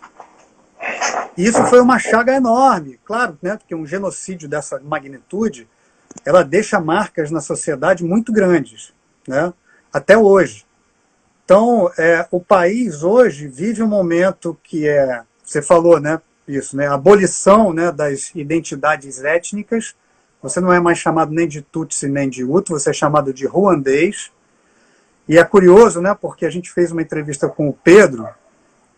E 1.37 1.45
isso 1.45 1.63
foi 1.65 1.79
uma 1.79 1.99
chaga 1.99 2.33
enorme, 2.33 2.99
claro, 3.03 3.37
né, 3.41 3.57
porque 3.57 3.75
um 3.75 3.85
genocídio 3.85 4.47
dessa 4.47 4.79
magnitude, 4.79 5.67
ela 6.25 6.43
deixa 6.43 6.79
marcas 6.79 7.31
na 7.31 7.41
sociedade 7.41 8.03
muito 8.03 8.31
grandes, 8.31 8.93
né, 9.27 9.53
até 9.91 10.17
hoje. 10.17 10.65
Então, 11.45 11.91
é, 11.97 12.27
o 12.29 12.39
país 12.39 13.03
hoje 13.03 13.47
vive 13.47 13.81
um 13.81 13.87
momento 13.87 14.57
que 14.63 14.87
é, 14.87 15.21
você 15.43 15.61
falou, 15.61 15.99
né, 15.99 16.19
isso, 16.47 16.75
né, 16.77 16.87
a 16.87 16.93
abolição 16.93 17.73
né, 17.73 17.91
das 17.91 18.31
identidades 18.33 19.23
étnicas. 19.23 19.95
Você 20.41 20.59
não 20.59 20.71
é 20.71 20.79
mais 20.79 20.97
chamado 20.97 21.31
nem 21.31 21.47
de 21.47 21.61
Tutsi 21.61 22.07
nem 22.07 22.29
de 22.29 22.43
Hutu, 22.43 22.73
você 22.73 22.91
é 22.91 22.93
chamado 22.93 23.33
de 23.33 23.45
ruandês. 23.45 24.31
E 25.27 25.37
é 25.37 25.43
curioso, 25.43 26.01
né, 26.01 26.15
porque 26.19 26.45
a 26.45 26.49
gente 26.49 26.71
fez 26.71 26.91
uma 26.91 27.01
entrevista 27.01 27.49
com 27.49 27.67
o 27.67 27.73
Pedro, 27.73 28.27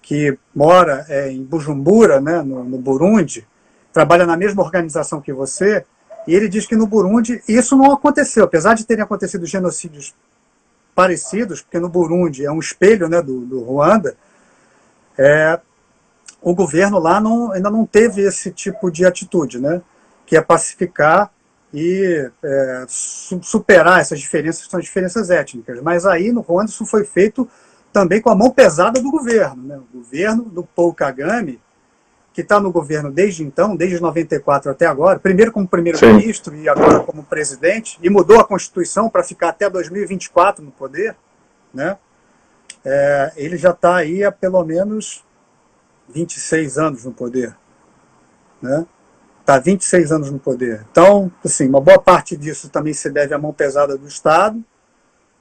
que 0.02 0.38
mora 0.54 1.06
é, 1.10 1.32
em 1.32 1.44
Bujumbura, 1.44 2.22
né, 2.22 2.42
no, 2.42 2.64
no 2.64 2.78
Burundi, 2.78 3.48
trabalha 3.92 4.26
na 4.26 4.38
mesma 4.38 4.62
organização 4.62 5.22
que 5.22 5.34
você, 5.34 5.84
e 6.28 6.36
ele 6.36 6.48
diz 6.48 6.68
que 6.68 6.76
no 6.76 6.86
Burundi 6.86 7.42
isso 7.48 7.76
não 7.76 7.92
aconteceu, 7.92 8.44
apesar 8.44 8.76
de 8.76 8.86
terem 8.86 9.04
acontecido 9.04 9.46
genocídios 9.46 10.14
parecidos, 10.94 11.62
porque 11.62 11.80
no 11.80 11.90
Burundi 11.90 12.46
é 12.46 12.52
um 12.52 12.60
espelho 12.60 13.10
né, 13.10 13.22
do, 13.22 13.42
do 13.42 13.62
Ruanda, 13.62 14.16
é, 15.18 15.60
o 16.42 16.54
governo 16.54 17.00
lá 17.00 17.20
não, 17.20 17.52
ainda 17.52 17.70
não 17.70 17.86
teve 17.86 18.22
esse 18.22 18.52
tipo 18.52 18.92
de 18.92 19.06
atitude, 19.06 19.60
né, 19.60 19.82
que 20.30 20.38
é 20.38 20.42
pacificar 20.42 21.32
e 21.74 22.30
é, 22.44 22.86
superar 22.88 24.00
essas 24.00 24.20
diferenças, 24.20 24.64
que 24.64 24.70
são 24.70 24.80
diferenças 24.80 25.32
étnicas. 25.32 25.82
Mas 25.82 26.06
aí 26.06 26.32
no 26.32 26.42
Ruanda 26.42 26.70
isso 26.70 26.86
foi 26.86 27.04
feito 27.04 27.50
também 27.92 28.22
com 28.22 28.30
a 28.30 28.36
mão 28.36 28.52
pesada 28.52 29.02
do 29.02 29.10
governo. 29.10 29.64
Né? 29.64 29.78
O 29.78 29.98
governo 29.98 30.44
do 30.44 30.64
Paul 30.64 30.94
Kagame, 30.94 31.60
que 32.32 32.42
está 32.42 32.60
no 32.60 32.72
governo 32.72 33.12
desde 33.12 33.44
então, 33.44 33.76
desde 33.76 34.00
94 34.00 34.70
até 34.70 34.86
agora, 34.86 35.18
primeiro 35.18 35.52
como 35.52 35.68
primeiro-ministro 35.68 36.56
e 36.56 36.70
agora 36.70 37.00
como 37.00 37.24
presidente, 37.24 37.98
e 38.00 38.08
mudou 38.08 38.40
a 38.40 38.48
Constituição 38.48 39.10
para 39.10 39.24
ficar 39.24 39.50
até 39.50 39.68
2024 39.68 40.64
no 40.64 40.70
poder, 40.70 41.16
né? 41.74 41.98
É, 42.86 43.34
ele 43.36 43.58
já 43.58 43.72
está 43.72 43.96
aí 43.96 44.24
há 44.24 44.32
pelo 44.32 44.64
menos 44.64 45.26
26 46.08 46.78
anos 46.78 47.04
no 47.04 47.12
poder. 47.12 47.58
Né? 48.62 48.86
Está 49.50 49.58
26 49.58 50.12
anos 50.12 50.30
no 50.30 50.38
poder. 50.38 50.86
Então, 50.92 51.32
assim, 51.44 51.68
uma 51.68 51.82
boa 51.82 51.98
parte 51.98 52.38
disso 52.38 52.70
também 52.70 52.94
se 52.94 53.10
deve 53.10 53.34
à 53.34 53.40
mão 53.40 53.52
pesada 53.52 53.98
do 53.98 54.08
Estado, 54.08 54.64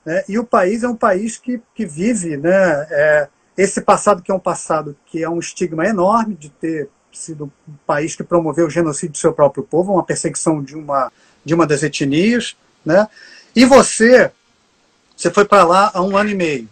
né? 0.02 0.24
E 0.26 0.38
o 0.38 0.44
país 0.44 0.82
é 0.82 0.88
um 0.88 0.96
país 0.96 1.36
que, 1.36 1.60
que 1.74 1.84
vive 1.84 2.38
né, 2.38 2.86
é, 2.90 3.28
esse 3.54 3.82
passado 3.82 4.22
que 4.22 4.32
é 4.32 4.34
um 4.34 4.40
passado 4.40 4.96
que 5.04 5.22
é 5.22 5.28
um 5.28 5.38
estigma 5.38 5.84
enorme 5.84 6.34
de 6.34 6.48
ter 6.48 6.88
sido 7.12 7.52
um 7.68 7.74
país 7.86 8.16
que 8.16 8.24
promoveu 8.24 8.68
o 8.68 8.70
genocídio 8.70 9.12
do 9.12 9.18
seu 9.18 9.34
próprio 9.34 9.62
povo, 9.62 9.92
uma 9.92 10.02
perseguição 10.02 10.62
de 10.62 10.74
uma, 10.74 11.12
de 11.44 11.52
uma 11.52 11.66
das 11.66 11.82
etnias. 11.82 12.56
Né? 12.86 13.06
E 13.54 13.66
você, 13.66 14.30
Você 15.14 15.30
foi 15.30 15.44
para 15.44 15.64
lá 15.64 15.90
há 15.92 16.00
um 16.00 16.16
ano 16.16 16.30
e 16.30 16.34
meio. 16.34 16.68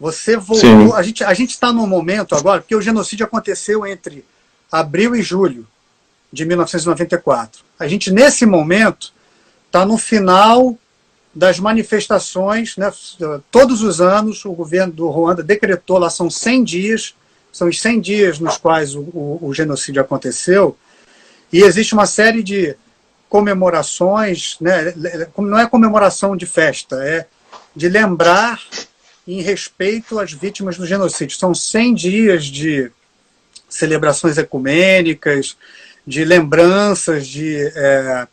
Você 0.00 0.36
voltou. 0.36 0.96
A 0.96 1.02
gente 1.04 1.22
a 1.22 1.32
está 1.32 1.72
num 1.72 1.86
momento 1.86 2.34
agora, 2.34 2.60
porque 2.60 2.74
o 2.74 2.82
genocídio 2.82 3.24
aconteceu 3.24 3.86
entre 3.86 4.24
abril 4.72 5.14
e 5.14 5.22
julho 5.22 5.64
de 6.36 6.44
1994. 6.44 7.64
A 7.78 7.88
gente, 7.88 8.12
nesse 8.12 8.44
momento, 8.44 9.12
está 9.66 9.84
no 9.84 9.98
final 9.98 10.76
das 11.34 11.58
manifestações. 11.58 12.76
Né? 12.76 12.92
Todos 13.50 13.82
os 13.82 14.00
anos, 14.00 14.44
o 14.44 14.52
governo 14.52 14.92
do 14.92 15.08
Ruanda 15.08 15.42
decretou 15.42 15.98
lá, 15.98 16.08
são 16.08 16.30
100 16.30 16.64
dias, 16.64 17.14
são 17.52 17.68
os 17.68 17.80
100 17.80 18.00
dias 18.00 18.38
nos 18.38 18.56
quais 18.56 18.94
o, 18.94 19.00
o, 19.00 19.38
o 19.42 19.54
genocídio 19.54 20.00
aconteceu, 20.00 20.76
e 21.52 21.62
existe 21.62 21.94
uma 21.94 22.06
série 22.06 22.42
de 22.42 22.76
comemorações, 23.28 24.56
né? 24.60 24.94
não 25.36 25.58
é 25.58 25.66
comemoração 25.66 26.36
de 26.36 26.46
festa, 26.46 26.96
é 27.02 27.26
de 27.74 27.88
lembrar 27.88 28.60
em 29.26 29.42
respeito 29.42 30.18
às 30.18 30.32
vítimas 30.32 30.76
do 30.76 30.86
genocídio. 30.86 31.36
São 31.36 31.54
100 31.54 31.94
dias 31.94 32.44
de 32.44 32.90
celebrações 33.68 34.38
ecumênicas, 34.38 35.56
de 36.06 36.24
lembranças, 36.24 37.26
de 37.26 37.56
é, 37.74 38.28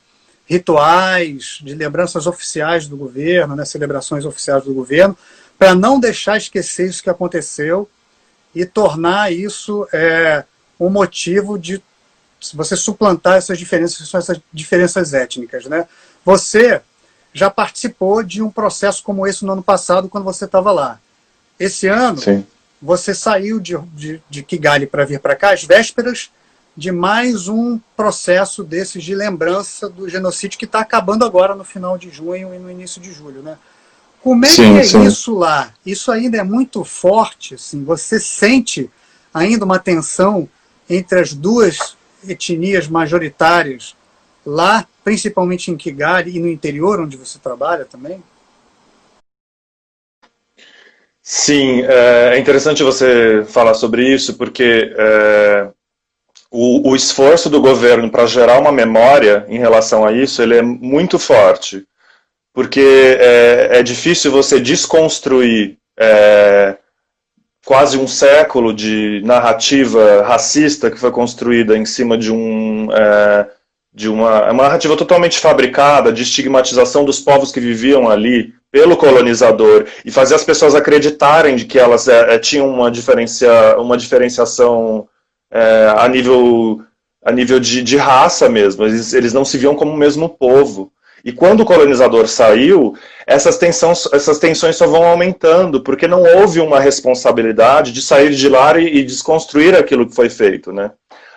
rituais, 0.46 1.60
de 1.62 1.74
lembranças 1.74 2.28
oficiais 2.28 2.88
do 2.88 2.96
governo, 2.96 3.56
né, 3.56 3.66
celebrações 3.66 4.26
oficiais 4.26 4.64
do 4.64 4.74
governo, 4.74 5.18
para 5.58 5.74
não 5.74 6.00
deixar 6.00 6.38
esquecer 6.38 6.88
isso 6.88 7.02
que 7.02 7.10
aconteceu 7.10 7.90
e 8.54 8.66
tornar 8.66 9.32
isso 9.32 9.88
é, 9.92 10.44
um 10.80 10.90
motivo 10.90 11.58
de 11.58 11.82
você 12.54 12.76
suplantar 12.76 13.38
essas 13.38 13.58
diferenças, 13.58 14.14
essas 14.14 14.40
diferenças 14.52 15.14
étnicas. 15.14 15.66
Né? 15.66 15.88
Você 16.26 16.82
já 17.34 17.50
participou 17.50 18.22
de 18.22 18.42
um 18.42 18.52
processo 18.52 19.02
como 19.02 19.26
esse 19.26 19.46
no 19.46 19.54
ano 19.54 19.64
passado, 19.64 20.10
quando 20.10 20.26
você 20.26 20.46
estava 20.46 20.72
lá. 20.72 21.00
Esse 21.60 21.88
ano, 21.88 22.20
Sim. 22.20 22.46
você 22.82 23.16
saiu 23.16 23.60
de, 23.60 23.78
de, 23.94 24.22
de 24.30 24.44
Kigali 24.44 24.86
para 24.86 25.06
vir 25.06 25.20
para 25.20 25.36
cá, 25.36 25.54
às 25.54 25.64
vésperas 25.64 26.30
de 26.76 26.92
mais 26.92 27.48
um 27.48 27.80
processo 27.96 28.64
desses 28.64 29.04
de 29.04 29.14
lembrança 29.14 29.88
do 29.88 30.10
genocídio 30.10 30.58
que 30.58 30.66
está 30.66 30.80
acabando 30.80 31.24
agora 31.24 31.56
no 31.56 31.64
final 31.64 31.98
de 31.98 32.10
junho 32.10 32.54
e 32.54 32.60
no 32.60 32.70
início 32.70 33.00
de 33.00 33.12
julho. 33.12 33.42
Né? 33.42 33.58
Como 34.22 34.44
é 34.46 34.50
sim, 34.50 34.74
que 34.74 34.80
é 34.80 34.84
sim. 34.84 35.04
isso 35.04 35.36
lá? 35.36 35.74
Isso 35.86 36.12
ainda 36.12 36.38
é 36.38 36.44
muito 36.44 36.84
forte? 36.84 37.56
Assim, 37.56 37.84
você 37.84 38.20
sente 38.20 38.90
ainda 39.34 39.66
uma 39.66 39.80
tensão 39.80 40.50
entre 40.90 41.20
as 41.20 41.34
duas 41.34 41.96
etnias 42.28 42.88
majoritárias 42.88 43.96
lá, 44.46 44.88
principalmente 45.04 45.72
em 45.72 45.78
Kigali 45.78 46.36
e 46.36 46.40
no 46.40 46.48
interior, 46.48 47.00
onde 47.00 47.18
você 47.18 47.38
trabalha 47.40 47.86
também? 47.86 48.24
Sim, 51.22 51.84
é, 51.84 52.36
é 52.36 52.40
interessante 52.40 52.84
você 52.84 53.46
falar 53.48 53.74
sobre 53.76 54.06
isso, 54.06 54.34
porque 54.36 54.94
é, 54.98 55.70
o, 56.54 56.92
o, 56.92 56.96
esforço 56.96 57.50
do 57.50 57.60
governo 57.60 58.12
para 58.12 58.28
gerar 58.28 58.60
uma 58.60 58.72
memória 58.72 59.44
em 59.50 59.58
relação 59.58 60.06
a 60.06 60.12
isso, 60.12 60.40
ele 60.40 60.56
é 60.56 60.62
muito 60.62 61.18
forte, 61.18 61.84
porque 62.54 63.18
é, 63.20 63.80
é 63.80 63.84
difícil 63.84 64.32
você 64.32 64.60
desconstruir 64.60 65.80
é, 66.00 66.78
quase 67.66 67.98
um 67.98 68.08
século 68.08 68.72
de 68.72 69.20
narrativa 69.26 70.22
racista 70.22 70.92
que 70.92 71.00
foi 71.00 71.10
construída 71.12 71.76
em 71.76 71.86
cima 71.86 72.16
de 72.16 72.32
um 72.32 72.88
é, 72.92 73.48
de 73.92 74.08
uma, 74.08 74.52
uma 74.52 74.64
narrativa 74.64 74.96
totalmente 74.96 75.40
fabricada 75.40 76.14
de 76.14 76.22
estigmatização 76.22 77.04
dos 77.04 77.20
povos 77.20 77.52
que 77.52 77.60
viviam 77.60 78.10
ali 78.10 78.54
pelo 78.72 78.98
colonizador 78.98 79.86
e 80.04 80.12
fazer 80.12 80.36
as 80.36 80.44
pessoas 80.44 80.76
acreditarem 80.76 81.56
de 81.56 81.66
que 81.66 81.78
elas 81.78 82.08
é, 82.08 82.36
é, 82.36 82.40
tinham 82.40 82.68
uma, 82.68 82.90
diferencia, 82.90 83.78
uma 83.78 83.96
diferenciação 83.98 85.08
é, 85.54 85.94
a 85.96 86.08
nível, 86.10 86.82
a 87.24 87.32
nível 87.32 87.60
de, 87.60 87.84
de 87.84 87.96
raça 87.96 88.50
mesmo. 88.50 88.84
Eles, 88.84 89.14
eles 89.14 89.34
não 89.34 89.46
se 89.46 89.58
viam 89.58 89.76
como 89.76 89.92
o 89.92 89.98
mesmo 89.98 90.28
povo. 90.28 90.92
E 91.24 91.32
quando 91.32 91.62
o 91.62 91.66
colonizador 91.66 92.28
saiu, 92.28 92.98
essas 93.26 93.58
tensões, 93.58 94.12
essas 94.12 94.40
tensões 94.40 94.76
só 94.76 94.88
vão 94.88 95.06
aumentando, 95.06 95.82
porque 95.82 96.08
não 96.08 96.22
houve 96.22 96.60
uma 96.60 96.82
responsabilidade 96.82 97.94
de 97.94 98.02
sair 98.02 98.32
de 98.32 98.50
lá 98.50 98.78
e, 98.78 98.98
e 98.98 99.04
desconstruir 99.04 99.78
aquilo 99.78 100.06
que 100.06 100.16
foi 100.16 100.30
feito, 100.30 100.74
né? 100.74 100.92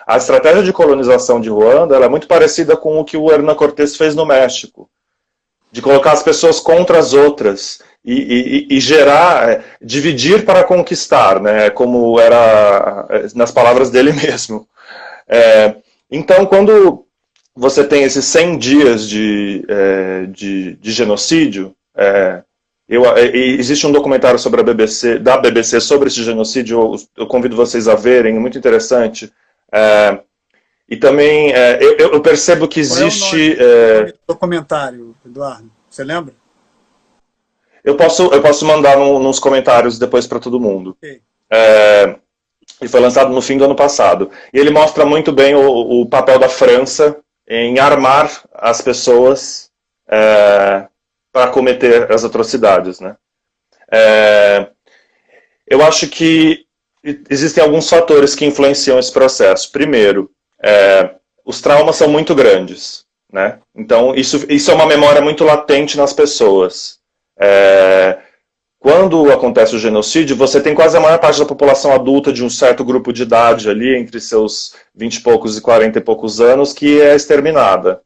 A 0.05 0.17
estratégia 0.17 0.63
de 0.63 0.73
colonização 0.73 1.39
de 1.39 1.49
Ruanda 1.49 1.95
é 1.97 2.09
muito 2.09 2.27
parecida 2.27 2.75
com 2.75 2.97
o 2.97 3.05
que 3.05 3.15
o 3.15 3.31
Hernan 3.31 3.55
Cortés 3.55 3.95
fez 3.95 4.15
no 4.15 4.25
México, 4.25 4.89
de 5.71 5.81
colocar 5.81 6.13
as 6.13 6.23
pessoas 6.23 6.59
contra 6.59 6.97
as 6.97 7.13
outras 7.13 7.79
e, 8.07 8.67
e, 8.71 8.77
e 8.77 8.79
gerar, 8.79 9.49
é, 9.49 9.63
dividir 9.81 10.45
para 10.45 10.63
conquistar, 10.63 11.41
né, 11.41 11.69
como 11.69 12.17
era 12.17 13.05
é, 13.09 13.27
nas 13.35 13.51
palavras 13.51 13.89
dele 13.89 14.13
mesmo. 14.15 14.65
É, 15.27 15.75
então, 16.09 16.45
quando 16.45 17.05
você 17.53 17.83
tem 17.83 18.03
esses 18.03 18.23
100 18.23 18.57
dias 18.57 19.09
de, 19.09 19.65
é, 19.67 20.25
de, 20.27 20.75
de 20.77 20.91
genocídio, 20.91 21.75
é, 21.97 22.43
eu, 22.87 23.05
é, 23.17 23.25
existe 23.35 23.85
um 23.85 23.91
documentário 23.91 24.39
sobre 24.39 24.61
a 24.61 24.63
BBC, 24.63 25.19
da 25.19 25.37
BBC 25.37 25.81
sobre 25.81 26.07
esse 26.07 26.23
genocídio, 26.23 26.79
eu, 26.79 27.23
eu 27.23 27.27
convido 27.27 27.57
vocês 27.57 27.89
a 27.89 27.95
verem, 27.95 28.37
é 28.37 28.39
muito 28.39 28.57
interessante. 28.57 29.29
E 30.89 30.95
também 30.95 31.51
eu, 31.81 32.13
eu, 32.13 32.21
percebo 32.21 32.65
que 32.65 32.79
existe. 32.79 33.57
Qual 33.57 33.67
é 33.67 33.99
o 33.99 33.99
nome, 33.99 34.13
documentário, 34.25 35.15
Eduardo? 35.25 35.69
Você 35.89 36.01
lembra? 36.05 36.33
Eu 37.83 37.95
posso, 37.95 38.23
eu 38.33 38.41
posso 38.41 38.65
mandar 38.65 38.97
no, 38.97 39.19
nos 39.19 39.39
comentários 39.39 39.97
depois 39.97 40.27
para 40.27 40.39
todo 40.39 40.59
mundo. 40.59 40.95
Okay. 40.97 41.21
É, 41.51 42.15
ele 42.81 42.89
foi 42.89 42.99
lançado 42.99 43.31
no 43.33 43.41
fim 43.41 43.57
do 43.57 43.65
ano 43.65 43.75
passado. 43.75 44.29
E 44.53 44.59
ele 44.59 44.69
mostra 44.69 45.05
muito 45.05 45.31
bem 45.31 45.55
o, 45.55 46.01
o 46.01 46.05
papel 46.05 46.37
da 46.37 46.49
França 46.49 47.17
em 47.47 47.79
armar 47.79 48.43
as 48.53 48.81
pessoas 48.81 49.69
é, 50.09 50.87
para 51.31 51.51
cometer 51.51 52.11
as 52.11 52.23
atrocidades. 52.23 52.99
Né? 52.99 53.15
É, 53.91 54.67
eu 55.67 55.83
acho 55.83 56.07
que 56.07 56.65
existem 57.29 57.63
alguns 57.63 57.89
fatores 57.89 58.35
que 58.35 58.45
influenciam 58.45 58.99
esse 58.99 59.11
processo. 59.11 59.71
Primeiro, 59.71 60.29
é, 60.61 61.15
os 61.45 61.61
traumas 61.61 61.95
são 61.95 62.09
muito 62.09 62.35
grandes, 62.35 63.05
né? 63.31 63.59
Então, 63.73 64.13
isso, 64.13 64.45
isso 64.49 64.69
é 64.69 64.73
uma 64.73 64.85
memória 64.85 65.21
muito 65.21 65.43
latente 65.43 65.97
nas 65.97 66.11
pessoas. 66.11 66.96
É, 67.39 68.17
quando 68.79 69.31
acontece 69.31 69.75
o 69.75 69.79
genocídio, 69.79 70.35
você 70.35 70.61
tem 70.61 70.75
quase 70.75 70.95
a 70.95 70.99
maior 70.99 71.19
parte 71.19 71.39
da 71.39 71.45
população 71.45 71.91
adulta 71.91 72.31
de 72.31 72.43
um 72.43 72.49
certo 72.49 72.85
grupo 72.85 73.11
de 73.11 73.23
idade 73.23 73.69
ali, 73.69 73.95
entre 73.95 74.19
seus 74.19 74.75
20 74.95 75.15
e 75.15 75.21
poucos 75.21 75.57
e 75.57 75.61
40 75.61 75.97
e 75.97 76.01
poucos 76.01 76.39
anos, 76.39 76.73
que 76.73 77.01
é 77.01 77.15
exterminada. 77.15 78.01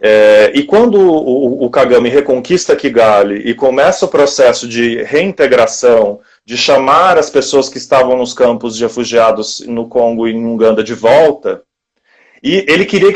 É, 0.00 0.52
e 0.54 0.64
quando 0.64 1.00
o, 1.00 1.64
o 1.64 1.70
Kagame 1.70 2.08
reconquista 2.08 2.76
Kigali 2.76 3.36
e 3.48 3.54
começa 3.54 4.04
o 4.04 4.08
processo 4.08 4.68
de 4.68 5.02
reintegração, 5.02 6.20
de 6.44 6.58
chamar 6.58 7.16
as 7.16 7.30
pessoas 7.30 7.68
que 7.68 7.78
estavam 7.78 8.16
nos 8.16 8.34
campos 8.34 8.76
de 8.76 8.82
refugiados 8.82 9.60
no 9.60 9.88
Congo 9.88 10.26
e 10.28 10.32
em 10.32 10.46
Uganda 10.46 10.82
de 10.82 10.92
volta. 10.94 11.62
E 12.44 12.62
ele 12.68 12.84
queria, 12.84 13.10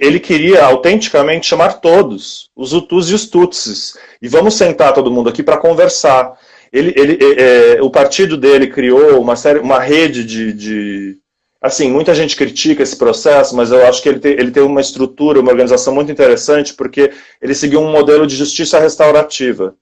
ele 0.00 0.20
queria 0.20 0.64
autenticamente 0.64 1.48
chamar 1.48 1.80
todos, 1.80 2.48
os 2.54 2.72
Hutus 2.72 3.10
e 3.10 3.14
os 3.14 3.26
Tutsis. 3.26 3.98
E 4.22 4.28
vamos 4.28 4.54
sentar 4.54 4.94
todo 4.94 5.10
mundo 5.10 5.28
aqui 5.28 5.42
para 5.42 5.56
conversar. 5.56 6.38
Ele, 6.72 6.94
ele, 6.96 7.18
é, 7.20 7.82
o 7.82 7.90
partido 7.90 8.36
dele 8.36 8.68
criou 8.68 9.20
uma, 9.20 9.34
série, 9.34 9.58
uma 9.58 9.80
rede 9.80 10.22
de, 10.24 10.52
de, 10.52 11.16
Assim, 11.60 11.90
muita 11.90 12.14
gente 12.14 12.36
critica 12.36 12.84
esse 12.84 12.94
processo, 12.94 13.56
mas 13.56 13.72
eu 13.72 13.84
acho 13.84 14.00
que 14.00 14.08
ele 14.08 14.20
tem, 14.20 14.32
ele 14.34 14.52
tem 14.52 14.62
uma 14.62 14.80
estrutura, 14.80 15.40
uma 15.40 15.50
organização 15.50 15.92
muito 15.92 16.12
interessante, 16.12 16.72
porque 16.72 17.10
ele 17.42 17.56
seguiu 17.56 17.80
um 17.80 17.90
modelo 17.90 18.28
de 18.28 18.36
justiça 18.36 18.78
restaurativa. 18.78 19.74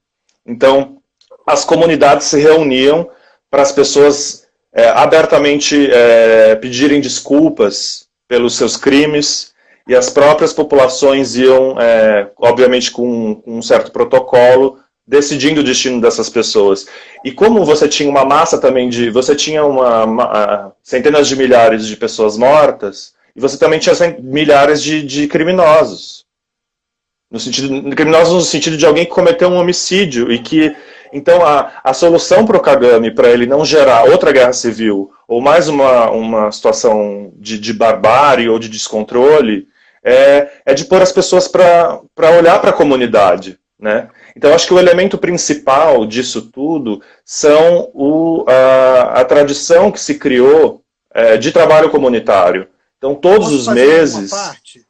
Então, 0.43 0.97
as 1.45 1.63
comunidades 1.63 2.25
se 2.25 2.39
reuniam 2.39 3.07
para 3.51 3.61
as 3.61 3.71
pessoas 3.71 4.47
é, 4.73 4.89
abertamente 4.89 5.87
é, 5.91 6.55
pedirem 6.55 6.99
desculpas 6.99 8.06
pelos 8.27 8.55
seus 8.55 8.75
crimes 8.75 9.53
e 9.87 9.95
as 9.95 10.09
próprias 10.09 10.51
populações 10.51 11.35
iam, 11.35 11.79
é, 11.79 12.29
obviamente, 12.37 12.91
com, 12.91 13.35
com, 13.35 13.57
um 13.57 13.61
certo 13.61 13.91
protocolo, 13.91 14.79
decidindo 15.07 15.61
o 15.61 15.63
destino 15.63 16.01
dessas 16.01 16.29
pessoas. 16.29 16.87
E 17.23 17.31
como 17.31 17.63
você 17.63 17.87
tinha 17.87 18.09
uma 18.09 18.25
massa 18.25 18.57
também 18.59 18.89
de. 18.89 19.09
Você 19.09 19.33
tinha 19.33 19.63
uma, 19.63 20.03
uma 20.03 20.75
centenas 20.83 21.27
de 21.27 21.37
milhares 21.37 21.87
de 21.87 21.95
pessoas 21.95 22.37
mortas, 22.37 23.13
e 23.33 23.39
você 23.39 23.57
também 23.57 23.79
tinha 23.79 23.95
milhares 24.21 24.83
de, 24.83 25.01
de 25.03 25.27
criminosos. 25.27 26.25
No 27.31 27.39
sentido, 27.39 27.95
criminosos 27.95 28.33
no 28.33 28.41
sentido 28.41 28.77
de 28.77 28.85
alguém 28.85 29.05
que 29.05 29.11
cometeu 29.11 29.49
um 29.49 29.57
homicídio 29.57 30.31
e 30.31 30.39
que 30.39 30.75
então, 31.11 31.45
a, 31.45 31.71
a 31.83 31.93
solução 31.93 32.45
para 32.45 32.57
o 32.57 32.61
Kagame, 32.61 33.11
para 33.11 33.29
ele 33.29 33.45
não 33.45 33.63
gerar 33.65 34.05
outra 34.05 34.31
guerra 34.31 34.53
civil, 34.53 35.11
ou 35.27 35.41
mais 35.41 35.67
uma, 35.67 36.09
uma 36.11 36.51
situação 36.51 37.31
de, 37.35 37.59
de 37.59 37.73
barbárie 37.73 38.49
ou 38.49 38.57
de 38.59 38.69
descontrole, 38.69 39.67
é, 40.03 40.49
é 40.65 40.73
de 40.73 40.85
pôr 40.85 41.01
as 41.01 41.11
pessoas 41.11 41.47
para 41.47 42.01
olhar 42.37 42.59
para 42.59 42.69
a 42.69 42.73
comunidade. 42.73 43.59
Né? 43.79 44.07
Então, 44.35 44.53
acho 44.53 44.67
que 44.67 44.73
o 44.73 44.79
elemento 44.79 45.17
principal 45.17 46.05
disso 46.05 46.49
tudo 46.51 47.01
são 47.23 47.89
o, 47.93 48.45
a, 48.47 49.21
a 49.21 49.25
tradição 49.25 49.91
que 49.91 49.99
se 49.99 50.15
criou 50.15 50.81
é, 51.13 51.37
de 51.37 51.51
trabalho 51.51 51.89
comunitário. 51.89 52.67
Então, 52.97 53.13
todos 53.13 53.49
Posso 53.49 53.57
os 53.57 53.67
meses. 53.67 54.31
Uma 54.31 54.45
parte? 54.45 54.86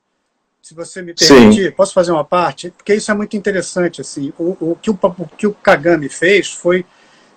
Se 0.68 0.74
você 0.74 1.02
me 1.02 1.14
permitir, 1.14 1.64
Sim. 1.64 1.72
posso 1.72 1.94
fazer 1.94 2.12
uma 2.12 2.26
parte? 2.26 2.72
Porque 2.72 2.94
isso 2.94 3.10
é 3.10 3.14
muito 3.14 3.38
interessante. 3.38 4.02
Assim, 4.02 4.34
o, 4.38 4.72
o, 4.72 4.76
que 4.76 4.92
o, 4.92 5.00
o 5.02 5.26
que 5.26 5.48
o 5.48 5.54
Kagame 5.54 6.10
fez 6.10 6.52
foi 6.52 6.86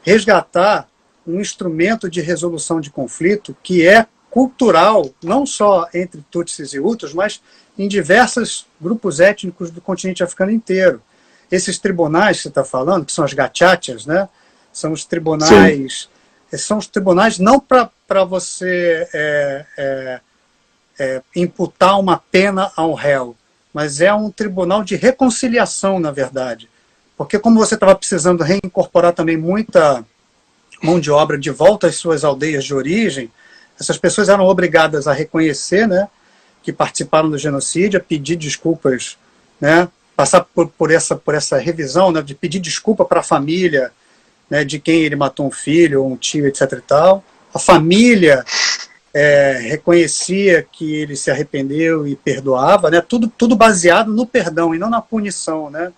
resgatar 0.03 0.89
um 1.25 1.41
instrumento 1.41 2.11
de 2.11 2.21
resolução 2.21 2.81
de 2.81 2.91
conflito 2.91 3.57
que 3.63 3.87
é 3.87 4.05
cultural, 4.29 5.09
não 5.23 5.47
só 5.47 5.89
entre 5.95 6.25
Tutsis 6.29 6.75
e 6.75 6.81
Hutus, 6.81 7.15
mas 7.15 7.41
em 7.79 7.87
diversos 7.87 8.67
grupos 8.81 9.21
étnicos 9.21 9.71
do 9.71 9.81
continente 9.81 10.25
africano 10.25 10.51
inteiro. 10.51 11.01
Esses 11.53 11.79
tribunais 11.79 12.39
que 12.39 12.43
você 12.43 12.49
está 12.49 12.65
falando, 12.65 13.07
que 13.07 13.13
são 13.13 13.25
as 13.25 13.33
gachachas, 13.33 14.07
né? 14.07 14.29
são 14.73 14.91
os 14.91 15.05
tribunais. 15.05 16.09
Sim. 16.51 16.59
São 16.59 16.79
os 16.79 16.89
tribunais 16.89 17.39
não 17.39 17.61
para 17.61 18.25
você 18.25 19.09
é, 19.15 19.67
é, 19.79 20.21
é, 21.01 21.23
imputar 21.35 21.99
uma 21.99 22.19
pena 22.19 22.71
ao 22.77 22.93
réu, 22.93 23.35
mas 23.73 24.03
é 24.03 24.13
um 24.13 24.31
tribunal 24.31 24.85
de 24.85 24.97
reconciliação, 24.97 25.99
na 25.99 26.11
verdade. 26.11 26.69
Porque, 27.17 27.39
como 27.39 27.59
você 27.59 27.75
estava 27.75 27.95
precisando 27.95 28.45
reincorporar 28.45 29.15
também 29.15 29.37
muita 29.37 30.05
mão 30.83 31.01
de 31.01 31.11
obra 31.11 31.39
de 31.39 31.51
volta 31.51 31.87
às 31.87 31.97
suas 31.97 32.23
aldeias 32.23 32.65
de 32.65 32.75
origem, 32.75 33.31
essas 33.79 33.97
pessoas 33.97 34.29
eram 34.29 34.45
obrigadas 34.45 35.07
a 35.07 35.13
reconhecer 35.15 35.89
né, 35.89 36.07
que 36.63 36.71
participaram 36.71 37.31
do 37.31 37.39
genocídio, 37.39 37.99
a 37.99 38.03
pedir 38.03 38.37
desculpas, 38.37 39.17
né, 39.59 39.89
passar 40.15 40.43
por, 40.43 40.69
por, 40.69 40.91
essa, 40.91 41.17
por 41.17 41.35
essa 41.35 41.57
revisão, 41.57 42.13
né, 42.13 42.21
de 42.21 42.35
pedir 42.35 42.61
desculpa 42.61 43.07
para 43.07 43.21
a 43.21 43.23
família 43.23 43.91
né, 44.51 44.65
de 44.65 44.79
quem 44.79 45.03
ele 45.03 45.17
matou 45.17 45.47
um 45.47 45.51
filho, 45.51 46.05
um 46.05 46.17
tio, 46.17 46.47
etc. 46.47 46.73
E 46.73 46.81
tal. 46.83 47.25
A 47.55 47.59
família 47.59 48.45
é, 49.13 49.59
reconhecia 49.63 50.63
que 50.63 50.95
ele 50.95 51.17
se 51.17 51.31
arrependeu 51.31 52.07
e 52.07 52.15
perdoava, 52.15 52.91
né, 52.91 53.01
tudo, 53.01 53.29
tudo 53.29 53.57
baseado 53.57 54.13
no 54.13 54.27
perdão 54.27 54.75
e 54.75 54.79
não 54.79 54.89
na 54.89 55.01
punição. 55.01 55.69
Né. 55.69 55.93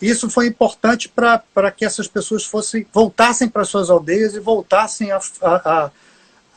Isso 0.00 0.28
foi 0.28 0.46
importante 0.46 1.08
para 1.08 1.70
que 1.70 1.84
essas 1.84 2.06
pessoas 2.06 2.44
fossem 2.44 2.86
voltassem 2.92 3.48
para 3.48 3.64
suas 3.64 3.88
aldeias 3.88 4.34
e 4.34 4.40
voltassem 4.40 5.10
a, 5.12 5.20
a, 5.42 5.90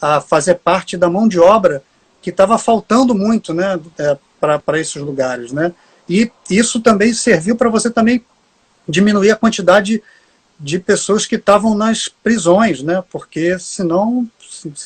a 0.01 0.21
fazer 0.21 0.55
parte 0.55 0.97
da 0.97 1.09
mão 1.09 1.27
de 1.27 1.39
obra 1.39 1.81
que 2.21 2.29
estava 2.29 2.57
faltando 2.57 3.13
muito 3.13 3.53
né, 3.53 3.79
é, 3.99 4.17
para 4.39 4.79
esses 4.79 5.01
lugares. 5.01 5.51
Né? 5.51 5.71
E 6.09 6.31
isso 6.49 6.79
também 6.79 7.13
serviu 7.13 7.55
para 7.55 7.69
você 7.69 7.89
também 7.89 8.25
diminuir 8.87 9.31
a 9.31 9.35
quantidade 9.35 10.01
de 10.59 10.79
pessoas 10.79 11.25
que 11.25 11.35
estavam 11.35 11.75
nas 11.75 12.07
prisões, 12.07 12.81
né? 12.81 13.03
porque 13.11 13.59
senão 13.59 14.27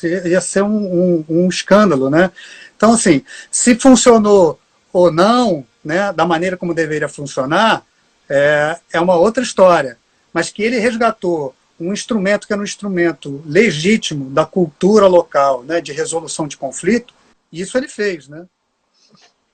ia 0.01 0.41
ser 0.41 0.63
um, 0.63 0.77
um, 0.77 1.25
um 1.27 1.49
escândalo. 1.49 2.09
Né? 2.09 2.31
Então, 2.75 2.93
assim, 2.93 3.23
se 3.51 3.75
funcionou 3.75 4.59
ou 4.91 5.11
não, 5.11 5.65
né, 5.83 6.11
da 6.13 6.25
maneira 6.25 6.57
como 6.57 6.73
deveria 6.73 7.07
funcionar, 7.07 7.83
é, 8.27 8.77
é 8.93 8.99
uma 8.99 9.15
outra 9.15 9.43
história. 9.43 9.97
Mas 10.33 10.49
que 10.49 10.63
ele 10.63 10.79
resgatou 10.79 11.55
um 11.79 11.93
instrumento 11.93 12.45
que 12.45 12.53
era 12.53 12.61
um 12.61 12.65
instrumento 12.65 13.41
legítimo 13.45 14.29
da 14.29 14.45
cultura 14.45 15.07
local, 15.07 15.63
né, 15.63 15.79
de 15.79 15.93
resolução 15.93 16.47
de 16.47 16.57
conflito, 16.57 17.13
isso 17.51 17.77
ele 17.77 17.87
fez, 17.87 18.27
né? 18.27 18.45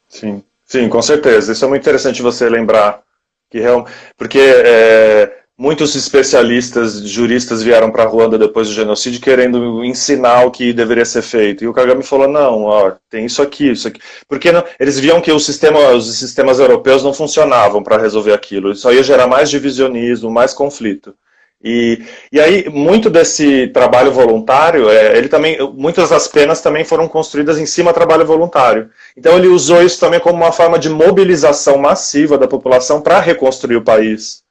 Sim, 0.10 0.44
sim, 0.66 0.90
com 0.90 1.02
certeza. 1.02 1.52
Isso 1.52 1.64
é 1.64 1.68
muito 1.68 1.82
interessante 1.82 2.22
você 2.22 2.50
lembrar 2.50 3.02
que 3.50 3.60
realmente, 3.60 3.92
porque 4.18 4.40
é, 4.40 5.45
muitos 5.58 5.96
especialistas, 5.96 7.00
juristas 7.08 7.64
vieram 7.64 7.92
para 7.92 8.06
Ruanda 8.06 8.38
depois 8.38 8.68
do 8.68 8.74
genocídio 8.74 9.22
querendo 9.22 9.84
ensinar 9.84 10.46
o 10.46 10.52
que 10.52 10.74
deveria 10.74 11.06
ser 11.06 11.22
feito. 11.22 11.64
E 11.64 11.68
o 11.68 11.74
Kagame 11.74 12.04
falou: 12.04 12.28
não, 12.28 12.64
ó, 12.64 12.94
tem 13.10 13.26
isso 13.26 13.42
aqui, 13.42 13.72
isso 13.72 13.88
aqui. 13.88 14.00
Porque 14.28 14.52
não, 14.52 14.64
eles 14.80 15.00
viam 15.00 15.22
que 15.22 15.32
sistema, 15.40 15.92
os 15.92 16.18
sistemas 16.18 16.60
europeus 16.60 17.04
não 17.04 17.14
funcionavam 17.14 17.82
para 17.84 17.98
resolver 17.98 18.34
aquilo. 18.34 18.72
Isso 18.72 18.92
ia 18.92 19.04
gerar 19.04 19.28
mais 19.28 19.50
divisionismo, 19.50 20.30
mais 20.30 20.54
conflito. 20.54 21.16
E, 21.64 22.06
e 22.32 22.40
aí, 22.40 22.70
muito 22.70 23.10
desse 23.10 23.68
trabalho 23.70 24.12
voluntário, 24.12 24.88
é, 24.90 25.18
ele 25.18 25.28
também, 25.28 25.58
muitas 25.74 26.12
das 26.12 26.28
penas 26.28 26.62
também 26.62 26.84
foram 26.84 27.08
construídas 27.08 27.58
em 27.58 27.66
cima 27.66 27.92
do 27.92 27.96
trabalho 27.96 28.26
voluntário. 28.26 28.92
Então, 29.18 29.36
ele 29.36 29.48
usou 29.48 29.82
isso 29.82 30.00
também 30.00 30.20
como 30.20 30.38
uma 30.38 30.52
forma 30.52 30.78
de 30.78 30.90
mobilização 30.90 31.78
massiva 31.78 32.38
da 32.38 32.48
população 32.48 33.02
para 33.02 33.20
reconstruir 33.20 33.78
o 33.78 33.84
país. 33.84 34.44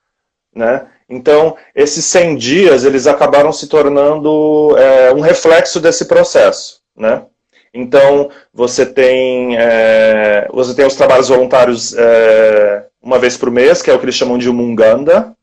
Né? 0.52 0.86
Então, 1.08 1.56
esses 1.74 2.04
100 2.06 2.36
dias, 2.36 2.84
eles 2.84 3.06
acabaram 3.06 3.52
se 3.52 3.66
tornando 3.66 4.74
é, 4.78 5.12
um 5.12 5.20
reflexo 5.20 5.80
desse 5.80 6.06
processo. 6.06 6.80
Né? 6.96 7.22
Então, 7.72 8.30
você 8.52 8.86
tem, 8.86 9.56
é, 9.58 10.48
você 10.52 10.74
tem 10.74 10.86
os 10.86 10.94
trabalhos 10.94 11.28
voluntários 11.28 11.94
é, 11.96 12.86
uma 13.02 13.18
vez 13.18 13.36
por 13.36 13.50
mês, 13.50 13.82
que 13.82 13.90
é 13.90 13.94
o 13.94 13.98
que 13.98 14.04
eles 14.06 14.14
chamam 14.14 14.38
de 14.38 14.50
Munganda, 14.50 15.36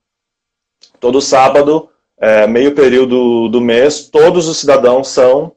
todo 1.00 1.22
sábado, 1.22 1.90
é, 2.18 2.48
meio 2.48 2.74
período 2.74 3.50
do 3.50 3.62
mês, 3.62 4.08
todos 4.10 4.48
os 4.48 4.58
cidadãos 4.58 5.10
são 5.10 5.54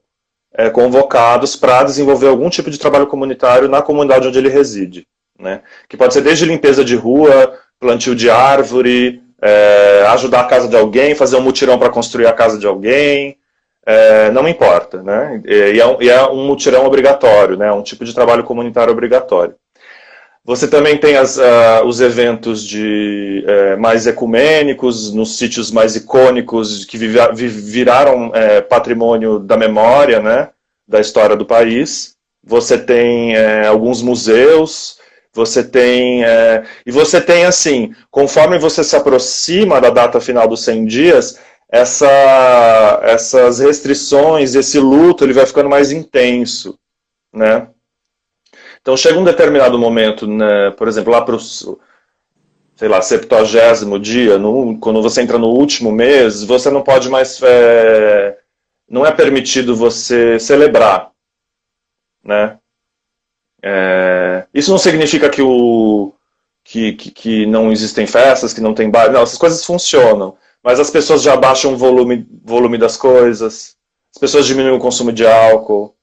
é, 0.52 0.68
convocados 0.70 1.56
para 1.56 1.82
desenvolver 1.82 2.28
algum 2.28 2.50
tipo 2.50 2.70
de 2.70 2.78
trabalho 2.78 3.06
comunitário 3.06 3.68
na 3.68 3.82
comunidade 3.82 4.28
onde 4.28 4.38
ele 4.38 4.48
reside. 4.48 5.06
Né? 5.38 5.62
Que 5.88 5.96
pode 5.96 6.14
ser 6.14 6.22
desde 6.22 6.44
limpeza 6.44 6.84
de 6.84 6.94
rua, 6.94 7.58
plantio 7.80 8.14
de 8.14 8.30
árvore, 8.30 9.22
é, 9.40 10.04
ajudar 10.08 10.40
a 10.40 10.48
casa 10.48 10.68
de 10.68 10.76
alguém, 10.76 11.14
fazer 11.14 11.36
um 11.36 11.42
mutirão 11.42 11.78
para 11.78 11.90
construir 11.90 12.26
a 12.26 12.32
casa 12.32 12.58
de 12.58 12.66
alguém, 12.66 13.36
é, 13.86 14.30
não 14.30 14.48
importa. 14.48 15.02
Né? 15.02 15.42
E, 15.46 15.80
é 15.80 15.86
um, 15.86 16.02
e 16.02 16.08
é 16.08 16.24
um 16.26 16.46
mutirão 16.46 16.86
obrigatório, 16.86 17.56
né? 17.56 17.70
um 17.72 17.82
tipo 17.82 18.04
de 18.04 18.14
trabalho 18.14 18.44
comunitário 18.44 18.92
obrigatório. 18.92 19.54
Você 20.46 20.68
também 20.68 20.98
tem 20.98 21.16
as, 21.16 21.38
uh, 21.38 21.86
os 21.86 22.02
eventos 22.02 22.62
de 22.62 23.42
uh, 23.46 23.80
mais 23.80 24.06
ecumênicos, 24.06 25.10
nos 25.10 25.38
sítios 25.38 25.70
mais 25.70 25.96
icônicos, 25.96 26.84
que 26.84 26.98
viraram 26.98 28.28
uh, 28.28 28.62
patrimônio 28.68 29.38
da 29.38 29.56
memória, 29.56 30.20
né, 30.20 30.50
da 30.86 31.00
história 31.00 31.34
do 31.34 31.46
país. 31.46 32.14
Você 32.46 32.76
tem 32.76 33.34
eh, 33.34 33.66
alguns 33.66 34.02
museus, 34.02 34.98
você 35.34 35.64
tem. 35.64 36.22
e 36.86 36.90
você 36.90 37.20
tem, 37.20 37.44
assim, 37.44 37.94
conforme 38.10 38.58
você 38.58 38.84
se 38.84 38.96
aproxima 38.96 39.80
da 39.80 39.90
data 39.90 40.20
final 40.20 40.46
dos 40.48 40.62
100 40.64 40.86
dias, 40.86 41.38
essa, 41.68 43.00
essas 43.02 43.58
restrições, 43.58 44.54
esse 44.54 44.78
luto, 44.78 45.24
ele 45.24 45.32
vai 45.32 45.44
ficando 45.44 45.68
mais 45.68 45.90
intenso, 45.90 46.78
né? 47.32 47.68
Então 48.80 48.96
chega 48.96 49.18
um 49.18 49.24
determinado 49.24 49.78
momento, 49.78 50.26
né, 50.26 50.70
por 50.72 50.86
exemplo, 50.86 51.10
lá 51.10 51.22
para 51.22 51.34
o, 51.34 51.40
sei 51.40 52.88
lá, 52.88 53.00
septuagésimo 53.00 53.98
dia, 53.98 54.38
no, 54.38 54.78
quando 54.78 55.00
você 55.02 55.22
entra 55.22 55.38
no 55.38 55.48
último 55.48 55.90
mês, 55.90 56.44
você 56.44 56.70
não 56.70 56.82
pode 56.82 57.08
mais, 57.08 57.40
é, 57.42 58.38
não 58.88 59.06
é 59.06 59.10
permitido 59.10 59.74
você 59.74 60.38
celebrar, 60.38 61.10
né? 62.22 62.58
É, 63.62 64.13
isso 64.54 64.70
não 64.70 64.78
significa 64.78 65.28
que, 65.28 65.42
o, 65.42 66.12
que, 66.64 66.92
que, 66.92 67.10
que, 67.10 67.46
não 67.46 67.72
existem 67.72 68.06
festas, 68.06 68.52
que 68.52 68.60
não 68.60 68.72
tem 68.72 68.88
bar, 68.88 69.10
não, 69.10 69.22
essas 69.22 69.36
coisas 69.36 69.64
funcionam, 69.64 70.36
mas 70.62 70.78
as 70.78 70.90
pessoas 70.90 71.22
já 71.22 71.36
baixam 71.36 71.74
o 71.74 71.76
volume, 71.76 72.26
volume 72.44 72.78
das 72.78 72.96
coisas, 72.96 73.76
as 74.14 74.20
pessoas 74.20 74.46
diminuem 74.46 74.76
o 74.76 74.80
consumo 74.80 75.12
de 75.12 75.26
álcool, 75.26 75.94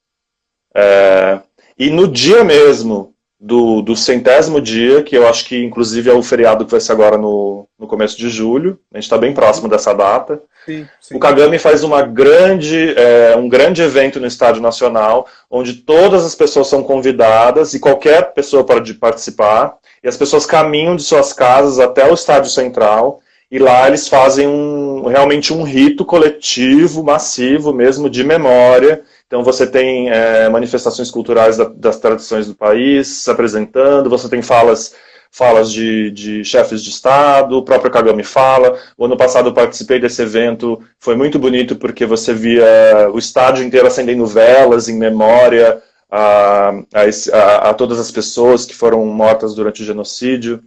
é, 0.75 1.39
e 1.77 1.89
no 1.89 2.07
dia 2.07 2.43
mesmo 2.43 3.10
do, 3.43 3.81
do, 3.81 3.95
centésimo 3.95 4.61
dia, 4.61 5.01
que 5.01 5.17
eu 5.17 5.27
acho 5.27 5.45
que 5.45 5.63
inclusive 5.63 6.11
é 6.11 6.13
o 6.13 6.21
feriado 6.21 6.63
que 6.63 6.69
vai 6.69 6.79
ser 6.79 6.91
agora 6.91 7.17
no, 7.17 7.67
no 7.77 7.87
começo 7.87 8.15
de 8.15 8.29
julho, 8.29 8.77
a 8.93 8.97
gente 8.97 9.05
está 9.05 9.17
bem 9.17 9.33
próximo 9.33 9.67
dessa 9.67 9.93
data, 9.93 10.39
sim, 10.63 10.87
sim. 11.01 11.15
o 11.15 11.19
Kagame 11.19 11.57
faz 11.57 11.83
uma 11.83 12.03
grande, 12.03 12.93
é, 12.95 13.35
um 13.35 13.49
grande 13.49 13.81
evento 13.81 14.19
no 14.19 14.27
Estádio 14.27 14.61
Nacional, 14.61 15.27
onde 15.49 15.73
todas 15.73 16.23
as 16.23 16.35
pessoas 16.35 16.67
são 16.67 16.83
convidadas 16.83 17.73
e 17.73 17.79
qualquer 17.79 18.31
pessoa 18.33 18.63
pode 18.63 18.93
participar, 18.93 19.75
e 20.03 20.07
as 20.07 20.15
pessoas 20.15 20.45
caminham 20.45 20.95
de 20.95 21.01
suas 21.01 21.33
casas 21.33 21.79
até 21.79 22.07
o 22.07 22.13
Estádio 22.13 22.51
Central, 22.51 23.21
e 23.49 23.57
lá 23.57 23.87
eles 23.87 24.07
fazem 24.07 24.47
um, 24.47 25.07
realmente 25.07 25.51
um 25.51 25.63
rito 25.63 26.05
coletivo, 26.05 27.03
massivo 27.03 27.73
mesmo, 27.73 28.07
de 28.07 28.23
memória, 28.23 29.01
então 29.31 29.45
você 29.45 29.65
tem 29.65 30.09
é, 30.09 30.49
manifestações 30.49 31.09
culturais 31.09 31.55
da, 31.55 31.63
das 31.63 31.97
tradições 31.97 32.47
do 32.47 32.53
país 32.53 33.07
se 33.07 33.31
apresentando, 33.31 34.09
você 34.09 34.27
tem 34.27 34.41
falas 34.41 34.93
falas 35.31 35.71
de, 35.71 36.11
de, 36.11 36.43
chefes 36.43 36.83
de 36.83 36.89
Estado, 36.89 37.57
o 37.57 37.63
próprio 37.63 37.89
Kagame 37.89 38.25
fala. 38.25 38.77
O 38.97 39.05
ano 39.05 39.15
passado 39.15 39.47
eu 39.47 39.53
participei 39.53 40.01
desse 40.01 40.21
evento, 40.21 40.81
foi 40.99 41.15
muito 41.15 41.39
bonito 41.39 41.77
porque 41.77 42.05
você 42.05 42.33
via 42.33 43.09
o 43.13 43.17
estádio 43.17 43.63
inteiro 43.63 43.87
acendendo 43.87 44.25
velas 44.25 44.89
em 44.89 44.97
memória 44.97 45.81
a, 46.11 46.73
a, 46.93 47.69
a, 47.69 47.73
todas 47.73 48.01
as 48.01 48.11
pessoas 48.11 48.65
que 48.65 48.75
foram 48.75 49.05
mortas 49.05 49.55
durante 49.55 49.81
o 49.81 49.85
genocídio. 49.85 50.61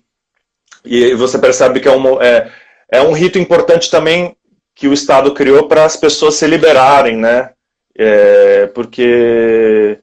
E 0.83 1.13
você 1.13 1.39
percebe 1.39 1.81
que 1.81 1.89
é 1.91 1.93
é, 2.23 2.51
é 2.91 3.03
um 3.03 3.13
rito 3.13 3.39
importante 3.39 3.91
também 3.91 4.35
que 4.75 4.89
o 4.89 4.95
Estado 4.95 5.35
criou 5.35 5.69
para 5.69 5.85
as 5.85 5.99
pessoas 5.99 6.37
se 6.37 6.47
liberarem, 6.47 7.19
né? 7.19 7.51
É, 7.97 8.67
porque 8.69 10.01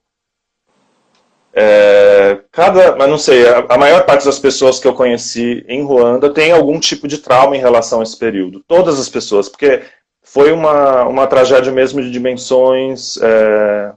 é, 1.54 2.40
cada, 2.52 2.96
mas 2.96 3.10
não 3.10 3.18
sei, 3.18 3.46
a, 3.48 3.66
a, 3.70 3.78
maior 3.78 4.06
parte 4.06 4.26
das 4.26 4.40
pessoas 4.40 4.80
que 4.80 4.88
eu 4.88 4.94
conheci 4.94 5.66
em 5.68 5.84
Ruanda 5.84 6.34
tem 6.34 6.52
algum 6.52 6.80
tipo 6.80 7.08
de 7.08 7.18
trauma 7.18 7.58
em 7.58 7.60
relação 7.60 8.00
a 8.00 8.04
esse 8.04 8.18
período. 8.18 8.64
Todas 8.66 9.00
as 9.00 9.10
pessoas, 9.10 9.50
porque 9.50 9.82
foi 10.24 10.52
uma, 10.54 11.04
uma 11.04 11.28
tragédia 11.28 11.72
mesmo 11.72 12.02
de 12.02 12.10
dimensões 12.10 13.18
é, 13.22 13.94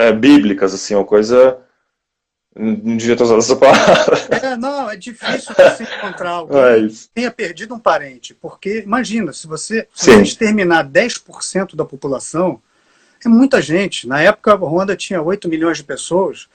é 0.00 0.12
bíblicas, 0.12 0.74
assim, 0.74 0.96
uma 0.96 1.04
coisa 1.04 1.60
não 2.56 2.96
devia 2.96 3.16
ter 3.16 3.24
usado 3.24 3.38
essa 3.38 3.56
palavra. 3.56 4.16
É, 4.30 4.56
não, 4.56 4.88
é 4.88 4.96
difícil 4.96 5.52
você 5.58 5.82
encontrar 5.82 6.30
alguém 6.30 6.60
é 6.60 6.88
que 6.88 7.08
tenha 7.12 7.30
perdido 7.30 7.74
um 7.74 7.80
parente. 7.80 8.32
Porque, 8.32 8.80
imagina, 8.80 9.32
se 9.32 9.46
você, 9.48 9.88
se 9.92 10.12
você 10.12 10.22
exterminar 10.22 10.88
10% 10.88 11.74
da 11.74 11.84
população, 11.84 12.62
é 13.28 13.30
muita 13.30 13.60
gente. 13.60 14.06
Na 14.06 14.20
época, 14.20 14.52
a 14.52 14.56
Ruanda 14.56 14.96
tinha 14.96 15.20
8 15.20 15.48
milhões 15.48 15.78
de 15.78 15.84
pessoas, 15.84 16.48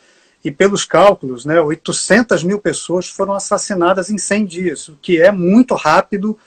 e 0.44 0.50
pelos 0.50 0.86
cálculos, 0.86 1.46
né, 1.46 1.60
800 1.60 2.44
mil 2.44 2.60
pessoas 2.60 3.08
foram 3.08 3.34
assassinadas 3.34 4.10
em 4.10 4.18
100 4.18 4.46
dias, 4.46 4.88
o 4.88 4.98
que 5.02 5.22
é 5.22 5.32
muito 5.32 5.76
rápido. 5.76 6.38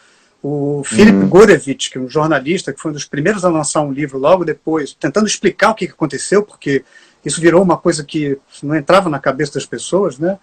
O 0.42 0.82
Philip 0.84 1.16
uhum. 1.18 1.28
Gorevich, 1.28 1.90
que 1.90 1.98
é 1.98 2.00
um 2.00 2.08
jornalista 2.08 2.72
que 2.72 2.80
foi 2.80 2.90
um 2.90 2.94
dos 2.94 3.04
primeiros 3.04 3.44
a 3.44 3.48
lançar 3.48 3.82
um 3.82 3.92
livro 3.92 4.18
logo 4.18 4.44
depois, 4.44 4.92
tentando 4.92 5.26
explicar 5.26 5.70
o 5.70 5.74
que 5.74 5.84
aconteceu, 5.84 6.42
porque 6.42 6.84
isso 7.24 7.40
virou 7.40 7.62
uma 7.62 7.76
coisa 7.76 8.02
que 8.02 8.36
não 8.62 8.74
entrava 8.74 9.08
na 9.08 9.20
cabeça 9.20 9.54
das 9.54 9.66
pessoas, 9.66 10.18
né? 10.18 10.38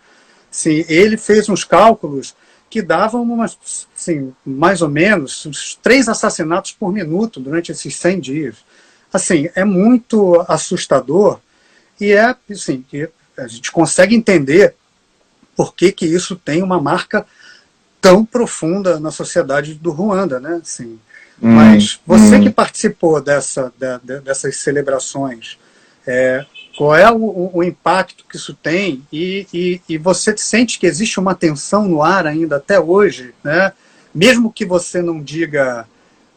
Sim, 0.49 0.85
ele 0.87 1.17
fez 1.17 1.49
uns 1.49 1.63
cálculos 1.63 2.33
que 2.69 2.81
davam 2.81 3.23
umas, 3.23 3.87
assim, 3.95 4.33
mais 4.45 4.81
ou 4.81 4.89
menos 4.89 5.45
uns 5.45 5.77
três 5.81 6.07
assassinatos 6.07 6.71
por 6.71 6.93
minuto 6.93 7.39
durante 7.39 7.71
esses 7.71 7.95
100 7.95 8.19
dias. 8.19 8.55
Assim, 9.11 9.49
é 9.55 9.63
muito 9.63 10.43
assustador 10.47 11.39
e 11.99 12.13
é, 12.13 12.35
assim, 12.49 12.85
a 13.37 13.47
gente 13.47 13.71
consegue 13.71 14.15
entender 14.15 14.75
por 15.55 15.75
que, 15.75 15.91
que 15.91 16.05
isso 16.05 16.35
tem 16.35 16.63
uma 16.63 16.79
marca 16.79 17.25
tão 17.99 18.23
profunda 18.23 18.99
na 18.99 19.11
sociedade 19.11 19.73
do 19.73 19.91
Ruanda, 19.91 20.39
né? 20.39 20.59
Assim, 20.61 20.99
hum, 21.41 21.51
mas 21.51 21.99
você 22.05 22.37
hum. 22.37 22.43
que 22.43 22.49
participou 22.49 23.21
dessa, 23.21 23.73
de, 23.77 24.19
dessas 24.21 24.55
celebrações, 24.57 25.57
é, 26.07 26.45
qual 26.77 26.95
é 26.95 27.11
o, 27.11 27.51
o, 27.53 27.63
impacto 27.63 28.23
que 28.29 28.37
isso 28.37 28.53
tem 28.53 29.05
e, 29.11 29.45
e, 29.53 29.81
e, 29.89 29.97
você 29.97 30.35
sente 30.37 30.79
que 30.79 30.87
existe 30.87 31.19
uma 31.19 31.35
tensão 31.35 31.85
no 31.85 32.01
ar 32.01 32.25
ainda 32.25 32.55
até 32.55 32.79
hoje, 32.79 33.33
né? 33.43 33.73
mesmo 34.13 34.51
que 34.51 34.65
você 34.65 35.01
não 35.01 35.21
diga 35.21 35.85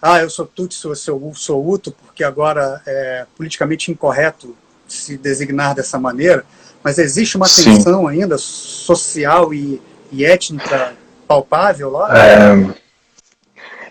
ah, 0.02 0.20
eu 0.20 0.28
sou 0.28 0.44
Tutsi, 0.44 0.84
eu 0.84 0.96
sou, 0.96 1.32
sou 1.32 1.70
Hutu, 1.70 1.92
porque 1.92 2.24
agora 2.24 2.82
é 2.84 3.24
politicamente 3.36 3.92
incorreto 3.92 4.56
se 4.88 5.16
designar 5.16 5.76
dessa 5.76 5.96
maneira, 5.96 6.44
mas 6.82 6.98
existe 6.98 7.36
uma 7.36 7.46
Sim. 7.46 7.76
tensão 7.76 8.08
ainda 8.08 8.36
social 8.36 9.54
e, 9.54 9.80
e 10.10 10.24
étnica 10.24 10.94
palpável 11.28 11.90
lá? 11.90 12.10
É, 12.18 12.74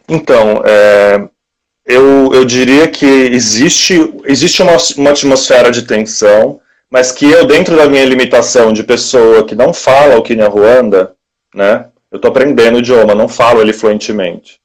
então, 0.10 0.62
é, 0.66 1.30
eu, 1.86 2.34
eu 2.34 2.44
diria 2.44 2.90
que 2.90 3.06
existe, 3.06 4.14
existe 4.26 4.62
uma, 4.62 4.76
uma 4.98 5.12
atmosfera 5.12 5.72
de 5.72 5.84
tensão, 5.84 6.60
mas 6.90 7.14
que 7.14 7.26
eu, 7.26 7.46
dentro 7.46 7.78
da 7.78 7.88
minha 7.88 8.04
limitação 8.04 8.74
de 8.74 8.84
pessoa 8.84 9.46
que 9.46 9.56
não 9.56 9.74
fala 9.74 10.18
o 10.18 10.24
Kinyarwanda, 10.24 11.16
né, 11.56 11.88
eu 12.12 12.18
estou 12.18 12.30
aprendendo 12.30 12.76
o 12.76 12.80
idioma, 12.80 13.16
não 13.16 13.30
falo 13.30 13.62
ele 13.62 13.72
fluentemente. 13.72 14.61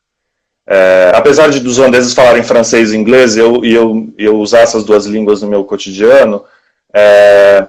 É, 0.69 1.13
apesar 1.15 1.49
de 1.49 1.61
dos 1.61 1.79
holandeses 1.79 2.13
falarem 2.13 2.43
francês 2.43 2.93
e 2.93 2.97
inglês, 2.97 3.37
eu, 3.37 3.65
e 3.65 3.73
eu, 3.73 4.09
eu 4.19 4.39
usar 4.41 4.61
essas 4.61 4.85
duas 4.85 5.07
línguas 5.07 5.41
no 5.41 5.49
meu 5.49 5.65
cotidiano, 5.65 6.43
é, 6.93 7.69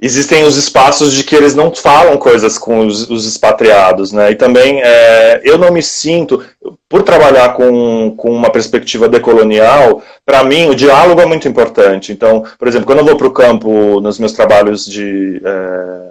existem 0.00 0.44
os 0.44 0.56
espaços 0.56 1.12
de 1.12 1.22
que 1.22 1.36
eles 1.36 1.54
não 1.54 1.72
falam 1.72 2.18
coisas 2.18 2.58
com 2.58 2.86
os, 2.86 3.08
os 3.08 3.26
expatriados, 3.26 4.12
né? 4.12 4.32
E 4.32 4.34
também 4.34 4.82
é, 4.82 5.40
eu 5.44 5.56
não 5.56 5.70
me 5.70 5.82
sinto, 5.82 6.44
por 6.88 7.02
trabalhar 7.02 7.54
com, 7.54 8.12
com 8.16 8.30
uma 8.30 8.50
perspectiva 8.50 9.08
decolonial, 9.08 10.02
para 10.24 10.42
mim 10.42 10.68
o 10.68 10.74
diálogo 10.74 11.20
é 11.20 11.26
muito 11.26 11.46
importante. 11.46 12.12
Então, 12.12 12.44
por 12.58 12.66
exemplo, 12.66 12.86
quando 12.86 12.98
eu 12.98 13.06
vou 13.06 13.16
para 13.16 13.26
o 13.28 13.32
campo 13.32 14.00
nos 14.00 14.18
meus 14.18 14.32
trabalhos 14.32 14.84
de 14.84 15.40
é, 15.44 16.06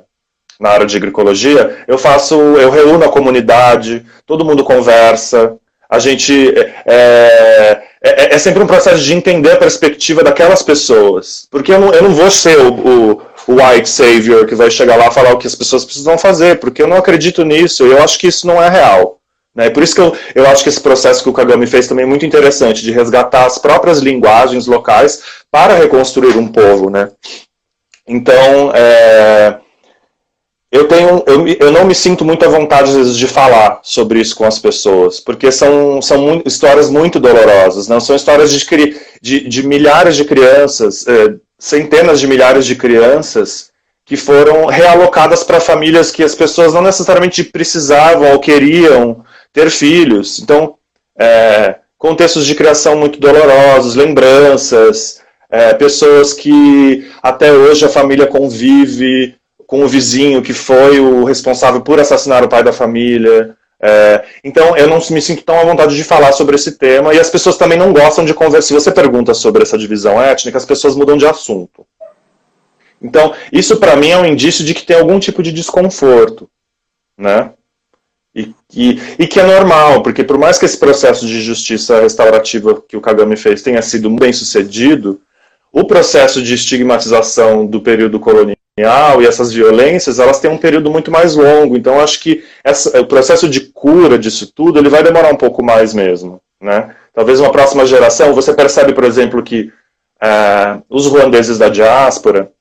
na 0.59 0.69
área 0.69 0.85
de 0.85 0.95
agroecologia, 0.95 1.83
eu 1.87 1.97
faço, 1.97 2.35
eu 2.35 2.71
reúno 2.71 3.03
a 3.03 3.11
comunidade, 3.11 4.05
todo 4.25 4.45
mundo 4.45 4.63
conversa, 4.63 5.57
a 5.89 5.99
gente 5.99 6.53
é, 6.85 7.83
é, 8.01 8.35
é, 8.35 8.37
sempre 8.37 8.61
um 8.61 8.67
processo 8.67 9.03
de 9.03 9.13
entender 9.13 9.51
a 9.51 9.57
perspectiva 9.57 10.23
daquelas 10.23 10.61
pessoas, 10.61 11.47
porque 11.49 11.71
eu 11.73 11.79
não, 11.79 11.93
eu 11.93 12.03
não 12.03 12.13
vou 12.13 12.29
ser 12.29 12.57
o, 12.59 13.21
o 13.47 13.53
white 13.53 13.89
savior 13.89 14.45
que 14.45 14.55
vai 14.55 14.69
chegar 14.69 14.95
lá 14.95 15.07
e 15.07 15.13
falar 15.13 15.33
o 15.33 15.37
que 15.37 15.47
as 15.47 15.55
pessoas 15.55 15.85
precisam 15.85 16.17
fazer, 16.17 16.59
porque 16.59 16.81
eu 16.81 16.87
não 16.87 16.97
acredito 16.97 17.43
nisso, 17.43 17.85
eu 17.85 18.01
acho 18.01 18.19
que 18.19 18.27
isso 18.27 18.45
não 18.47 18.61
é 18.61 18.69
real. 18.69 19.19
Né? 19.55 19.69
Por 19.69 19.81
isso 19.83 19.95
que 19.95 20.01
eu, 20.01 20.15
eu 20.35 20.45
acho 20.47 20.63
que 20.63 20.69
esse 20.69 20.81
processo 20.81 21.23
que 21.23 21.29
o 21.29 21.33
Kagame 21.33 21.65
fez 21.65 21.87
também 21.87 22.03
é 22.03 22.07
muito 22.07 22.25
interessante, 22.25 22.83
de 22.83 22.91
resgatar 22.91 23.45
as 23.45 23.57
próprias 23.57 23.99
linguagens 23.99 24.67
locais 24.67 25.23
para 25.49 25.75
reconstruir 25.75 26.37
um 26.37 26.47
povo. 26.47 26.89
Né? 26.89 27.09
Então, 28.05 28.71
é, 28.75 29.57
eu, 30.75 30.87
tenho, 30.87 31.23
eu, 31.25 31.47
eu 31.47 31.71
não 31.71 31.85
me 31.85 31.95
sinto 31.95 32.25
muito 32.25 32.45
à 32.45 32.49
vontade, 32.49 32.89
às 32.89 32.95
vezes, 32.95 33.17
de 33.17 33.27
falar 33.27 33.79
sobre 33.81 34.19
isso 34.19 34.35
com 34.35 34.45
as 34.45 34.59
pessoas, 34.59 35.19
porque 35.21 35.51
são, 35.51 36.01
são 36.01 36.41
histórias 36.45 36.89
muito 36.89 37.19
dolorosas, 37.19 37.87
não 37.87 38.01
são 38.01 38.15
histórias 38.15 38.51
de, 38.51 38.65
de, 39.21 39.47
de 39.47 39.65
milhares 39.65 40.17
de 40.17 40.25
crianças, 40.25 41.07
é, 41.07 41.35
centenas 41.57 42.19
de 42.19 42.27
milhares 42.27 42.65
de 42.65 42.75
crianças 42.75 43.71
que 44.05 44.17
foram 44.17 44.65
realocadas 44.65 45.43
para 45.43 45.59
famílias 45.59 46.11
que 46.11 46.23
as 46.23 46.35
pessoas 46.35 46.73
não 46.73 46.81
necessariamente 46.81 47.43
precisavam 47.43 48.33
ou 48.33 48.39
queriam 48.39 49.23
ter 49.53 49.71
filhos. 49.71 50.39
Então, 50.39 50.75
é, 51.17 51.77
contextos 51.97 52.45
de 52.45 52.53
criação 52.53 52.97
muito 52.97 53.19
dolorosos, 53.19 53.95
lembranças, 53.95 55.21
é, 55.49 55.73
pessoas 55.73 56.33
que 56.33 57.09
até 57.23 57.51
hoje 57.53 57.85
a 57.85 57.89
família 57.89 58.27
convive 58.27 59.35
com 59.67 59.83
o 59.83 59.87
vizinho 59.87 60.41
que 60.41 60.53
foi 60.53 60.99
o 60.99 61.23
responsável 61.23 61.81
por 61.81 61.99
assassinar 61.99 62.43
o 62.43 62.49
pai 62.49 62.63
da 62.63 62.73
família. 62.73 63.55
É, 63.81 64.23
então, 64.43 64.75
eu 64.77 64.87
não 64.87 64.99
me 65.11 65.21
sinto 65.21 65.43
tão 65.43 65.59
à 65.59 65.63
vontade 65.63 65.95
de 65.95 66.03
falar 66.03 66.31
sobre 66.31 66.55
esse 66.55 66.77
tema, 66.77 67.13
e 67.13 67.19
as 67.19 67.29
pessoas 67.29 67.57
também 67.57 67.77
não 67.77 67.93
gostam 67.93 68.25
de 68.25 68.33
conversar. 68.33 68.67
Se 68.67 68.73
você 68.73 68.91
pergunta 68.91 69.33
sobre 69.33 69.63
essa 69.63 69.77
divisão 69.77 70.21
étnica, 70.21 70.57
as 70.57 70.65
pessoas 70.65 70.95
mudam 70.95 71.17
de 71.17 71.25
assunto. 71.25 71.85
Então, 73.01 73.33
isso 73.51 73.77
para 73.77 73.95
mim 73.95 74.09
é 74.09 74.17
um 74.17 74.25
indício 74.25 74.63
de 74.63 74.73
que 74.73 74.83
tem 74.83 74.97
algum 74.97 75.19
tipo 75.19 75.43
de 75.43 75.51
desconforto, 75.51 76.49
né? 77.17 77.51
E, 78.33 78.53
e, 78.73 79.01
e, 79.19 79.27
que 79.27 79.39
é 79.39 79.43
normal, 79.43 80.03
porque 80.03 80.21
por 80.21 80.37
mais 80.37 80.57
que 80.57 80.65
esse 80.65 80.77
processo 80.77 81.25
de 81.25 81.41
justiça 81.41 82.01
restaurativa 82.01 82.81
que 82.85 82.97
o 82.97 83.01
Kagame 83.01 83.37
fez 83.37 83.61
tenha 83.61 83.81
sido 83.81 84.09
bem 84.09 84.33
sucedido, 84.33 85.21
o 85.71 85.85
processo 85.85 86.41
de 86.41 86.53
estigmatização 86.53 87.65
do 87.65 87.79
período 87.79 88.19
colonial 88.19 88.57
e 88.77 89.25
essas 89.25 89.53
violências, 89.53 90.19
elas 90.19 90.39
têm 90.39 90.51
um 90.51 90.57
período 90.57 90.91
muito 90.91 91.09
mais 91.09 91.33
longo. 91.33 91.77
Então, 91.77 91.99
acho 91.99 92.19
que 92.19 92.43
essa, 92.61 92.99
o 92.99 93.05
processo 93.05 93.47
de 93.47 93.61
cura 93.61 94.19
disso 94.19 94.51
tudo, 94.53 94.77
ele 94.77 94.89
vai 94.89 95.01
demorar 95.01 95.31
um 95.31 95.37
pouco 95.37 95.63
mais 95.63 95.93
mesmo, 95.93 96.41
né? 96.61 96.93
Talvez 97.13 97.39
uma 97.39 97.51
próxima 97.51 97.85
geração, 97.85 98.33
você 98.33 98.53
percebe, 98.53 98.93
por 98.93 99.05
exemplo, 99.05 99.41
que 99.41 99.71
é, 100.21 100.81
os 100.89 101.07
ruandeses 101.07 101.57
da 101.57 101.69
diáspora 101.69 102.51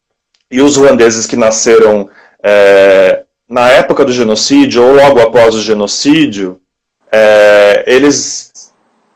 e 0.48 0.60
os 0.60 0.76
ruandeses 0.76 1.26
que 1.26 1.34
nasceram 1.34 2.08
é, 2.40 3.24
na 3.48 3.70
época 3.70 4.04
do 4.04 4.12
genocídio 4.12 4.84
ou 4.84 4.94
logo 4.94 5.20
após 5.20 5.56
o 5.56 5.62
genocídio, 5.62 6.60
é, 7.10 7.84
eles 7.86 8.52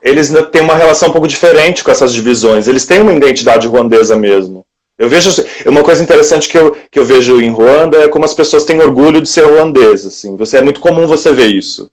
eles 0.01 0.33
têm 0.53 0.63
uma 0.63 0.77
relação 0.77 1.09
um 1.09 1.13
pouco 1.13 1.29
diferente 1.29 1.83
com 1.83 1.91
essas 1.91 2.13
divisões. 2.13 2.69
Eles 2.69 2.87
têm 2.87 3.01
uma 3.01 3.13
identidade 3.13 3.67
ruandesa 3.67 4.17
mesmo. 4.17 4.65
Eu 4.99 5.09
vejo 5.09 5.31
uma 5.67 5.85
coisa 5.85 6.03
interessante 6.03 6.49
que 6.49 6.59
eu, 6.59 6.77
que 6.91 6.99
eu 6.99 7.05
vejo 7.05 7.41
em 7.41 7.51
Ruanda 7.51 7.99
é 7.99 8.09
como 8.09 8.25
as 8.25 8.35
pessoas 8.35 8.65
têm 8.65 8.81
orgulho 8.81 9.23
de 9.23 9.29
ser 9.29 9.45
ruandês. 9.45 10.05
Assim. 10.05 10.37
Você, 10.37 10.59
é 10.59 10.63
muito 10.63 10.81
comum 10.81 11.07
você 11.07 11.33
ver 11.33 11.47
isso, 11.47 11.89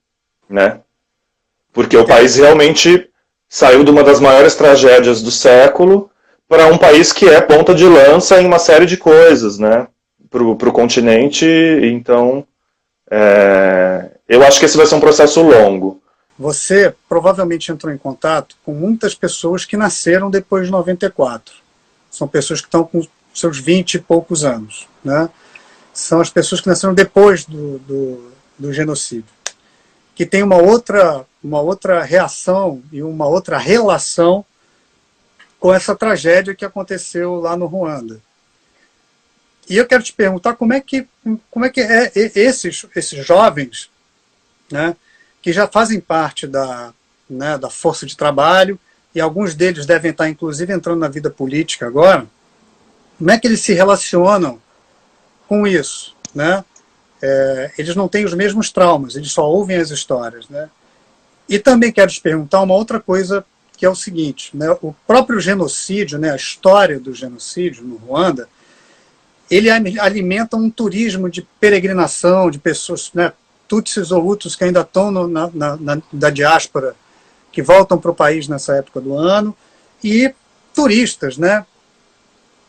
né? 0.49 0.79
Porque 1.71 1.95
o 1.95 2.05
país 2.05 2.35
realmente 2.35 3.07
saiu 3.47 3.83
de 3.83 3.91
uma 3.91 4.03
das 4.03 4.19
maiores 4.19 4.55
tragédias 4.55 5.21
do 5.21 5.29
século 5.29 6.09
para 6.47 6.65
um 6.65 6.79
país 6.79 7.13
que 7.13 7.29
é 7.29 7.39
ponta 7.41 7.75
de 7.75 7.85
lança 7.85 8.41
em 8.41 8.45
uma 8.47 8.57
série 8.57 8.87
de 8.87 8.97
coisas, 8.97 9.59
né? 9.59 9.87
Para 10.27 10.41
o 10.43 10.73
continente. 10.73 11.45
Então, 11.83 12.43
é, 13.11 14.09
eu 14.27 14.43
acho 14.43 14.59
que 14.59 14.65
esse 14.65 14.77
vai 14.77 14.87
ser 14.87 14.95
um 14.95 14.99
processo 14.99 15.43
longo. 15.43 16.01
Você 16.39 16.93
provavelmente 17.07 17.71
entrou 17.71 17.93
em 17.93 17.97
contato 17.97 18.55
com 18.65 18.73
muitas 18.73 19.13
pessoas 19.13 19.63
que 19.63 19.77
nasceram 19.77 20.31
depois 20.31 20.65
de 20.65 20.71
94 20.71 21.64
são 22.15 22.27
pessoas 22.27 22.61
que 22.61 22.67
estão 22.67 22.83
com 22.85 23.05
seus 23.33 23.59
20 23.59 23.95
e 23.95 23.99
poucos 23.99 24.45
anos. 24.45 24.87
Né? 25.03 25.29
São 25.93 26.21
as 26.21 26.29
pessoas 26.29 26.61
que 26.61 26.67
nasceram 26.67 26.93
depois 26.93 27.43
do, 27.45 27.77
do, 27.79 28.31
do 28.57 28.73
genocídio. 28.73 29.25
que 30.15 30.25
tem 30.25 30.41
uma 30.41 30.55
outra, 30.55 31.25
uma 31.43 31.59
outra 31.59 32.01
reação 32.03 32.81
e 32.89 33.03
uma 33.03 33.27
outra 33.27 33.57
relação 33.57 34.45
com 35.59 35.73
essa 35.73 35.93
tragédia 35.93 36.55
que 36.55 36.63
aconteceu 36.63 37.35
lá 37.35 37.57
no 37.57 37.65
Ruanda. 37.65 38.21
E 39.67 39.75
eu 39.75 39.85
quero 39.85 40.03
te 40.03 40.13
perguntar 40.13 40.55
como 40.55 40.73
é 40.73 40.79
que, 40.79 41.05
como 41.51 41.65
é, 41.65 41.69
que 41.69 41.81
é 41.81 42.11
esses, 42.15 42.85
esses 42.95 43.25
jovens 43.25 43.89
né, 44.71 44.95
que 45.41 45.51
já 45.51 45.67
fazem 45.67 45.99
parte 45.99 46.47
da, 46.47 46.93
né, 47.29 47.57
da 47.57 47.69
força 47.69 48.05
de 48.05 48.15
trabalho, 48.15 48.79
e 49.15 49.21
alguns 49.21 49.55
deles 49.55 49.85
devem 49.85 50.11
estar, 50.11 50.27
inclusive, 50.27 50.73
entrando 50.73 50.99
na 50.99 51.07
vida 51.07 51.29
política 51.29 51.87
agora, 51.87 52.27
como 53.17 53.31
é 53.31 53.39
que 53.39 53.47
eles 53.47 53.61
se 53.61 53.73
relacionam 53.73 54.59
com 55.47 55.65
isso? 55.65 56.13
Né? 56.33 56.63
É, 57.21 57.71
eles 57.77 57.95
não 57.95 58.09
têm 58.09 58.25
os 58.25 58.33
mesmos 58.33 58.69
traumas, 58.69 59.15
eles 59.15 59.31
só 59.31 59.49
ouvem 59.49 59.77
as 59.77 59.89
histórias. 59.89 60.49
Né? 60.49 60.69
E 61.47 61.57
também 61.57 61.93
quero 61.93 62.11
te 62.11 62.19
perguntar 62.19 62.61
uma 62.61 62.75
outra 62.75 62.99
coisa, 62.99 63.45
que 63.77 63.85
é 63.85 63.89
o 63.89 63.95
seguinte: 63.95 64.51
né? 64.53 64.75
o 64.81 64.93
próprio 65.07 65.39
genocídio, 65.39 66.19
né, 66.19 66.31
a 66.31 66.35
história 66.35 66.99
do 66.99 67.13
genocídio 67.13 67.85
no 67.85 67.95
Ruanda, 67.95 68.49
ele 69.49 69.69
alimenta 69.69 70.57
um 70.57 70.69
turismo 70.69 71.29
de 71.29 71.41
peregrinação 71.57 72.51
de 72.51 72.59
pessoas, 72.59 73.11
né, 73.13 73.31
tutsis 73.67 74.11
ou 74.11 74.27
hutus 74.27 74.55
que 74.55 74.63
ainda 74.63 74.81
estão 74.81 75.11
na, 75.11 75.49
na, 75.53 75.77
na, 75.77 76.01
da 76.11 76.29
diáspora, 76.29 76.95
que 77.55 77.61
voltam 77.61 77.97
para 77.97 78.11
o 78.11 78.15
país 78.15 78.49
nessa 78.49 78.75
época 78.75 78.99
do 78.99 79.17
ano, 79.17 79.55
e 80.03 80.33
turistas, 80.73 81.37
né, 81.37 81.65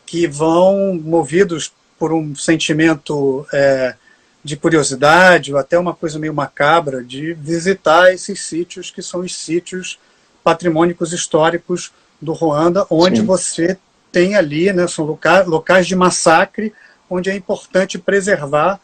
que 0.05 0.25
vão 0.25 0.95
movidos 1.03 1.73
por 1.99 2.13
um 2.13 2.33
sentimento 2.33 3.45
é, 3.51 3.95
de 4.41 4.55
curiosidade 4.55 5.51
ou 5.51 5.59
até 5.59 5.77
uma 5.77 5.93
coisa 5.93 6.17
meio 6.17 6.33
macabra 6.33 7.03
de 7.03 7.33
visitar 7.33 8.13
esses 8.13 8.39
sítios 8.39 8.89
que 8.89 9.01
são 9.01 9.19
os 9.19 9.35
sítios 9.35 9.99
patrimônicos 10.41 11.11
históricos 11.11 11.91
do 12.21 12.31
Ruanda, 12.31 12.87
onde 12.89 13.19
Sim. 13.19 13.25
você 13.25 13.77
tem 14.09 14.35
ali, 14.35 14.71
né, 14.71 14.87
são 14.87 15.03
locais, 15.03 15.45
locais 15.45 15.85
de 15.85 15.97
massacre, 15.97 16.73
onde 17.09 17.29
é 17.29 17.35
importante 17.35 17.99
preservar 17.99 18.79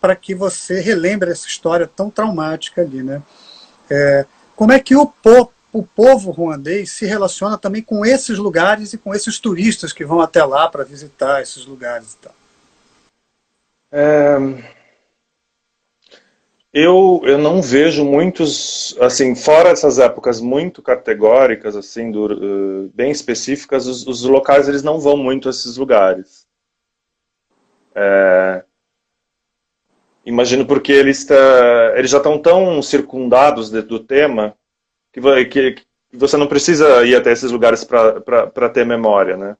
para 0.00 0.16
que 0.16 0.34
você 0.34 0.80
relembre 0.80 1.30
essa 1.30 1.46
história 1.46 1.86
tão 1.86 2.10
traumática 2.10 2.82
ali. 2.82 3.04
Né? 3.04 3.22
É, 3.88 4.26
como 4.56 4.72
é 4.72 4.80
que 4.80 4.96
o, 4.96 5.06
po 5.06 5.50
o 5.72 5.82
povo 5.82 6.30
ruandês 6.30 6.92
se 6.92 7.04
relaciona 7.04 7.58
também 7.58 7.82
com 7.82 8.06
esses 8.06 8.38
lugares 8.38 8.92
e 8.92 8.98
com 8.98 9.12
esses 9.12 9.40
turistas 9.40 9.92
que 9.92 10.04
vão 10.04 10.20
até 10.20 10.44
lá 10.44 10.68
para 10.68 10.84
visitar 10.84 11.42
esses 11.42 11.66
lugares 11.66 12.12
e 12.12 12.16
tal? 12.18 12.34
É, 13.90 14.36
eu, 16.74 17.20
eu 17.22 17.38
não 17.38 17.62
vejo 17.62 18.04
muitos, 18.04 18.96
assim, 19.00 19.36
fora 19.36 19.68
essas 19.68 20.00
épocas 20.00 20.40
muito 20.40 20.82
categóricas, 20.82 21.76
assim, 21.76 22.10
do, 22.10 22.24
uh, 22.24 22.90
bem 22.92 23.12
específicas, 23.12 23.86
os, 23.86 24.04
os, 24.04 24.24
locais 24.24 24.66
eles 24.66 24.82
não 24.82 24.98
vão 24.98 25.16
muito 25.16 25.48
a 25.48 25.50
esses 25.50 25.76
lugares. 25.76 26.44
É, 27.94 28.63
imagino 30.24 30.66
porque 30.66 30.92
eles, 30.92 31.24
tá, 31.24 31.34
eles 31.96 32.10
já 32.10 32.18
estão 32.18 32.38
tão 32.38 32.80
circundados 32.82 33.70
de, 33.70 33.82
do 33.82 33.98
tema 33.98 34.56
que, 35.12 35.20
que, 35.46 35.72
que, 35.72 35.86
você 36.12 36.36
não 36.36 36.46
precisa 36.46 37.04
ir 37.04 37.14
até 37.16 37.32
esses 37.32 37.50
lugares 37.50 37.84
para 37.84 38.68
ter 38.68 38.84
memória, 38.84 39.36
né? 39.36 39.56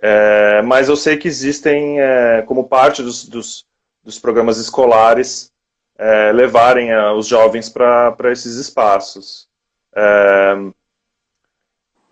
É, 0.00 0.62
mas 0.62 0.88
eu 0.88 0.96
sei 0.96 1.16
que 1.16 1.26
existem, 1.26 2.00
é, 2.00 2.42
como 2.42 2.68
parte 2.68 3.02
dos, 3.02 3.28
dos, 3.28 3.66
dos 4.02 4.18
programas 4.18 4.58
escolares, 4.58 5.52
é, 5.96 6.32
levarem 6.32 6.92
a, 6.92 7.12
os 7.12 7.26
jovens 7.26 7.68
para 7.68 8.16
esses 8.30 8.54
espaços. 8.56 9.48
É, 9.94 10.54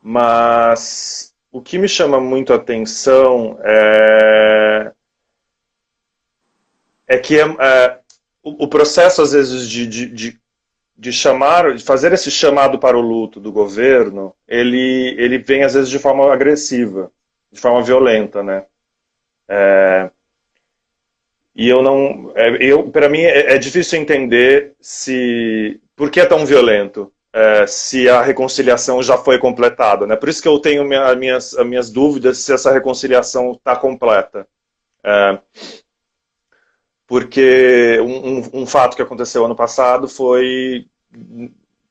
mas 0.02 1.32
o 1.50 1.62
que 1.62 1.78
me 1.78 1.88
chama 1.88 2.20
muito 2.20 2.52
a 2.52 2.56
atenção 2.56 3.58
é, 3.62 4.92
é 7.06 7.18
que 7.18 7.38
é, 7.38 7.44
é, 7.44 7.98
o, 8.42 8.64
o, 8.64 8.68
processo, 8.68 9.22
às 9.22 9.32
vezes, 9.32 9.68
de, 9.68 9.86
de, 9.86 10.06
de, 10.06 10.40
de, 10.96 11.12
chamar, 11.12 11.74
de 11.74 11.84
fazer 11.84 12.12
esse 12.12 12.30
chamado 12.30 12.78
para 12.78 12.96
o 12.96 13.00
luto 13.00 13.40
do 13.40 13.52
governo, 13.52 14.34
ele, 14.46 15.14
ele 15.18 15.38
vem, 15.38 15.62
às 15.62 15.74
vezes, 15.74 15.90
de 15.90 15.98
forma 15.98 16.32
agressiva, 16.32 17.10
de 17.52 17.60
forma 17.60 17.82
violenta, 17.82 18.42
né? 18.42 18.66
É, 19.48 20.10
e 21.56 21.68
eu 21.68 21.82
não. 21.82 22.32
É, 22.34 22.50
eu, 22.60 22.90
para 22.90 23.08
mim 23.08 23.22
é, 23.22 23.54
é, 23.54 23.58
difícil 23.58 23.98
entender 23.98 24.74
se. 24.78 25.80
Por 25.96 26.10
que 26.10 26.20
é 26.20 26.26
tão 26.26 26.44
violento? 26.44 27.10
É, 27.32 27.66
se 27.66 28.08
a 28.08 28.20
reconciliação 28.20 29.02
já 29.02 29.16
foi 29.16 29.38
completada. 29.38 30.06
Né? 30.06 30.16
Por 30.16 30.28
isso 30.28 30.42
que 30.42 30.48
eu 30.48 30.58
tenho 30.58 30.84
minha, 30.84 31.14
minhas, 31.14 31.54
minhas 31.64 31.90
dúvidas 31.90 32.38
se 32.38 32.52
essa 32.52 32.72
reconciliação 32.72 33.52
está 33.52 33.74
completa. 33.74 34.46
É, 35.04 35.38
porque 37.06 37.98
um, 38.00 38.62
um, 38.62 38.66
fato 38.66 38.96
que 38.96 39.02
aconteceu 39.02 39.44
ano 39.44 39.54
passado 39.54 40.08
foi 40.08 40.86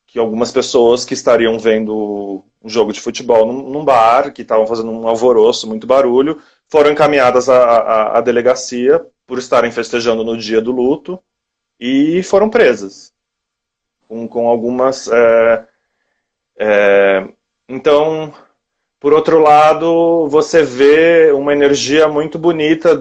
que 0.05 0.19
algumas 0.19 0.51
pessoas 0.51 1.05
que 1.05 1.13
estariam 1.13 1.57
vendo 1.57 2.43
um 2.61 2.69
jogo 2.69 2.91
de 2.91 2.99
futebol 2.99 3.45
num, 3.45 3.69
num 3.69 3.85
bar, 3.85 4.33
que 4.33 4.41
estavam 4.41 4.67
fazendo 4.67 4.91
um 4.91 5.07
alvoroço, 5.07 5.67
muito 5.67 5.87
barulho, 5.87 6.41
foram 6.67 6.91
encaminhadas 6.91 7.47
à, 7.47 7.57
à, 7.57 8.17
à 8.17 8.21
delegacia 8.21 9.05
por 9.25 9.37
estarem 9.37 9.71
festejando 9.71 10.23
no 10.23 10.37
dia 10.37 10.61
do 10.61 10.71
luto 10.71 11.19
e 11.79 12.21
foram 12.23 12.49
presas 12.49 13.13
com, 14.07 14.27
com 14.27 14.47
algumas. 14.47 15.07
É, 15.07 15.67
é, 16.57 17.27
então, 17.67 18.33
por 18.99 19.13
outro 19.13 19.39
lado, 19.39 20.27
você 20.27 20.63
vê 20.63 21.31
uma 21.31 21.53
energia 21.53 22.07
muito 22.07 22.39
bonita 22.39 22.95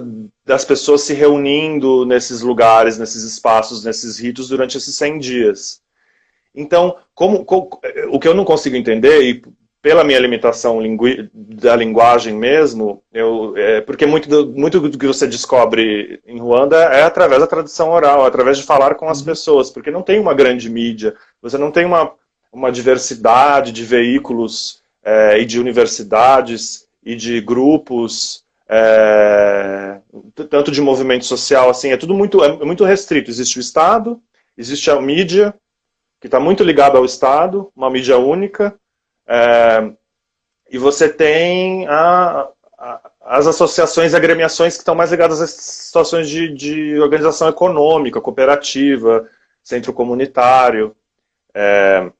das 0.45 0.63
pessoas 0.63 1.01
se 1.01 1.13
reunindo 1.13 2.05
nesses 2.05 2.41
lugares, 2.41 2.97
nesses 2.99 3.23
espaços, 3.23 3.83
nesses 3.83 4.19
ritos 4.19 4.47
durante 4.47 4.77
esses 4.77 4.95
100 4.95 5.19
dias. 5.19 5.81
Então, 6.53 6.95
como, 7.13 7.43
como, 7.43 7.79
o 8.09 8.19
que 8.19 8.27
eu 8.27 8.33
não 8.33 8.45
consigo 8.45 8.75
entender, 8.75 9.23
e 9.23 9.41
pela 9.81 10.03
minha 10.03 10.19
limitação 10.19 10.81
lingu 10.81 11.05
da 11.33 11.75
linguagem 11.75 12.33
mesmo, 12.33 13.03
eu, 13.13 13.53
é, 13.55 13.81
porque 13.81 14.05
muito 14.05 14.27
do, 14.27 14.47
muito 14.47 14.79
do 14.79 14.97
que 14.97 15.05
você 15.05 15.27
descobre 15.27 16.19
em 16.25 16.39
Ruanda 16.39 16.75
é 16.75 17.03
através 17.03 17.39
da 17.39 17.47
tradição 17.47 17.91
oral, 17.91 18.23
é 18.23 18.27
através 18.27 18.57
de 18.57 18.63
falar 18.63 18.95
com 18.95 19.07
as 19.07 19.19
uhum. 19.19 19.25
pessoas, 19.25 19.69
porque 19.69 19.91
não 19.91 20.01
tem 20.01 20.19
uma 20.19 20.33
grande 20.33 20.69
mídia, 20.69 21.13
você 21.39 21.57
não 21.57 21.69
tem 21.69 21.85
uma, 21.85 22.11
uma 22.51 22.71
diversidade 22.71 23.71
de 23.71 23.83
veículos 23.83 24.81
é, 25.03 25.39
e 25.39 25.45
de 25.45 25.59
universidades 25.59 26.87
e 27.03 27.15
de 27.15 27.39
grupos, 27.39 28.43
é, 28.67 29.94
tanto 30.43 30.71
de 30.71 30.81
movimento 30.81 31.25
social, 31.25 31.69
assim, 31.69 31.91
é 31.91 31.97
tudo 31.97 32.13
muito, 32.13 32.43
é 32.43 32.65
muito 32.65 32.83
restrito. 32.83 33.31
Existe 33.31 33.57
o 33.57 33.61
Estado, 33.61 34.21
existe 34.57 34.91
a 34.91 34.99
mídia, 34.99 35.53
que 36.19 36.27
está 36.27 36.39
muito 36.39 36.63
ligada 36.63 36.97
ao 36.97 37.05
Estado, 37.05 37.71
uma 37.75 37.89
mídia 37.89 38.17
única, 38.17 38.77
é, 39.27 39.91
e 40.69 40.77
você 40.77 41.07
tem 41.07 41.87
a, 41.87 42.49
a, 42.77 43.11
as 43.21 43.47
associações 43.47 44.13
e 44.13 44.15
agremiações 44.15 44.73
que 44.73 44.81
estão 44.81 44.95
mais 44.95 45.11
ligadas 45.11 45.41
às 45.41 45.51
situações 45.51 46.29
de, 46.29 46.53
de 46.53 46.99
organização 46.99 47.47
econômica, 47.47 48.21
cooperativa, 48.21 49.29
centro 49.63 49.93
comunitário. 49.93 50.95
É, 51.53 52.11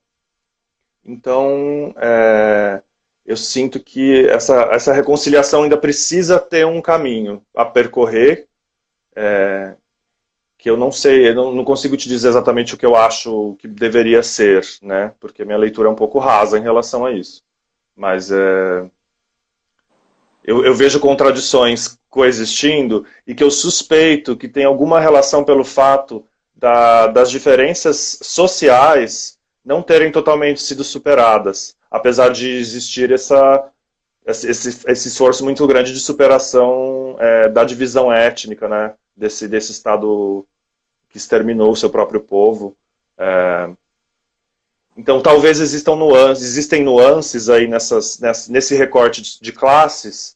então, 1.04 1.94
é, 1.98 2.82
eu 3.26 3.36
sinto 3.36 3.80
que 3.80 4.28
essa, 4.28 4.70
essa 4.72 4.94
reconciliação 4.94 5.64
ainda 5.64 5.78
precisa 5.78 6.40
ter 6.40 6.66
um 6.66 6.82
caminho 6.82 7.42
a 7.56 7.66
percorrer, 7.66 8.48
é, 9.16 9.76
que 10.58 10.70
eu 10.70 10.78
não 10.78 10.92
sei, 10.92 11.30
eu 11.30 11.36
não, 11.36 11.52
não, 11.54 11.66
consigo 11.66 11.98
te 11.98 12.08
dizer 12.08 12.30
exatamente 12.30 12.76
o 12.76 12.78
que 12.78 12.86
eu 12.86 12.96
acho 12.96 13.56
que 13.60 13.68
deveria 13.68 14.22
ser, 14.22 14.64
né? 14.82 15.14
Porque 15.20 15.44
minha 15.44 15.58
leitura 15.58 15.90
é 15.90 15.92
um 15.92 15.96
pouco 15.96 16.20
rasa 16.20 16.58
em 16.58 16.62
relação 16.62 17.06
a 17.06 17.12
isso. 17.12 17.42
Mas 17.96 18.32
é, 18.32 18.90
eu, 20.44 20.64
eu 20.64 20.76
vejo 20.76 21.00
contradições 21.00 21.98
coexistindo 22.08 23.06
e 23.26 23.34
que 23.34 23.44
eu 23.44 23.50
suspeito 23.50 24.38
que 24.38 24.48
tem 24.48 24.64
alguma 24.64 25.00
relação 25.00 25.44
pelo 25.44 25.66
fato 25.66 26.26
da, 26.54 27.08
das 27.08 27.32
diferenças 27.32 28.20
sociais 28.22 29.38
não 29.66 29.82
terem 29.82 30.12
totalmente 30.12 30.62
sido 30.62 30.84
superadas, 30.84 31.76
apesar 31.96 32.30
de 32.30 32.50
existir 32.50 33.12
essa, 33.12 33.72
esse, 34.26 34.50
esse 34.50 35.08
esforço 35.08 35.44
muito 35.46 35.66
grande 35.66 35.94
de 35.94 36.00
superação 36.00 37.16
é, 37.20 37.48
da 37.48 37.64
divisão 37.64 38.12
étnica, 38.12 38.68
né? 38.68 38.96
Desse, 39.16 39.48
desse 39.48 39.72
Estado 39.72 40.46
que 41.08 41.18
exterminou 41.18 41.72
o 41.72 41.76
seu 41.76 41.90
próprio 41.90 42.20
povo. 42.20 42.76
É... 43.18 43.70
Então, 44.98 45.22
talvez 45.22 45.62
existam 45.62 45.96
nuances, 45.96 46.44
existem 46.44 46.84
nuances 46.84 47.50
aí 47.50 47.68
nessas, 47.68 48.20
nesse 48.50 48.76
recorte 48.76 49.42
de 49.42 49.54
classes 49.54 50.36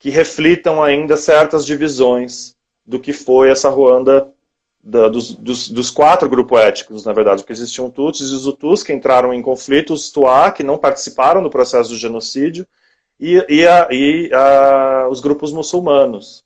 que 0.00 0.10
reflitam 0.10 0.82
ainda 0.82 1.16
certas 1.16 1.64
divisões 1.64 2.56
do 2.84 2.98
que 2.98 3.12
foi 3.12 3.50
essa 3.50 3.68
Ruanda 3.68 4.32
da, 4.88 5.08
dos, 5.08 5.34
dos, 5.34 5.68
dos, 5.68 5.90
quatro 5.90 6.28
grupos 6.28 6.60
étnicos, 6.60 7.04
na 7.04 7.12
verdade, 7.12 7.42
porque 7.42 7.52
existiam 7.52 7.90
Tutsis 7.90 8.30
e 8.30 8.34
os 8.34 8.46
Hutus 8.46 8.84
que 8.84 8.92
entraram 8.92 9.34
em 9.34 9.42
conflito, 9.42 9.92
os 9.92 10.12
Tuá 10.12 10.52
que 10.52 10.62
não 10.62 10.78
participaram 10.78 11.42
do 11.42 11.50
processo 11.50 11.90
do 11.90 11.96
genocídio, 11.96 12.64
e, 13.18 13.44
e, 13.48 13.66
a, 13.66 13.88
e 13.90 14.30
a, 14.32 15.08
os 15.10 15.20
grupos 15.20 15.52
muçulmanos. 15.52 16.44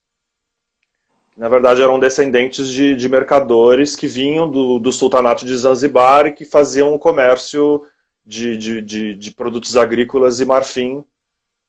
Na 1.36 1.50
verdade, 1.50 1.82
eram 1.82 1.98
descendentes 1.98 2.68
de, 2.68 2.94
de 2.96 3.08
mercadores 3.10 3.94
que 3.94 4.06
vinham 4.06 4.50
do, 4.50 4.78
do, 4.78 4.90
sultanato 4.90 5.44
de 5.44 5.54
Zanzibar 5.54 6.26
e 6.26 6.32
que 6.32 6.46
faziam 6.46 6.94
o 6.94 6.98
comércio 6.98 7.84
de, 8.24 8.56
de, 8.56 8.80
de, 8.80 9.14
de 9.16 9.30
produtos 9.32 9.76
agrícolas 9.76 10.40
e 10.40 10.46
marfim, 10.46 11.04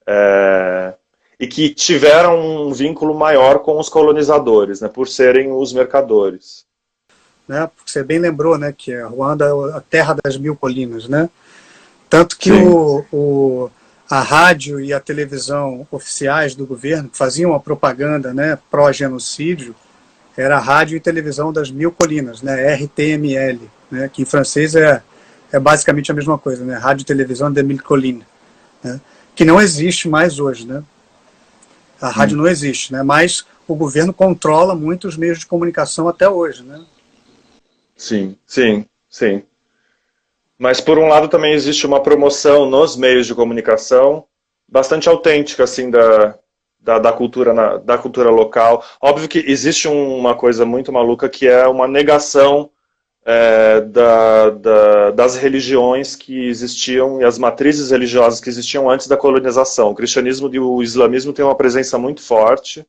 é, 0.08 0.61
e 1.42 1.48
que 1.48 1.74
tiveram 1.74 2.68
um 2.68 2.72
vínculo 2.72 3.16
maior 3.16 3.60
com 3.60 3.80
os 3.80 3.90
colonizadores, 3.90 4.80
né, 4.80 4.88
por 4.88 5.08
serem 5.08 5.52
os 5.52 5.74
mercadores. 5.74 6.64
Né, 7.48 7.68
você 7.84 8.04
bem 8.04 8.20
lembrou 8.20 8.60
né, 8.60 8.72
que 8.72 8.94
a 8.94 9.08
Ruanda 9.08 9.46
é 9.46 9.76
a 9.76 9.82
terra 9.82 10.16
das 10.24 10.38
mil 10.38 10.56
colinas, 10.56 11.08
né? 11.08 11.28
Tanto 12.08 12.38
que 12.38 12.52
o, 12.52 13.04
o 13.12 13.72
a 14.08 14.22
rádio 14.22 14.80
e 14.80 14.94
a 14.94 15.00
televisão 15.00 15.88
oficiais 15.90 16.54
do 16.54 16.66
governo 16.66 17.10
que 17.10 17.18
faziam 17.18 17.56
a 17.56 17.60
propaganda 17.60 18.34
né, 18.34 18.60
pró-genocídio 18.70 19.74
era 20.38 20.58
a 20.58 20.60
rádio 20.60 20.98
e 20.98 21.00
televisão 21.00 21.52
das 21.52 21.72
mil 21.72 21.92
colinas, 21.92 22.42
né, 22.42 22.76
RTML, 22.76 23.70
né, 23.90 24.10
que 24.12 24.22
em 24.22 24.26
francês 24.26 24.76
é, 24.76 25.02
é 25.52 25.60
basicamente 25.60 26.12
a 26.12 26.14
mesma 26.14 26.38
coisa, 26.38 26.64
né, 26.64 26.76
rádio 26.76 27.04
e 27.04 27.06
televisão 27.06 27.52
de 27.52 27.64
mille 27.64 27.80
collines, 27.80 28.26
né, 28.84 29.00
que 29.34 29.46
não 29.46 29.62
existe 29.62 30.10
mais 30.10 30.40
hoje, 30.40 30.68
né, 30.68 30.84
a 32.02 32.10
rádio 32.10 32.38
hum. 32.38 32.42
não 32.42 32.48
existe, 32.48 32.92
né, 32.92 33.04
mas 33.04 33.46
o 33.68 33.76
governo 33.76 34.14
controla 34.14 34.76
muitos 34.76 35.16
meios 35.16 35.40
de 35.40 35.46
comunicação 35.46 36.08
até 36.08 36.28
hoje, 36.28 36.64
né. 36.64 36.84
Sim, 37.96 38.36
sim, 38.46 38.86
sim. 39.10 39.44
Mas, 40.58 40.82
por 40.82 40.98
um 40.98 41.08
lado, 41.08 41.28
também 41.28 41.54
existe 41.54 41.86
uma 41.86 42.02
promoção 42.02 42.70
nos 42.70 42.96
meios 42.96 43.28
de 43.28 43.36
comunicação 43.36 44.26
bastante 44.68 45.10
autêntica, 45.10 45.64
assim, 45.64 45.90
da, 45.90 46.36
da, 46.80 47.00
da, 47.00 47.14
cultura, 47.14 47.54
na, 47.54 47.78
da 47.78 47.98
cultura 47.98 48.30
local. 48.30 48.84
Óbvio 49.02 49.28
que 49.28 49.40
existe 49.40 49.88
uma 49.88 50.36
coisa 50.36 50.66
muito 50.66 50.92
maluca 50.92 51.30
que 51.30 51.48
é 51.48 51.68
uma 51.68 51.88
negação 51.88 52.70
é, 53.24 53.82
da, 53.82 54.50
da, 54.50 55.12
das 55.12 55.36
religiões 55.36 56.16
que 56.16 56.48
existiam 56.48 57.22
e 57.22 57.24
as 57.24 57.38
matrizes 57.38 57.92
religiosas 57.92 58.40
que 58.40 58.50
existiam 58.50 58.90
antes 58.90 59.08
da 59.08 59.18
colonização. 59.18 59.92
O 59.92 59.96
cristianismo 59.96 60.50
e 60.54 60.60
o 60.60 60.82
islamismo 60.82 61.34
têm 61.34 61.46
uma 61.46 61.56
presença 61.56 61.98
muito 61.98 62.22
forte, 62.22 62.86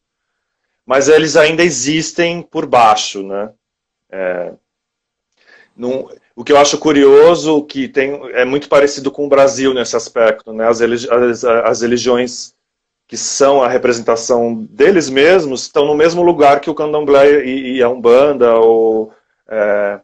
mas 0.87 1.09
eles 1.09 1.37
ainda 1.37 1.63
existem 1.63 2.43
por 2.43 2.67
baixo, 2.67 3.23
né? 3.23 3.51
É, 4.11 4.53
num, 5.77 6.09
o 6.35 6.45
que 6.45 6.53
eu 6.53 6.59
acho 6.59 6.79
curioso, 6.79 7.63
que 7.65 7.89
tem, 7.89 8.21
é 8.33 8.45
muito 8.45 8.69
parecido 8.69 9.11
com 9.11 9.27
o 9.27 9.29
Brasil 9.29 9.75
nesse 9.75 9.97
aspecto, 9.97 10.53
né? 10.53 10.67
As, 10.67 10.81
as, 10.81 11.45
as 11.45 11.83
religiões 11.83 12.55
que 13.07 13.17
são 13.17 13.63
a 13.63 13.69
representação 13.69 14.55
deles 14.71 15.11
mesmos 15.11 15.63
estão 15.63 15.85
no 15.85 15.95
mesmo 15.95 16.23
lugar 16.23 16.61
que 16.61 16.71
o 16.71 16.75
candomblé 16.75 17.45
e, 17.45 17.77
e 17.77 17.83
a 17.83 17.89
umbanda 17.91 18.57
ou 18.57 19.13
é, 19.47 20.01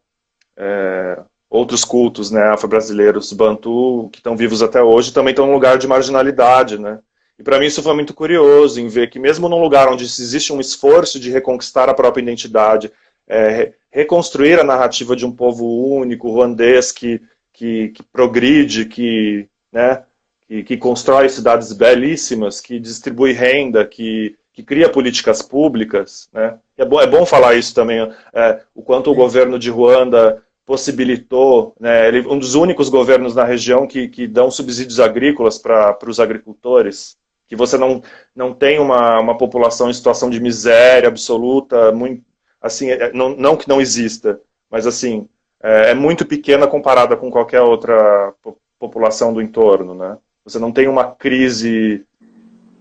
é, 0.58 1.18
outros 1.48 1.84
cultos, 1.84 2.30
né, 2.30 2.42
afro-brasileiros, 2.50 3.32
bantu, 3.32 4.08
que 4.12 4.18
estão 4.18 4.36
vivos 4.36 4.62
até 4.62 4.82
hoje, 4.82 5.12
também 5.12 5.30
estão 5.30 5.46
num 5.46 5.54
lugar 5.54 5.78
de 5.78 5.86
marginalidade, 5.86 6.78
né? 6.78 6.98
E 7.38 7.42
para 7.42 7.58
mim 7.60 7.66
isso 7.66 7.82
foi 7.82 7.94
muito 7.94 8.12
curioso 8.12 8.80
em 8.80 8.88
ver 8.88 9.08
que 9.08 9.18
mesmo 9.18 9.48
num 9.48 9.60
lugar 9.60 9.88
onde 9.88 10.02
existe 10.02 10.52
um 10.52 10.60
esforço 10.60 11.20
de 11.20 11.30
reconquistar 11.30 11.88
a 11.88 11.94
própria 11.94 12.20
identidade, 12.20 12.90
é, 13.28 13.72
reconstruir 13.90 14.58
a 14.58 14.64
narrativa 14.64 15.14
de 15.14 15.24
um 15.24 15.30
povo 15.30 15.64
único, 15.64 16.30
ruandês, 16.30 16.90
que, 16.90 17.22
que, 17.52 17.90
que 17.90 18.02
progride, 18.02 18.86
que, 18.86 19.48
né, 19.72 20.02
que, 20.48 20.64
que, 20.64 20.76
constrói 20.76 21.28
cidades 21.28 21.72
belíssimas, 21.72 22.60
que 22.60 22.80
distribui 22.80 23.32
renda, 23.32 23.86
que, 23.86 24.36
que 24.52 24.64
cria 24.64 24.88
políticas 24.88 25.40
públicas. 25.40 26.28
Né? 26.32 26.58
É, 26.76 26.84
bom, 26.84 27.00
é 27.00 27.06
bom 27.06 27.24
falar 27.24 27.54
isso 27.54 27.72
também, 27.72 28.00
é, 28.32 28.62
o 28.74 28.82
quanto 28.82 29.12
o 29.12 29.14
governo 29.14 29.58
de 29.60 29.70
Ruanda 29.70 30.42
possibilitou, 30.68 31.74
né, 31.80 32.08
ele, 32.08 32.28
um 32.28 32.38
dos 32.38 32.54
únicos 32.54 32.90
governos 32.90 33.34
na 33.34 33.42
região 33.42 33.86
que, 33.86 34.06
que 34.06 34.26
dão 34.26 34.50
subsídios 34.50 35.00
agrícolas 35.00 35.56
para 35.56 35.98
os 36.06 36.20
agricultores, 36.20 37.16
que 37.46 37.56
você 37.56 37.78
não, 37.78 38.02
não 38.36 38.52
tem 38.52 38.78
uma, 38.78 39.18
uma 39.18 39.38
população 39.38 39.88
em 39.88 39.94
situação 39.94 40.28
de 40.28 40.38
miséria 40.38 41.08
absoluta, 41.08 41.90
muito, 41.90 42.22
assim, 42.60 42.90
é, 42.90 43.10
não, 43.14 43.30
não 43.30 43.56
que 43.56 43.66
não 43.66 43.80
exista, 43.80 44.42
mas 44.70 44.86
assim, 44.86 45.26
é, 45.62 45.92
é, 45.92 45.94
muito 45.94 46.26
pequena 46.26 46.66
comparada 46.66 47.16
com 47.16 47.30
qualquer 47.30 47.62
outra 47.62 48.34
população 48.78 49.32
do 49.32 49.40
entorno, 49.40 49.94
né? 49.94 50.18
Você 50.44 50.58
não 50.58 50.70
tem 50.70 50.86
uma 50.86 51.12
crise 51.12 52.04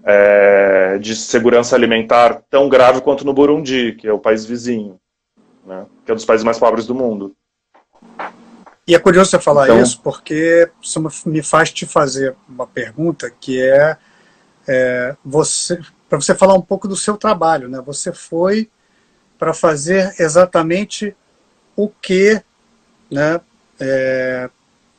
é, 0.04 0.98
de 0.98 1.16
segurança 1.16 1.74
alimentar 1.74 2.44
tão 2.50 2.68
grave 2.68 3.00
quanto 3.00 3.26
no 3.26 3.34
Burundi, 3.34 3.94
que 3.94 4.10
é 4.10 4.12
o 4.12 4.20
país 4.20 4.46
vizinho, 4.46 5.00
né? 5.66 5.86
que 6.04 6.12
é 6.12 6.14
um 6.14 6.16
dos 6.18 6.26
países 6.26 6.44
mais 6.44 6.60
pobres 6.60 6.86
do 6.86 6.94
mundo. 6.94 7.34
E 8.88 8.96
é 8.96 9.00
curioso 9.00 9.30
você 9.30 9.40
falar 9.40 9.66
então, 9.66 9.82
isso, 9.82 10.00
porque 10.02 10.70
isso 10.82 11.04
me 11.26 11.44
faz 11.44 11.72
te 11.72 11.86
fazer 11.86 12.34
uma 12.48 12.66
pergunta 12.66 13.30
que 13.30 13.62
é, 13.62 13.98
é 14.66 15.16
você 15.26 15.80
para 16.10 16.22
você 16.22 16.34
falar 16.34 16.54
um 16.54 16.62
pouco 16.62 16.88
do 16.88 16.96
seu 16.96 17.18
trabalho, 17.18 17.68
né? 17.68 17.82
Você 17.86 18.14
foi 18.14 18.70
para 19.38 19.54
fazer 19.54 20.16
exatamente 20.18 21.14
o 21.76 21.90
que 21.90 22.42
né, 23.12 23.42
é, 23.80 24.50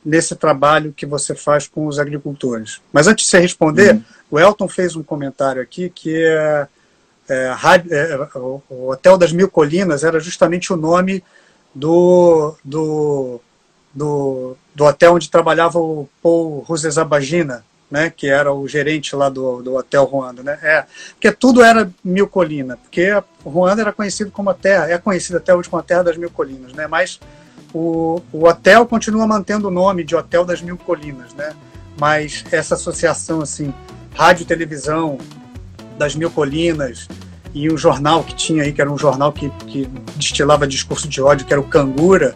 nesse 0.05 0.35
trabalho 0.35 0.93
que 0.93 1.05
você 1.05 1.35
faz 1.35 1.67
com 1.67 1.87
os 1.87 1.99
agricultores. 1.99 2.79
Mas 2.93 3.07
antes 3.07 3.25
de 3.25 3.31
você 3.31 3.39
responder, 3.39 3.95
uhum. 3.95 4.03
o 4.31 4.39
Elton 4.39 4.67
fez 4.67 4.95
um 4.95 5.03
comentário 5.03 5.61
aqui 5.61 5.89
que 5.89 6.15
é, 6.15 6.67
é, 7.27 7.55
é, 7.91 8.27
o 8.37 8.89
Hotel 8.89 9.17
das 9.17 9.33
Mil 9.33 9.49
Colinas 9.49 10.03
era 10.03 10.19
justamente 10.19 10.71
o 10.71 10.77
nome 10.77 11.23
do, 11.75 12.55
do, 12.63 13.41
do, 13.93 14.55
do 14.73 14.85
hotel 14.85 15.15
onde 15.15 15.29
trabalhava 15.29 15.79
o 15.79 16.07
Paul 16.21 16.59
Rusesabagina, 16.59 17.63
né, 17.89 18.11
que 18.15 18.27
era 18.27 18.53
o 18.53 18.67
gerente 18.67 19.15
lá 19.15 19.29
do, 19.29 19.63
do 19.63 19.75
Hotel 19.75 20.03
Ruanda, 20.03 20.43
né? 20.43 20.59
É, 20.61 20.85
porque 21.11 21.31
tudo 21.31 21.63
era 21.63 21.89
Mil 22.03 22.27
Colina, 22.27 22.77
porque 22.77 23.09
Ruanda 23.43 23.81
era 23.81 23.91
conhecido 23.91 24.29
como 24.29 24.51
a 24.51 24.53
terra, 24.53 24.91
é 24.91 24.97
conhecida 24.99 25.39
até 25.39 25.55
hoje 25.55 25.67
como 25.67 25.79
a 25.79 25.83
terra 25.83 26.03
das 26.03 26.17
Mil 26.17 26.29
Colinas, 26.29 26.71
né? 26.73 26.85
Mas 26.85 27.19
o, 27.73 28.21
o 28.31 28.47
hotel 28.47 28.85
continua 28.85 29.25
mantendo 29.25 29.67
o 29.67 29.71
nome 29.71 30.03
de 30.03 30.15
Hotel 30.15 30.45
das 30.45 30.61
Mil 30.61 30.77
Colinas, 30.77 31.33
né? 31.33 31.53
Mas 31.99 32.43
essa 32.51 32.75
associação 32.75 33.41
assim, 33.41 33.73
rádio, 34.15 34.45
televisão 34.45 35.17
das 35.97 36.15
Mil 36.15 36.29
Colinas 36.29 37.07
e 37.53 37.71
um 37.71 37.77
jornal 37.77 38.23
que 38.23 38.35
tinha 38.35 38.63
aí, 38.63 38.71
que 38.71 38.81
era 38.81 38.91
um 38.91 38.97
jornal 38.97 39.33
que, 39.33 39.49
que 39.65 39.87
destilava 40.15 40.67
discurso 40.67 41.07
de 41.07 41.21
ódio, 41.21 41.45
que 41.45 41.53
era 41.53 41.59
o 41.59 41.67
Cangura, 41.67 42.35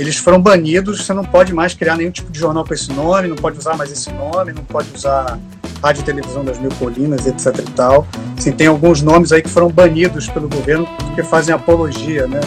eles 0.00 0.16
foram 0.16 0.40
banidos, 0.40 1.04
você 1.04 1.12
não 1.12 1.22
pode 1.22 1.52
mais 1.52 1.74
criar 1.74 1.94
nenhum 1.94 2.10
tipo 2.10 2.32
de 2.32 2.38
jornal 2.38 2.64
com 2.64 2.72
esse 2.72 2.90
nome, 2.90 3.28
não 3.28 3.36
pode 3.36 3.58
usar 3.58 3.76
mais 3.76 3.92
esse 3.92 4.10
nome, 4.10 4.50
não 4.50 4.64
pode 4.64 4.88
usar 4.94 5.38
rádio 5.82 6.00
e 6.00 6.04
televisão 6.04 6.42
das 6.42 6.58
mil 6.58 6.70
colinas, 6.78 7.26
etc 7.26 7.58
e 7.58 7.70
tal. 7.72 8.06
Assim, 8.36 8.50
tem 8.50 8.66
alguns 8.66 9.02
nomes 9.02 9.30
aí 9.30 9.42
que 9.42 9.50
foram 9.50 9.68
banidos 9.68 10.26
pelo 10.30 10.48
governo 10.48 10.88
que 11.14 11.22
fazem 11.22 11.54
apologia 11.54 12.26
né, 12.26 12.40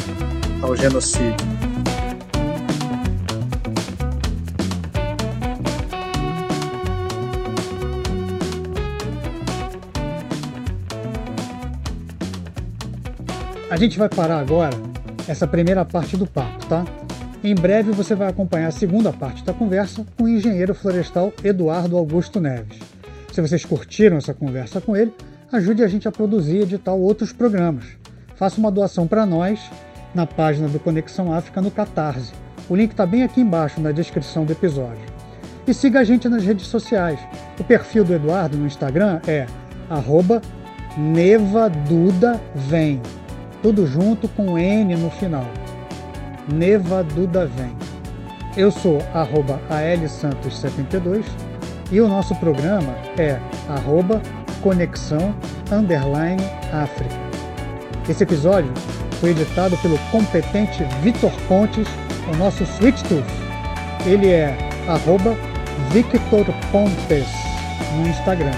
ao 0.64 0.76
genocídio. 0.76 1.36
A 13.70 13.78
gente 13.78 14.00
vai 14.00 14.10
parar 14.10 14.40
agora 14.40 14.76
essa 15.28 15.48
primeira 15.48 15.86
parte 15.86 16.18
do 16.18 16.26
papo, 16.26 16.66
tá? 16.66 16.84
Em 17.44 17.54
breve 17.54 17.92
você 17.92 18.16
vai 18.16 18.30
acompanhar 18.30 18.68
a 18.68 18.72
segunda 18.72 19.12
parte 19.12 19.44
da 19.44 19.52
conversa 19.52 20.06
com 20.18 20.24
o 20.24 20.30
engenheiro 20.30 20.74
florestal 20.74 21.34
Eduardo 21.44 21.98
Augusto 21.98 22.40
Neves. 22.40 22.80
Se 23.34 23.42
vocês 23.42 23.66
curtiram 23.66 24.16
essa 24.16 24.34
conversa 24.34 24.80
com 24.80 24.96
ele, 24.96 25.14
ajude 25.52 25.84
a 25.84 25.88
gente 25.90 26.08
a 26.08 26.12
produzir 26.12 26.60
e 26.60 26.62
editar 26.62 26.94
outros 26.94 27.34
programas. 27.34 27.84
Faça 28.38 28.60
uma 28.60 28.72
doação 28.72 29.06
para 29.06 29.26
nós 29.26 29.60
na 30.16 30.26
página 30.26 30.70
do 30.70 30.80
Conexão 30.80 31.34
África 31.34 31.60
no 31.60 31.70
Catarse. 31.70 32.32
O 32.70 32.78
link 32.78 32.92
está 32.92 33.06
bem 33.06 33.24
aqui 33.24 33.42
embaixo 33.42 33.82
na 33.82 33.92
descrição 33.92 34.46
do 34.46 34.54
episódio. 34.54 35.04
E 35.68 35.74
siga 35.74 36.00
a 36.00 36.04
gente 36.06 36.30
nas 36.30 36.46
redes 36.46 36.68
sociais. 36.68 37.20
O 37.60 37.64
perfil 37.66 38.06
do 38.06 38.14
Eduardo 38.14 38.58
no 38.58 38.66
Instagram 38.66 39.20
é 39.28 39.48
nevadudavem. 40.98 43.02
Tudo 43.62 43.86
junto 43.86 44.30
com 44.30 44.58
N 44.58 44.96
no 44.96 45.10
final. 45.10 45.46
Neva 46.48 47.04
Duda 47.04 47.46
Vem. 47.46 47.76
Eu 48.56 48.72
sou 48.72 49.00
arroba 49.14 49.60
ALSantos72 49.70 51.26
e 51.92 52.00
o 52.02 52.08
nosso 52.08 52.36
programa 52.36 52.96
é 53.18 53.40
arroba 53.70 54.22
Conexão 54.62 55.34
Underline 55.72 56.44
África. 56.72 57.16
Esse 58.08 58.24
episódio 58.24 58.72
foi 59.20 59.32
editado 59.32 59.78
pelo 59.78 59.98
competente 60.12 60.84
Vitor 61.02 61.32
Pontes, 61.48 61.88
o 62.32 62.36
nosso 62.36 62.66
Switch 62.66 63.02
Tooth. 63.04 63.24
Ele 64.06 64.30
é 64.30 64.58
arroba 64.88 65.36
Victor 65.92 66.46
Pontes 66.72 67.28
no 67.96 68.08
Instagram. 68.08 68.52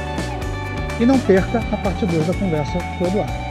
E 0.99 1.05
não 1.05 1.19
perca 1.19 1.59
a 1.59 1.77
parte 1.77 2.05
2 2.05 2.27
da 2.27 2.33
conversa 2.33 2.79
com 2.97 3.05
o 3.05 3.07
Eduardo. 3.07 3.44